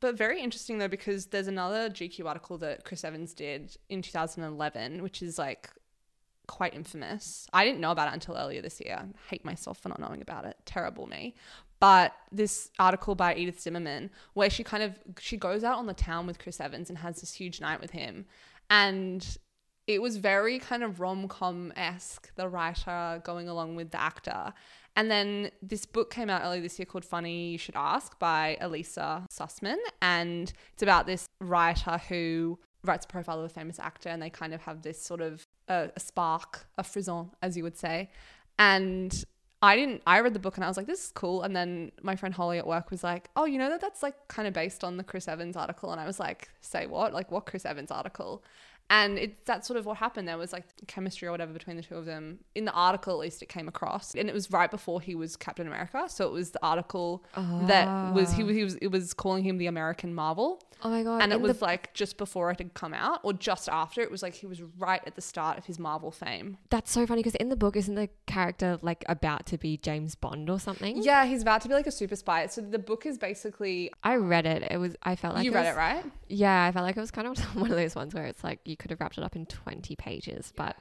But 0.00 0.16
very 0.16 0.42
interesting 0.42 0.78
though, 0.78 0.88
because 0.88 1.26
there's 1.26 1.46
another 1.46 1.90
GQ 1.90 2.24
article 2.26 2.56
that 2.58 2.84
Chris 2.84 3.04
Evans 3.04 3.34
did 3.34 3.76
in 3.90 4.00
2011, 4.02 5.02
which 5.02 5.22
is 5.22 5.38
like 5.38 5.70
quite 6.46 6.74
infamous. 6.74 7.46
I 7.52 7.64
didn't 7.64 7.80
know 7.80 7.90
about 7.90 8.08
it 8.08 8.14
until 8.14 8.34
earlier 8.34 8.62
this 8.62 8.80
year. 8.80 8.98
I 8.98 9.28
hate 9.28 9.44
myself 9.44 9.78
for 9.78 9.90
not 9.90 10.00
knowing 10.00 10.22
about 10.22 10.46
it. 10.46 10.56
Terrible 10.64 11.06
me. 11.06 11.34
But 11.80 12.12
this 12.32 12.70
article 12.78 13.14
by 13.14 13.34
Edith 13.34 13.60
Zimmerman, 13.60 14.10
where 14.34 14.50
she 14.50 14.64
kind 14.64 14.82
of 14.82 14.98
she 15.18 15.36
goes 15.36 15.64
out 15.64 15.78
on 15.78 15.86
the 15.86 15.94
town 15.94 16.26
with 16.26 16.38
Chris 16.38 16.60
Evans 16.60 16.88
and 16.88 16.98
has 16.98 17.20
this 17.20 17.32
huge 17.34 17.60
night 17.60 17.80
with 17.80 17.92
him, 17.92 18.26
and 18.68 19.38
it 19.94 20.02
was 20.02 20.16
very 20.16 20.58
kind 20.58 20.82
of 20.82 21.00
rom 21.00 21.28
com 21.28 21.72
esque. 21.76 22.34
The 22.36 22.48
writer 22.48 23.20
going 23.24 23.48
along 23.48 23.76
with 23.76 23.90
the 23.90 24.00
actor, 24.00 24.52
and 24.96 25.10
then 25.10 25.50
this 25.62 25.86
book 25.86 26.10
came 26.10 26.28
out 26.28 26.42
earlier 26.44 26.60
this 26.60 26.78
year 26.78 26.86
called 26.86 27.04
Funny 27.04 27.52
You 27.52 27.58
Should 27.58 27.76
Ask 27.76 28.18
by 28.18 28.56
Elissa 28.60 29.26
Sussman. 29.30 29.78
And 30.02 30.52
it's 30.72 30.82
about 30.82 31.06
this 31.06 31.28
writer 31.40 31.98
who 32.08 32.58
writes 32.82 33.04
a 33.04 33.08
profile 33.08 33.38
of 33.38 33.44
a 33.44 33.48
famous 33.48 33.78
actor 33.78 34.08
and 34.08 34.20
they 34.20 34.30
kind 34.30 34.54
of 34.54 34.62
have 34.62 34.82
this 34.82 35.00
sort 35.00 35.20
of 35.20 35.46
uh, 35.68 35.88
a 35.94 36.00
spark, 36.00 36.66
a 36.76 36.82
frisson, 36.82 37.30
as 37.42 37.56
you 37.56 37.62
would 37.62 37.76
say. 37.76 38.10
And 38.58 39.24
I 39.62 39.76
didn't, 39.76 40.02
I 40.06 40.20
read 40.20 40.34
the 40.34 40.40
book 40.40 40.56
and 40.56 40.64
I 40.64 40.68
was 40.68 40.76
like, 40.76 40.86
this 40.86 41.04
is 41.04 41.12
cool. 41.12 41.42
And 41.42 41.54
then 41.54 41.92
my 42.02 42.16
friend 42.16 42.34
Holly 42.34 42.58
at 42.58 42.66
work 42.66 42.90
was 42.90 43.04
like, 43.04 43.28
oh, 43.36 43.44
you 43.44 43.58
know 43.58 43.68
that 43.68 43.80
that's 43.80 44.02
like 44.02 44.14
kind 44.28 44.48
of 44.48 44.54
based 44.54 44.82
on 44.82 44.96
the 44.96 45.04
Chris 45.04 45.28
Evans 45.28 45.56
article. 45.56 45.92
And 45.92 46.00
I 46.00 46.06
was 46.06 46.18
like, 46.18 46.48
say 46.60 46.86
what? 46.86 47.12
Like, 47.12 47.30
what 47.30 47.46
Chris 47.46 47.64
Evans 47.64 47.90
article? 47.90 48.42
And 48.90 49.18
it's 49.18 49.36
that's 49.46 49.66
sort 49.68 49.78
of 49.78 49.86
what 49.86 49.98
happened. 49.98 50.26
There 50.28 50.36
was 50.36 50.52
like 50.52 50.64
chemistry 50.88 51.28
or 51.28 51.30
whatever 51.30 51.52
between 51.52 51.76
the 51.76 51.82
two 51.82 51.94
of 51.94 52.06
them. 52.06 52.40
In 52.56 52.64
the 52.64 52.72
article, 52.72 53.12
at 53.14 53.20
least, 53.20 53.40
it 53.40 53.48
came 53.48 53.68
across, 53.68 54.14
and 54.16 54.28
it 54.28 54.34
was 54.34 54.50
right 54.50 54.70
before 54.70 55.00
he 55.00 55.14
was 55.14 55.36
Captain 55.36 55.66
America. 55.66 56.06
So 56.08 56.26
it 56.26 56.32
was 56.32 56.50
the 56.50 56.58
article 56.62 57.24
that 57.36 58.12
was 58.14 58.32
he 58.32 58.42
was 58.42 58.56
he 58.56 58.64
was 58.64 58.74
it 58.76 58.88
was 58.88 59.14
calling 59.14 59.44
him 59.44 59.58
the 59.58 59.68
American 59.68 60.12
Marvel, 60.14 60.60
Oh 60.82 60.90
my 60.90 61.04
God. 61.04 61.22
and 61.22 61.32
it 61.32 61.40
was 61.40 61.58
the, 61.58 61.64
like 61.64 61.94
just 61.94 62.18
before 62.18 62.50
it 62.50 62.58
had 62.58 62.74
come 62.74 62.92
out, 62.92 63.20
or 63.22 63.32
just 63.32 63.68
after. 63.68 64.00
It 64.00 64.10
was 64.10 64.22
like 64.22 64.34
he 64.34 64.46
was 64.46 64.60
right 64.78 65.00
at 65.06 65.14
the 65.14 65.22
start 65.22 65.56
of 65.56 65.66
his 65.66 65.78
Marvel 65.78 66.10
fame. 66.10 66.58
that's 66.68 66.90
so 66.90 67.06
funny 67.06 67.20
because 67.22 67.36
in 67.36 67.48
the 67.48 67.56
book, 67.56 67.76
isn't 67.76 67.94
the 67.94 68.08
character 68.26 68.78
like 68.82 69.04
about 69.08 69.46
to 69.46 69.56
be 69.58 69.76
James 69.76 70.16
Bond 70.16 70.50
or 70.50 70.58
something? 70.58 71.00
Yeah, 71.02 71.24
he's 71.26 71.42
about 71.42 71.60
to 71.62 71.68
be 71.68 71.74
like 71.74 71.86
a 71.86 71.92
super 71.92 72.16
spy. 72.16 72.46
So 72.48 72.60
the 72.60 72.78
book 72.80 73.06
is 73.06 73.18
basically 73.18 73.92
I 74.02 74.16
read 74.16 74.46
it. 74.46 74.66
It 74.68 74.78
was, 74.78 74.96
I 75.02 75.14
felt 75.14 75.36
like 75.36 75.44
you 75.44 75.52
it 75.52 75.54
read 75.54 75.66
was- 75.66 75.76
it 75.76 75.78
right. 75.78 76.04
Yeah, 76.30 76.64
I 76.64 76.72
felt 76.72 76.84
like 76.84 76.96
it 76.96 77.00
was 77.00 77.10
kind 77.10 77.26
of 77.26 77.38
one 77.56 77.70
of 77.70 77.76
those 77.76 77.94
ones 77.94 78.14
where 78.14 78.26
it's 78.26 78.44
like 78.44 78.60
you 78.64 78.76
could 78.76 78.90
have 78.90 79.00
wrapped 79.00 79.18
it 79.18 79.24
up 79.24 79.36
in 79.36 79.46
20 79.46 79.96
pages, 79.96 80.52
but 80.56 80.76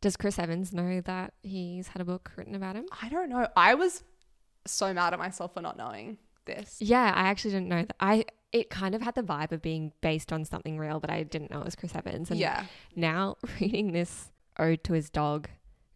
does 0.00 0.16
Chris 0.16 0.38
Evans 0.38 0.72
know 0.72 1.00
that 1.02 1.34
he's 1.42 1.88
had 1.88 2.00
a 2.00 2.04
book 2.04 2.32
written 2.36 2.54
about 2.54 2.76
him? 2.76 2.86
I 3.02 3.08
don't 3.08 3.28
know. 3.28 3.48
I 3.56 3.74
was 3.74 4.02
so 4.66 4.92
mad 4.92 5.12
at 5.12 5.18
myself 5.18 5.54
for 5.54 5.60
not 5.60 5.76
knowing 5.76 6.18
this. 6.46 6.76
Yeah, 6.80 7.12
I 7.14 7.28
actually 7.28 7.52
didn't 7.52 7.68
know 7.68 7.82
that. 7.82 7.96
I 8.00 8.24
it 8.52 8.70
kind 8.70 8.94
of 8.94 9.02
had 9.02 9.14
the 9.14 9.22
vibe 9.22 9.52
of 9.52 9.60
being 9.60 9.92
based 10.00 10.32
on 10.32 10.44
something 10.44 10.78
real, 10.78 11.00
but 11.00 11.10
I 11.10 11.24
didn't 11.24 11.50
know 11.50 11.60
it 11.60 11.64
was 11.64 11.76
Chris 11.76 11.94
Evans. 11.94 12.30
And 12.30 12.40
yeah. 12.40 12.64
now 12.94 13.36
reading 13.60 13.92
this 13.92 14.30
ode 14.58 14.82
to 14.84 14.94
his 14.94 15.10
dog 15.10 15.48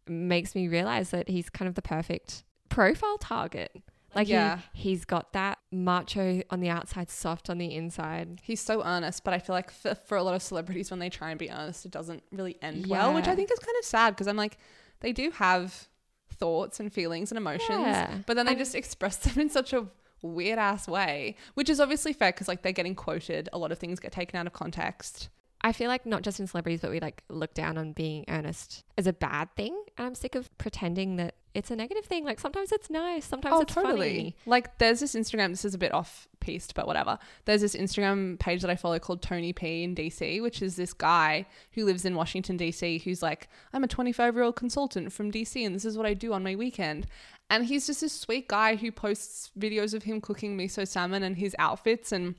makes 0.07 0.55
me 0.55 0.69
realize 0.69 1.11
that 1.11 1.29
he's 1.29 1.49
kind 1.49 1.69
of 1.69 1.75
the 1.75 1.83
perfect 1.83 2.45
profile 2.69 3.17
target. 3.19 3.75
Like 4.15 4.29
Yeah. 4.29 4.59
he, 4.73 4.91
he's 4.91 5.05
got 5.05 5.33
that 5.35 5.59
macho 5.71 6.43
on 6.51 6.61
the 6.61 6.69
outside, 6.69 7.11
soft 7.11 7.49
on 7.49 7.59
the 7.59 7.75
inside. 7.75 8.41
He's 8.43 8.61
so 8.61 8.83
earnest, 8.85 9.23
but 9.25 9.33
I 9.35 9.39
feel 9.39 9.55
like 9.55 9.71
for, 9.71 9.95
for 9.95 10.17
a 10.17 10.23
lot 10.23 10.35
of 10.35 10.43
celebrities, 10.43 10.91
when 10.91 10.99
they 11.01 11.09
try 11.11 11.31
and 11.31 11.39
be 11.39 11.51
earnest, 11.51 11.87
it 11.87 11.93
doesn't 11.93 12.23
really 12.33 12.57
end 12.63 12.87
well, 12.89 13.15
which 13.15 13.29
I 13.29 13.35
think 13.37 13.51
is 13.53 13.59
kind 13.59 13.77
of 13.79 13.85
sad 13.85 14.11
because 14.17 14.27
I'm 14.27 14.37
like, 14.37 14.59
they 15.01 15.13
do 15.13 15.31
have 15.33 15.89
thoughts 16.35 16.81
and 16.81 16.93
feelings 16.93 17.31
and 17.31 17.39
emotions, 17.39 17.69
Yeah. 17.83 18.19
but 18.27 18.35
then 18.35 18.47
they 18.47 18.53
And- 18.53 18.59
just 18.59 18.75
express 18.75 19.17
them 19.25 19.39
in 19.39 19.49
such 19.51 19.73
a 19.73 19.87
weird 20.23 20.59
ass 20.59 20.87
way, 20.89 21.37
which 21.55 21.71
is 21.71 21.81
obviously 21.81 22.13
fair 22.13 22.33
because 22.33 22.49
like 22.49 22.63
they're 22.63 22.73
getting 22.73 22.95
quoted. 22.95 23.49
A 23.53 23.59
lot 23.59 23.73
of 23.73 23.79
things 23.79 24.01
get 24.01 24.13
taken 24.13 24.39
out 24.39 24.47
of 24.47 24.53
context. 24.53 25.29
I 25.63 25.73
feel 25.73 25.89
like 25.89 26.07
not 26.07 26.23
just 26.23 26.41
in 26.41 26.47
celebrities, 26.47 26.81
but 26.81 26.91
we 26.91 27.01
like 27.01 27.23
look 27.29 27.53
down 27.53 27.77
on 27.77 27.93
being 27.93 28.25
earnest 28.29 28.85
as 28.97 29.07
a 29.07 29.13
bad 29.13 29.55
thing. 29.57 29.79
And 29.99 30.07
I'm 30.07 30.15
sick 30.15 30.35
of 30.35 30.57
pretending 30.57 31.17
that 31.17 31.35
it's 31.53 31.71
a 31.71 31.77
negative 31.77 32.05
thing. 32.05 32.25
Like 32.25 32.41
sometimes 32.41 32.73
it's 32.73 32.89
nice, 32.89 33.27
sometimes 33.27 33.55
oh, 33.57 33.61
it's 33.61 33.75
funny. 33.75 34.37
Like 34.47 34.79
there's 34.79 35.01
this 35.01 35.15
Instagram, 35.15 35.51
this 35.51 35.65
is 35.65 35.75
a 35.75 35.79
bit 35.79 35.93
off 35.93 36.29
piste, 36.41 36.75
but 36.75 36.87
whatever. 36.87 37.19
There's 37.45 37.61
this 37.61 37.75
Instagram 37.75 38.39
page 38.39 38.63
that 38.63 38.71
I 38.71 38.77
follow 38.77 38.99
called 38.99 39.21
Tony 39.21 39.53
P 39.53 39.83
in 39.83 39.95
DC, 39.95 40.41
which 40.41 40.63
is 40.63 40.77
this 40.77 40.95
guy 40.95 41.47
who 41.73 41.85
lives 41.85 42.05
in 42.05 42.15
Washington, 42.15 42.57
DC, 42.57 43.03
who's 43.03 43.23
like, 43.23 43.49
I'm 43.73 43.85
a 43.85 43.89
25 43.89 44.35
year 44.35 44.45
old 44.45 44.57
consultant 44.57 45.13
from 45.13 45.31
DC 45.31 45.65
and 45.65 45.75
this 45.75 45.85
is 45.85 45.97
what 45.97 46.07
I 46.07 46.15
do 46.15 46.33
on 46.33 46.43
my 46.43 46.57
weekend. 46.57 47.07
And 47.51 47.67
he's 47.67 47.87
just 47.87 48.01
this 48.01 48.13
sweet 48.13 48.49
guy 48.49 48.77
who 48.77 48.93
posts 48.93 49.51
videos 49.59 49.93
of 49.93 50.05
him 50.05 50.21
cooking 50.21 50.57
miso 50.57 50.87
salmon 50.87 51.23
and 51.23 51.37
his 51.37 51.55
outfits 51.59 52.13
and 52.13 52.37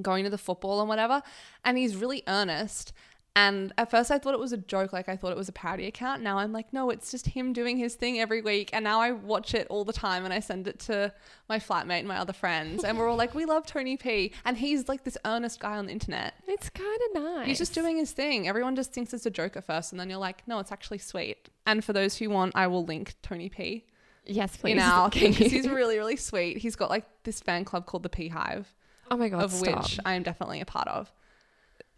going 0.00 0.24
to 0.24 0.30
the 0.30 0.38
football 0.38 0.80
and 0.80 0.88
whatever. 0.88 1.22
And 1.64 1.78
he's 1.78 1.96
really 1.96 2.22
earnest. 2.26 2.92
And 3.36 3.72
at 3.78 3.90
first 3.90 4.12
I 4.12 4.18
thought 4.18 4.32
it 4.32 4.38
was 4.38 4.52
a 4.52 4.56
joke, 4.56 4.92
like 4.92 5.08
I 5.08 5.16
thought 5.16 5.32
it 5.32 5.36
was 5.36 5.48
a 5.48 5.52
parody 5.52 5.86
account. 5.86 6.22
Now 6.22 6.38
I'm 6.38 6.52
like, 6.52 6.72
no, 6.72 6.90
it's 6.90 7.10
just 7.10 7.26
him 7.26 7.52
doing 7.52 7.76
his 7.76 7.96
thing 7.96 8.20
every 8.20 8.42
week. 8.42 8.70
And 8.72 8.84
now 8.84 9.00
I 9.00 9.10
watch 9.10 9.54
it 9.54 9.66
all 9.70 9.84
the 9.84 9.92
time 9.92 10.24
and 10.24 10.32
I 10.32 10.38
send 10.38 10.68
it 10.68 10.78
to 10.80 11.12
my 11.48 11.58
flatmate 11.58 11.98
and 11.98 12.08
my 12.08 12.18
other 12.18 12.32
friends. 12.32 12.84
And 12.84 12.96
we're 12.96 13.08
all 13.08 13.16
like, 13.16 13.34
we 13.34 13.44
love 13.46 13.66
Tony 13.66 13.96
P. 13.96 14.32
And 14.44 14.56
he's 14.56 14.88
like 14.88 15.02
this 15.02 15.18
earnest 15.24 15.58
guy 15.58 15.76
on 15.76 15.86
the 15.86 15.92
internet. 15.92 16.34
It's 16.46 16.70
kind 16.70 17.00
of 17.08 17.22
nice. 17.22 17.48
He's 17.48 17.58
just 17.58 17.74
doing 17.74 17.96
his 17.96 18.12
thing. 18.12 18.46
Everyone 18.46 18.76
just 18.76 18.92
thinks 18.92 19.12
it's 19.12 19.26
a 19.26 19.30
joke 19.30 19.56
at 19.56 19.64
first. 19.64 19.92
And 19.92 19.98
then 19.98 20.08
you're 20.08 20.18
like, 20.18 20.46
no, 20.46 20.60
it's 20.60 20.70
actually 20.70 20.98
sweet. 20.98 21.48
And 21.66 21.84
for 21.84 21.92
those 21.92 22.16
who 22.16 22.30
want, 22.30 22.52
I 22.54 22.68
will 22.68 22.84
link 22.84 23.14
Tony 23.22 23.48
P 23.48 23.84
yes, 24.26 24.56
please. 24.56 24.72
in 24.72 24.78
our 24.78 25.10
thing 25.10 25.32
he's 25.32 25.68
really, 25.68 25.98
really 25.98 26.16
sweet. 26.16 26.58
He's 26.58 26.76
got 26.76 26.90
like 26.90 27.04
this 27.24 27.40
fan 27.40 27.64
club 27.64 27.86
called 27.86 28.02
the 28.02 28.08
P 28.08 28.28
Hive. 28.28 28.72
Oh 29.10 29.16
my 29.16 29.28
god, 29.28 29.42
of 29.42 29.52
stop. 29.52 29.82
which 29.82 30.00
I 30.04 30.14
am 30.14 30.22
definitely 30.22 30.60
a 30.60 30.66
part 30.66 30.88
of. 30.88 31.12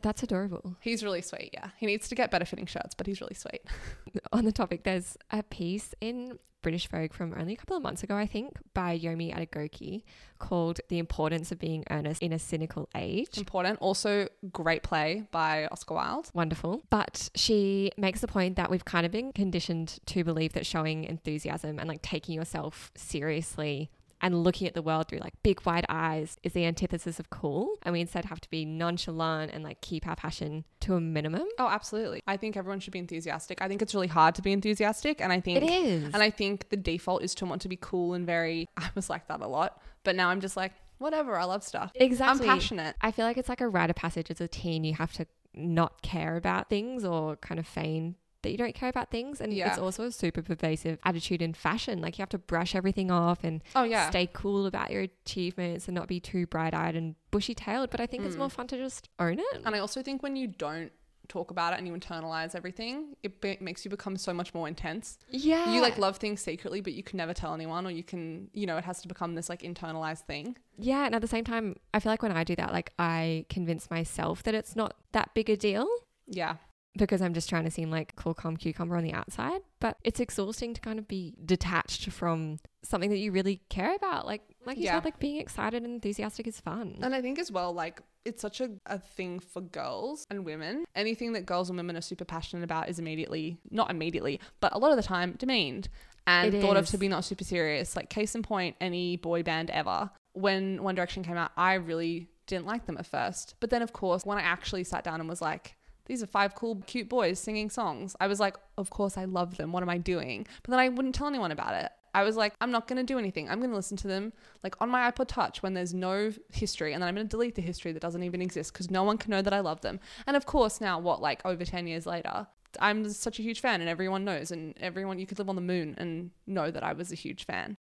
That's 0.03 0.23
adorable. 0.23 0.77
He's 0.81 1.03
really 1.03 1.23
sweet, 1.23 1.51
yeah. 1.53 1.71
He 1.79 1.87
needs 1.87 2.09
to 2.09 2.15
get 2.15 2.31
better 2.31 2.45
fitting 2.45 2.67
shirts, 2.67 2.95
but 2.95 3.07
he's 3.07 3.21
really 3.21 3.35
sweet. 3.35 3.63
On 4.33 4.45
the 4.45 4.53
topic, 4.53 4.85
there's 4.85 5.17
a 5.31 5.43
piece 5.43 5.95
in 6.01 6.39
British 6.67 6.89
Vogue 6.89 7.13
from 7.13 7.33
only 7.39 7.53
a 7.53 7.57
couple 7.57 7.77
of 7.77 7.83
months 7.85 8.03
ago, 8.03 8.17
I 8.17 8.27
think, 8.27 8.57
by 8.75 8.99
Yomi 8.99 9.33
Adegoke 9.33 10.03
called 10.41 10.81
The 10.89 10.99
Importance 10.99 11.53
of 11.53 11.61
Being 11.61 11.85
Earnest 11.91 12.21
in 12.21 12.33
a 12.33 12.41
Cynical 12.41 12.89
Age. 12.95 13.39
Important. 13.39 13.79
Also, 13.81 14.29
great 14.53 14.83
play 14.83 15.29
by 15.31 15.69
Oscar 15.69 15.95
Wilde. 15.95 16.31
Wonderful. 16.35 16.83
But 16.91 17.31
she 17.37 17.93
makes 17.97 18.21
the 18.21 18.27
point 18.27 18.57
that 18.57 18.69
we've 18.69 18.85
kind 18.85 19.07
of 19.07 19.13
been 19.13 19.33
conditioned 19.33 19.99
to 20.07 20.25
believe 20.25 20.55
that 20.55 20.67
showing 20.67 21.05
enthusiasm 21.05 21.79
and 21.79 21.89
like 21.89 22.03
taking 22.03 22.35
yourself 22.35 22.91
seriously 22.97 23.91
and 24.21 24.43
looking 24.43 24.67
at 24.67 24.75
the 24.75 24.83
world 24.83 25.09
through 25.09 25.19
like 25.19 25.35
big 25.43 25.61
wide 25.67 25.85
eyes 25.89 26.37
is 26.43 26.53
the 26.53 26.65
antithesis 26.65 27.21
of 27.21 27.31
cool. 27.31 27.77
And 27.83 27.93
we 27.93 28.01
instead 28.01 28.25
have 28.25 28.41
to 28.41 28.51
be 28.51 28.65
nonchalant 28.65 29.53
and 29.53 29.63
like 29.63 29.81
keep 29.81 30.07
our 30.07 30.17
passion 30.17 30.65
to 30.81 30.95
a 30.95 31.01
minimum. 31.01 31.45
Oh, 31.59 31.69
absolutely. 31.69 32.23
I 32.27 32.37
think 32.37 32.57
everyone 32.57 32.81
should 32.81 32.93
be 32.93 32.99
enthusiastic. 32.99 33.61
I 33.61 33.69
think 33.69 33.83
it's 33.83 33.95
really 33.95 34.07
hard 34.07 34.35
to 34.37 34.43
be 34.43 34.53
enthusiastic. 34.53 35.21
And 35.21 35.33
I 35.33 35.41
think 35.41 35.63
It 35.63 35.71
is. 35.71 36.05
And 36.05 36.23
I 36.23 36.31
think 36.31 36.71
the 36.71 36.77
default 36.77 37.23
is 37.23 37.35
to 37.37 37.47
want 37.47 37.63
to 37.63 37.69
be 37.69 37.77
cool 37.81 38.15
and 38.15 38.25
very, 38.27 38.69
I 38.77 38.89
was 38.95 39.11
like 39.11 39.29
that 39.29 39.41
a 39.41 39.47
lot. 39.47 39.81
But 40.03 40.17
now 40.17 40.29
I'm 40.31 40.41
just 40.41 40.57
like, 40.57 40.73
whatever, 40.99 41.37
I 41.39 41.45
love 41.45 41.63
stuff. 41.63 41.93
exactly. 41.95 42.49
I'm 42.49 42.55
passionate. 42.55 42.97
I 43.03 43.11
feel 43.11 43.27
like 43.27 43.37
it's 43.37 43.49
like 43.49 43.61
a 43.61 43.69
rite 43.69 43.91
of 43.91 43.97
passage 43.97 44.31
as 44.31 44.41
a 44.41 44.49
teen. 44.49 44.85
You 44.85 44.95
have 44.95 45.13
to 45.15 45.27
not 45.55 46.01
care 46.03 46.37
about 46.37 46.71
things 46.71 47.05
or 47.05 47.37
kind 47.37 47.59
of 47.59 47.67
feign 47.67 48.15
that 48.47 48.53
you 48.53 48.57
don't 48.57 48.75
care 48.75 48.89
about 48.89 49.11
things. 49.11 49.41
And 49.41 49.53
Yeah. 49.53 49.69
it's 49.69 49.79
also 49.79 50.05
a 50.05 50.13
super 50.13 50.41
pervasive 50.41 50.99
attitude 51.05 51.43
in 51.43 51.53
fashion. 51.53 52.01
Like 52.01 52.17
you 52.17 52.23
have 52.23 52.29
to 52.31 52.39
brush 52.39 52.75
everything 52.75 53.11
off 53.11 53.43
and 53.45 53.63
Oh, 53.75 53.83
yeah. 53.83 54.09
stay 54.09 54.29
cool 54.33 54.67
about 54.67 54.91
your 54.91 55.03
achievements 55.03 55.89
and 55.89 55.95
not 55.95 56.07
be 56.09 56.21
too 56.21 56.47
bright 56.47 56.73
eyed 56.75 56.95
and 56.95 57.17
bushy 57.33 57.55
tailed. 57.55 57.91
But 57.91 58.01
I 58.01 58.07
think 58.07 58.25
it's 58.25 58.37
Mm. 58.37 58.41
more 58.41 58.51
fun 58.51 58.69
to 58.69 58.77
just 58.77 59.09
own 59.19 59.39
it. 59.41 59.63
And 59.65 59.75
I 59.75 59.81
also 59.81 60.01
think 60.03 60.23
when 60.23 60.37
you 60.37 60.47
don't 60.47 60.93
talk 61.29 61.51
about 61.51 61.73
it 61.73 61.79
and 61.81 61.89
you 61.89 61.93
internalize 61.93 62.55
everything, 62.55 63.17
it 63.25 63.41
be- 63.41 63.59
makes 63.61 63.85
you 63.85 63.91
become 63.91 64.17
so 64.17 64.33
much 64.33 64.55
more 64.55 64.69
intense. 64.69 65.19
yeah. 65.29 65.73
You 65.75 65.81
like 65.81 65.99
love 65.99 66.19
things 66.19 66.41
secretly, 66.41 66.81
but 66.81 66.93
you 66.93 67.03
can 67.03 67.17
never 67.17 67.35
tell 67.35 67.53
anyone, 67.53 67.85
or 67.85 67.91
you 67.91 68.05
can, 68.05 68.49
you 68.53 68.65
know, 68.65 68.77
it 68.77 68.85
has 68.85 69.03
to 69.03 69.09
become 69.09 69.35
this 69.35 69.49
like 69.49 69.63
internalized 69.63 70.25
thing. 70.27 70.57
Yeah. 70.79 71.05
And 71.05 71.17
at 71.17 71.21
the 71.23 71.27
same 71.27 71.43
time, 71.45 71.75
I 71.93 71.99
feel 71.99 72.13
like 72.13 72.23
when 72.23 72.31
I 72.31 72.45
do 72.45 72.55
that, 72.55 72.73
like 72.73 72.93
I 72.97 73.45
convince 73.49 73.91
myself 73.91 74.45
that 74.45 74.55
it's 74.55 74.77
not 74.77 74.95
that 75.13 75.35
big 75.35 75.51
a 75.51 75.57
deal. 75.57 75.89
Yeah. 76.29 76.57
Because 76.97 77.21
I'm 77.23 77.35
just 77.35 77.49
trying 77.49 77.65
to 77.65 77.71
seem 77.71 77.91
like 77.91 78.17
cool, 78.17 78.35
calm 78.35 78.57
cucumber 78.57 78.97
on 78.97 79.05
the 79.05 79.13
outside. 79.13 79.61
But 79.81 79.97
it's 80.05 80.21
exhausting 80.21 80.75
to 80.75 80.81
kind 80.81 80.99
of 80.99 81.07
be 81.07 81.35
detached 81.45 82.11
from 82.11 82.59
something 82.83 83.11
that 83.11 83.19
you 83.19 83.33
really 83.33 83.61
care 83.69 83.95
about. 83.95 84.27
Like, 84.27 84.43
like 84.65 84.77
you 84.79 84.85
Yeah. 84.85 84.95
said, 84.95 85.05
like 85.05 85.19
being 85.19 85.39
excited 85.41 85.83
and 85.83 85.95
enthusiastic 85.95 86.47
is 86.47 86.61
fun. 86.61 86.99
And 87.03 87.15
I 87.15 87.21
think 87.21 87.39
as 87.39 87.51
well, 87.53 87.73
like, 87.73 88.01
it's 88.25 88.43
such 88.43 88.61
a, 88.61 88.71
a 88.87 88.99
thing 88.99 89.39
for 89.39 89.61
girls 89.61 90.27
and 90.31 90.45
women. 90.45 90.85
Anything 90.95 91.33
that 91.35 91.47
girls 91.47 91.69
and 91.71 91.77
women 91.77 91.97
are 91.97 92.01
super 92.01 92.25
passionate 92.25 92.65
about 92.65 92.89
is 92.89 92.99
immediately, 92.99 93.59
not 93.71 93.91
immediately, 93.91 94.41
but 94.61 94.73
a 94.75 94.79
lot 94.79 94.91
of 94.91 94.97
the 94.97 95.03
time, 95.03 95.35
demeaned 95.39 95.89
and 96.27 96.53
It 96.53 96.61
thought 96.61 96.77
of 96.77 96.87
to 96.89 96.99
be 96.99 97.07
not 97.07 97.25
super 97.25 97.45
serious. 97.45 97.95
Like, 97.95 98.11
case 98.11 98.35
in 98.35 98.43
point, 98.43 98.75
any 98.81 99.17
boy 99.17 99.45
band 99.45 99.71
ever. 99.71 100.11
When 100.33 100.83
One 100.83 100.97
Direction 100.97 101.23
came 101.23 101.37
out, 101.37 101.53
I 101.57 101.75
really 101.75 102.29
didn't 102.49 102.67
like 102.67 102.87
them 102.87 102.97
at 102.99 103.07
first. 103.07 103.55
But 103.61 103.71
then, 103.71 103.81
of 103.83 103.93
course, 103.93 104.25
when 104.27 104.37
I 104.39 104.43
actually 104.43 104.83
sat 104.85 105.05
down 105.05 105.21
and 105.21 105.29
was 105.29 105.41
like, 105.41 105.76
these 106.07 106.23
are 106.23 106.27
five 106.27 106.55
cool, 106.55 106.83
cute 106.87 107.09
boys 107.09 107.39
singing 107.39 107.71
songs. 107.71 108.17
I 108.21 108.27
was 108.27 108.41
like, 108.41 108.57
of 108.79 108.91
course, 108.91 109.17
I 109.17 109.25
love 109.25 109.57
them. 109.57 109.73
What 109.73 109.83
am 109.83 109.91
I 109.91 109.99
doing? 109.99 110.47
But 110.63 110.71
then 110.71 110.81
I 110.81 110.89
wouldn't 110.89 111.15
tell 111.15 111.27
anyone 111.27 111.53
about 111.53 111.75
it. 111.75 111.91
I 112.17 112.23
was 112.23 112.35
like, 112.35 112.55
I'm 112.63 112.71
not 112.71 112.89
going 112.89 112.97
to 112.97 113.03
do 113.03 113.19
anything. 113.19 113.51
I'm 113.51 113.59
going 113.59 113.71
to 113.71 113.77
listen 113.77 113.99
to 113.99 114.09
them 114.09 114.33
like 114.65 114.75
on 114.81 114.89
my 114.89 115.11
iPod 115.11 115.29
Touch 115.29 115.63
when 115.63 115.75
there's 115.75 115.93
no 115.93 116.33
history. 116.51 116.95
And 116.95 117.03
then 117.03 117.09
I'm 117.09 117.15
going 117.15 117.27
to 117.27 117.31
delete 117.31 117.57
the 117.57 117.63
history 117.63 117.93
that 117.93 118.01
doesn't 118.01 118.23
even 118.23 118.41
exist 118.41 118.73
because 118.73 118.91
no 118.91 119.03
one 119.03 119.19
can 119.19 119.31
know 119.31 119.43
that 119.43 119.53
I 119.53 119.61
love 119.61 119.83
them. 119.83 120.01
And 120.27 120.35
of 120.35 120.47
course, 120.47 120.81
now, 120.81 120.99
what, 120.99 121.21
like 121.21 121.45
over 121.45 121.63
10 121.63 121.87
years 121.87 122.07
later, 122.07 122.47
I'm 122.81 123.07
such 123.11 123.39
a 123.39 123.43
huge 123.43 123.61
fan 123.61 123.83
and 123.83 123.91
everyone 123.91 124.25
knows. 124.25 124.51
And 124.51 124.75
everyone, 124.81 125.19
you 125.19 125.27
could 125.27 125.39
live 125.39 125.51
on 125.51 125.57
the 125.57 125.61
moon 125.61 125.95
and 125.99 126.31
know 126.47 126.71
that 126.71 126.83
I 126.83 126.95
was 126.95 127.13
a 127.13 127.17
huge 127.17 127.45
fan. 127.45 127.77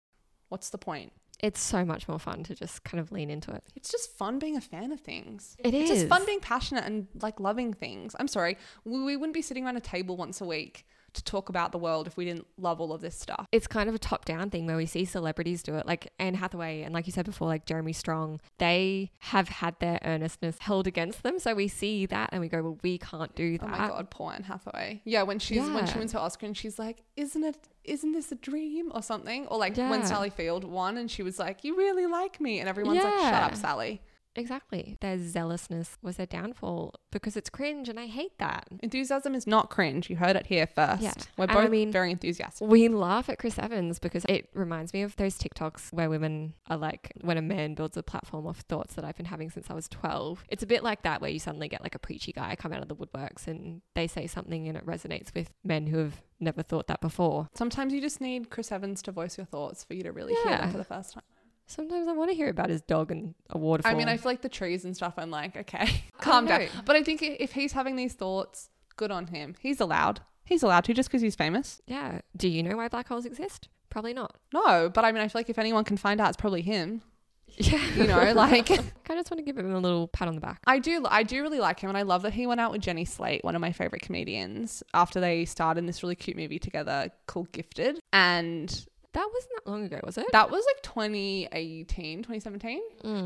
What's 0.48 0.70
the 0.70 0.78
point? 0.78 1.12
It's 1.44 1.60
so 1.60 1.84
much 1.84 2.08
more 2.08 2.18
fun 2.18 2.42
to 2.44 2.54
just 2.54 2.84
kind 2.84 2.98
of 2.98 3.12
lean 3.12 3.28
into 3.30 3.52
it. 3.52 3.62
It's 3.76 3.90
just 3.90 4.16
fun 4.16 4.38
being 4.38 4.56
a 4.56 4.62
fan 4.62 4.92
of 4.92 5.00
things. 5.00 5.56
It 5.58 5.74
It's 5.74 5.90
is. 5.90 5.98
just 5.98 6.08
fun 6.08 6.24
being 6.24 6.40
passionate 6.40 6.84
and 6.84 7.06
like 7.20 7.38
loving 7.38 7.74
things. 7.74 8.16
I'm 8.18 8.28
sorry, 8.28 8.56
we, 8.84 9.02
we 9.02 9.16
wouldn't 9.18 9.34
be 9.34 9.42
sitting 9.42 9.64
around 9.66 9.76
a 9.76 9.80
table 9.80 10.16
once 10.16 10.40
a 10.40 10.46
week 10.46 10.86
to 11.14 11.24
talk 11.24 11.48
about 11.48 11.72
the 11.72 11.78
world 11.78 12.06
if 12.06 12.16
we 12.16 12.24
didn't 12.24 12.46
love 12.58 12.80
all 12.80 12.92
of 12.92 13.00
this 13.00 13.18
stuff. 13.18 13.46
It's 13.52 13.66
kind 13.66 13.88
of 13.88 13.94
a 13.94 13.98
top 13.98 14.24
down 14.24 14.50
thing 14.50 14.66
where 14.66 14.76
we 14.76 14.86
see 14.86 15.04
celebrities 15.04 15.62
do 15.62 15.76
it, 15.76 15.86
like 15.86 16.12
Anne 16.18 16.34
Hathaway 16.34 16.82
and, 16.82 16.92
like 16.94 17.06
you 17.06 17.12
said 17.12 17.24
before, 17.26 17.48
like 17.48 17.64
Jeremy 17.66 17.92
Strong. 17.92 18.40
They 18.58 19.10
have 19.20 19.48
had 19.48 19.78
their 19.80 19.98
earnestness 20.04 20.56
held 20.60 20.86
against 20.86 21.22
them. 21.22 21.38
So 21.38 21.54
we 21.54 21.68
see 21.68 22.06
that 22.06 22.30
and 22.32 22.40
we 22.40 22.48
go, 22.48 22.62
well, 22.62 22.78
we 22.82 22.98
can't 22.98 23.34
do 23.34 23.58
that. 23.58 23.66
Oh 23.66 23.68
my 23.70 23.88
god, 23.88 24.10
poor 24.10 24.32
Anne 24.32 24.42
Hathaway. 24.44 25.00
Yeah, 25.04 25.22
when 25.22 25.38
she's 25.38 25.62
when 25.70 25.86
she 25.86 25.92
Yeah. 25.92 25.98
wins 25.98 26.12
her 26.12 26.18
Oscar 26.18 26.46
and 26.46 26.56
she's 26.56 26.78
like, 26.78 27.02
"Isn't 27.16 27.44
it? 27.44 27.68
Isn't 27.84 28.12
this 28.12 28.32
a 28.32 28.36
dream 28.36 28.90
or 28.94 29.02
something?" 29.02 29.46
Or 29.48 29.58
like 29.58 29.76
Yeah. 29.76 29.90
when 29.90 30.04
Sally 30.04 30.30
Field 30.30 30.64
won 30.64 30.96
and 30.96 31.10
she 31.10 31.22
was 31.22 31.38
like, 31.38 31.64
"You 31.64 31.76
really 31.76 32.06
like 32.06 32.40
me," 32.40 32.58
and 32.60 32.68
everyone's 32.68 33.02
like, 33.04 33.12
"Shut 33.20 33.42
up, 33.42 33.54
Sally." 33.56 34.02
Exactly. 34.36 34.96
Their 35.00 35.18
zealousness 35.18 35.96
was 36.02 36.16
their 36.16 36.26
downfall 36.26 36.94
because 37.12 37.36
it's 37.36 37.48
cringe 37.50 37.88
and 37.88 37.98
I 38.00 38.06
hate 38.06 38.38
that. 38.38 38.66
Enthusiasm 38.82 39.34
is 39.34 39.46
not 39.46 39.70
cringe. 39.70 40.10
You 40.10 40.16
heard 40.16 40.36
it 40.36 40.46
here 40.46 40.66
first. 40.66 41.02
Yeah. 41.02 41.12
We're 41.36 41.44
And 41.44 41.52
I 41.52 41.62
both 41.62 41.70
mean- 41.70 41.92
very 41.92 42.10
enthusiastic. 42.10 42.66
We 42.66 42.88
laugh 42.88 43.28
at 43.28 43.38
Chris 43.38 43.58
Evans 43.58 43.98
because 43.98 44.24
it 44.28 44.48
reminds 44.54 44.92
me 44.92 45.02
of 45.02 45.14
those 45.16 45.38
TikToks 45.38 45.92
where 45.92 46.10
women 46.10 46.54
are 46.68 46.76
like, 46.76 47.12
when 47.20 47.38
a 47.38 47.42
man 47.42 47.74
builds 47.74 47.96
a 47.96 48.02
platform 48.02 48.46
of 48.46 48.56
thoughts 48.58 48.94
that 48.94 49.04
I've 49.04 49.16
been 49.16 49.26
having 49.26 49.50
since 49.50 49.70
I 49.70 49.74
was 49.74 49.88
12. 49.88 50.44
It's 50.48 50.62
a 50.62 50.66
bit 50.66 50.82
like 50.82 51.02
that 51.02 51.20
where 51.20 51.30
you 51.30 51.38
suddenly 51.38 51.68
get 51.68 51.82
like 51.82 51.94
a 51.94 51.98
preachy 52.00 52.32
guy 52.32 52.56
come 52.56 52.72
out 52.72 52.82
of 52.82 52.88
the 52.88 52.96
woodworks 52.96 53.46
and 53.46 53.82
they 53.94 54.06
say 54.06 54.26
something 54.26 54.66
and 54.68 54.76
it 54.76 54.84
resonates 54.86 55.32
with 55.34 55.50
men 55.62 55.86
who 55.86 55.98
have 55.98 56.22
never 56.40 56.62
thought 56.62 56.88
that 56.88 57.00
before. 57.00 57.48
Sometimes 57.54 57.92
you 57.92 58.00
just 58.00 58.20
need 58.20 58.50
Chris 58.50 58.72
Evans 58.72 59.00
to 59.02 59.12
voice 59.12 59.38
your 59.38 59.46
thoughts 59.46 59.84
for 59.84 59.94
you 59.94 60.02
to 60.02 60.12
really 60.12 60.34
hear 60.44 60.58
them 60.58 60.70
for 60.72 60.78
the 60.78 60.84
first 60.84 61.14
time. 61.14 61.22
Sometimes 61.66 62.08
I 62.08 62.12
want 62.12 62.30
to 62.30 62.36
hear 62.36 62.48
about 62.48 62.68
his 62.70 62.82
dog 62.82 63.10
and 63.10 63.34
a 63.50 63.58
waterfall. 63.58 63.90
I 63.92 63.94
mean, 63.94 64.08
I 64.08 64.16
feel 64.16 64.30
like 64.32 64.42
the 64.42 64.48
trees 64.48 64.84
and 64.84 64.94
stuff. 64.94 65.14
I'm 65.16 65.30
like, 65.30 65.56
okay, 65.56 66.02
calm 66.20 66.46
down. 66.46 66.66
But 66.84 66.96
I 66.96 67.02
think 67.02 67.22
if 67.22 67.52
he's 67.52 67.72
having 67.72 67.96
these 67.96 68.12
thoughts, 68.14 68.68
good 68.96 69.10
on 69.10 69.28
him. 69.28 69.54
He's 69.60 69.80
allowed. 69.80 70.20
He's 70.44 70.62
allowed 70.62 70.84
to 70.84 70.94
just 70.94 71.08
because 71.08 71.22
he's 71.22 71.34
famous. 71.34 71.80
yeah. 71.86 72.20
Do 72.36 72.48
you 72.48 72.62
know 72.62 72.76
why 72.76 72.88
black 72.88 73.08
holes 73.08 73.24
exist? 73.24 73.68
Probably 73.88 74.12
not. 74.12 74.36
No, 74.52 74.90
but 74.92 75.04
I 75.04 75.12
mean, 75.12 75.22
I 75.22 75.28
feel 75.28 75.38
like 75.38 75.48
if 75.48 75.58
anyone 75.58 75.84
can 75.84 75.96
find 75.96 76.20
out, 76.20 76.28
it's 76.28 76.36
probably 76.36 76.62
him. 76.62 77.02
Yeah. 77.56 77.86
You 77.94 78.08
know, 78.08 78.32
like 78.32 78.68
I 78.72 78.76
just 79.14 79.30
want 79.30 79.38
to 79.38 79.42
give 79.42 79.56
him 79.56 79.72
a 79.72 79.78
little 79.78 80.08
pat 80.08 80.26
on 80.26 80.34
the 80.34 80.40
back. 80.40 80.58
I 80.66 80.80
do, 80.80 81.06
I 81.08 81.22
do 81.22 81.40
really 81.40 81.60
like 81.60 81.78
him, 81.78 81.88
and 81.88 81.96
I 81.96 82.02
love 82.02 82.22
that 82.22 82.32
he 82.32 82.48
went 82.48 82.60
out 82.60 82.72
with 82.72 82.80
Jenny 82.80 83.04
Slate, 83.04 83.44
one 83.44 83.54
of 83.54 83.60
my 83.60 83.70
favorite 83.70 84.02
comedians, 84.02 84.82
after 84.92 85.20
they 85.20 85.44
starred 85.44 85.78
in 85.78 85.86
this 85.86 86.02
really 86.02 86.16
cute 86.16 86.36
movie 86.36 86.58
together 86.58 87.10
called 87.28 87.52
Gifted, 87.52 88.00
and 88.12 88.84
That 89.14 89.28
wasn't 89.32 89.52
that 89.56 89.70
long 89.70 89.84
ago, 89.84 90.00
was 90.04 90.18
it? 90.18 90.26
that 90.32 90.50
was 90.50 90.64
like 90.74 90.82
2018, 90.82 92.18
2017. 92.24 92.80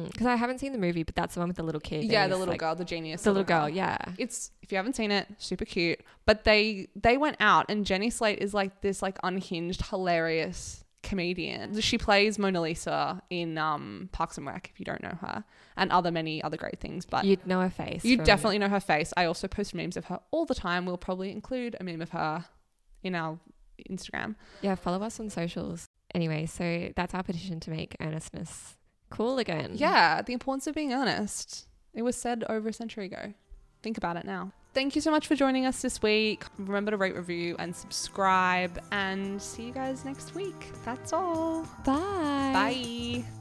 Because 0.07 0.26
I 0.26 0.36
haven't 0.36 0.61
seen 0.61 0.72
the 0.72 0.78
movie, 0.78 1.03
but 1.03 1.14
that's 1.14 1.34
the 1.34 1.41
one 1.41 1.49
with 1.49 1.57
the 1.57 1.62
little 1.62 1.80
kid. 1.80 2.05
Yeah, 2.05 2.28
the 2.28 2.36
little 2.36 2.53
like- 2.53 2.61
girl, 2.61 2.74
the 2.74 2.84
genius, 2.84 3.22
The 3.22 3.30
little 3.30 3.45
girl, 3.45 3.68
yeah. 3.68 3.97
It's 4.18 4.51
if 4.62 4.70
you 4.70 4.76
haven't 4.76 4.97
seen 4.97 5.11
it, 5.11 5.26
super 5.39 5.64
cute. 5.64 6.01
But 6.26 6.45
they 6.45 6.89
they 6.95 7.16
went 7.16 7.36
out, 7.41 7.66
and 7.68 7.84
Jenny 7.86 8.11
Slate 8.11 8.39
is 8.39 8.55
like 8.55 8.80
this 8.82 9.03
like 9.03 9.18
unhinged, 9.22 9.86
hilarious 9.89 10.84
comedian. 11.03 11.80
She 11.80 11.97
plays 11.97 12.39
Mona 12.39 12.61
Lisa 12.61 13.22
in 13.30 13.57
um, 13.57 14.11
Parks 14.12 14.36
and 14.36 14.47
Rec. 14.47 14.70
If 14.72 14.78
you 14.78 14.84
don't 14.84 15.03
know 15.03 15.16
her, 15.20 15.45
and 15.76 15.91
other 15.91 16.11
many 16.11 16.43
other 16.43 16.57
great 16.59 16.80
things, 16.80 17.07
but. 17.07 17.24
You'd 17.24 17.47
know 17.47 17.61
her 17.61 17.70
face. 17.70 18.05
You 18.05 18.18
definitely 18.18 18.59
know 18.59 18.68
her 18.68 18.80
face. 18.80 19.12
I 19.16 19.24
also 19.24 19.49
post 19.49 19.74
memes 19.74 19.97
of 19.97 20.07
her 20.07 20.20
all 20.30 20.45
the 20.45 20.55
time. 20.55 20.84
We'll 20.84 20.99
probably 20.99 21.30
include 21.32 21.76
a 21.80 21.84
meme 21.84 22.03
of 22.03 22.11
her 22.11 22.45
in 23.03 23.14
our 23.14 23.39
Instagram. 23.91 24.37
Yeah, 24.62 24.74
follow 24.74 25.03
us 25.03 25.18
on 25.20 25.31
socials. 25.31 25.87
Anyway, 26.14 26.47
so 26.47 26.91
that's 26.97 27.14
our 27.14 27.22
petition 27.22 27.61
to 27.61 27.70
make 27.70 27.97
earnestness 28.01 28.76
cool 29.11 29.39
again. 29.39 29.72
Yeah, 29.74 30.22
the 30.22 30.33
importance 30.33 30.66
of 30.66 30.74
being 30.74 30.93
earnest. 30.93 31.66
It 31.95 32.03
was 32.03 32.16
said 32.16 32.45
over 32.49 32.68
a 32.68 32.72
century 32.72 33.07
ago. 33.07 33.35
Think 33.83 33.97
about 33.97 34.16
it 34.16 34.24
now. 34.24 34.53
Thank 34.74 34.95
you 34.95 35.01
so 35.01 35.11
much 35.11 35.26
for 35.26 35.35
joining 35.35 35.66
us 35.66 35.83
this 35.83 36.03
week. 36.03 36.45
Remember 36.59 36.91
to 36.91 36.97
rate, 36.97 37.16
review, 37.16 37.57
and 37.59 37.74
subscribe. 37.74 38.81
And 38.93 39.41
see 39.41 39.64
you 39.64 39.72
guys 39.72 40.05
next 40.05 40.35
week. 40.35 40.72
That's 40.85 41.12
all. 41.12 41.62
Bye. 41.85 42.53
Bye. 43.24 43.38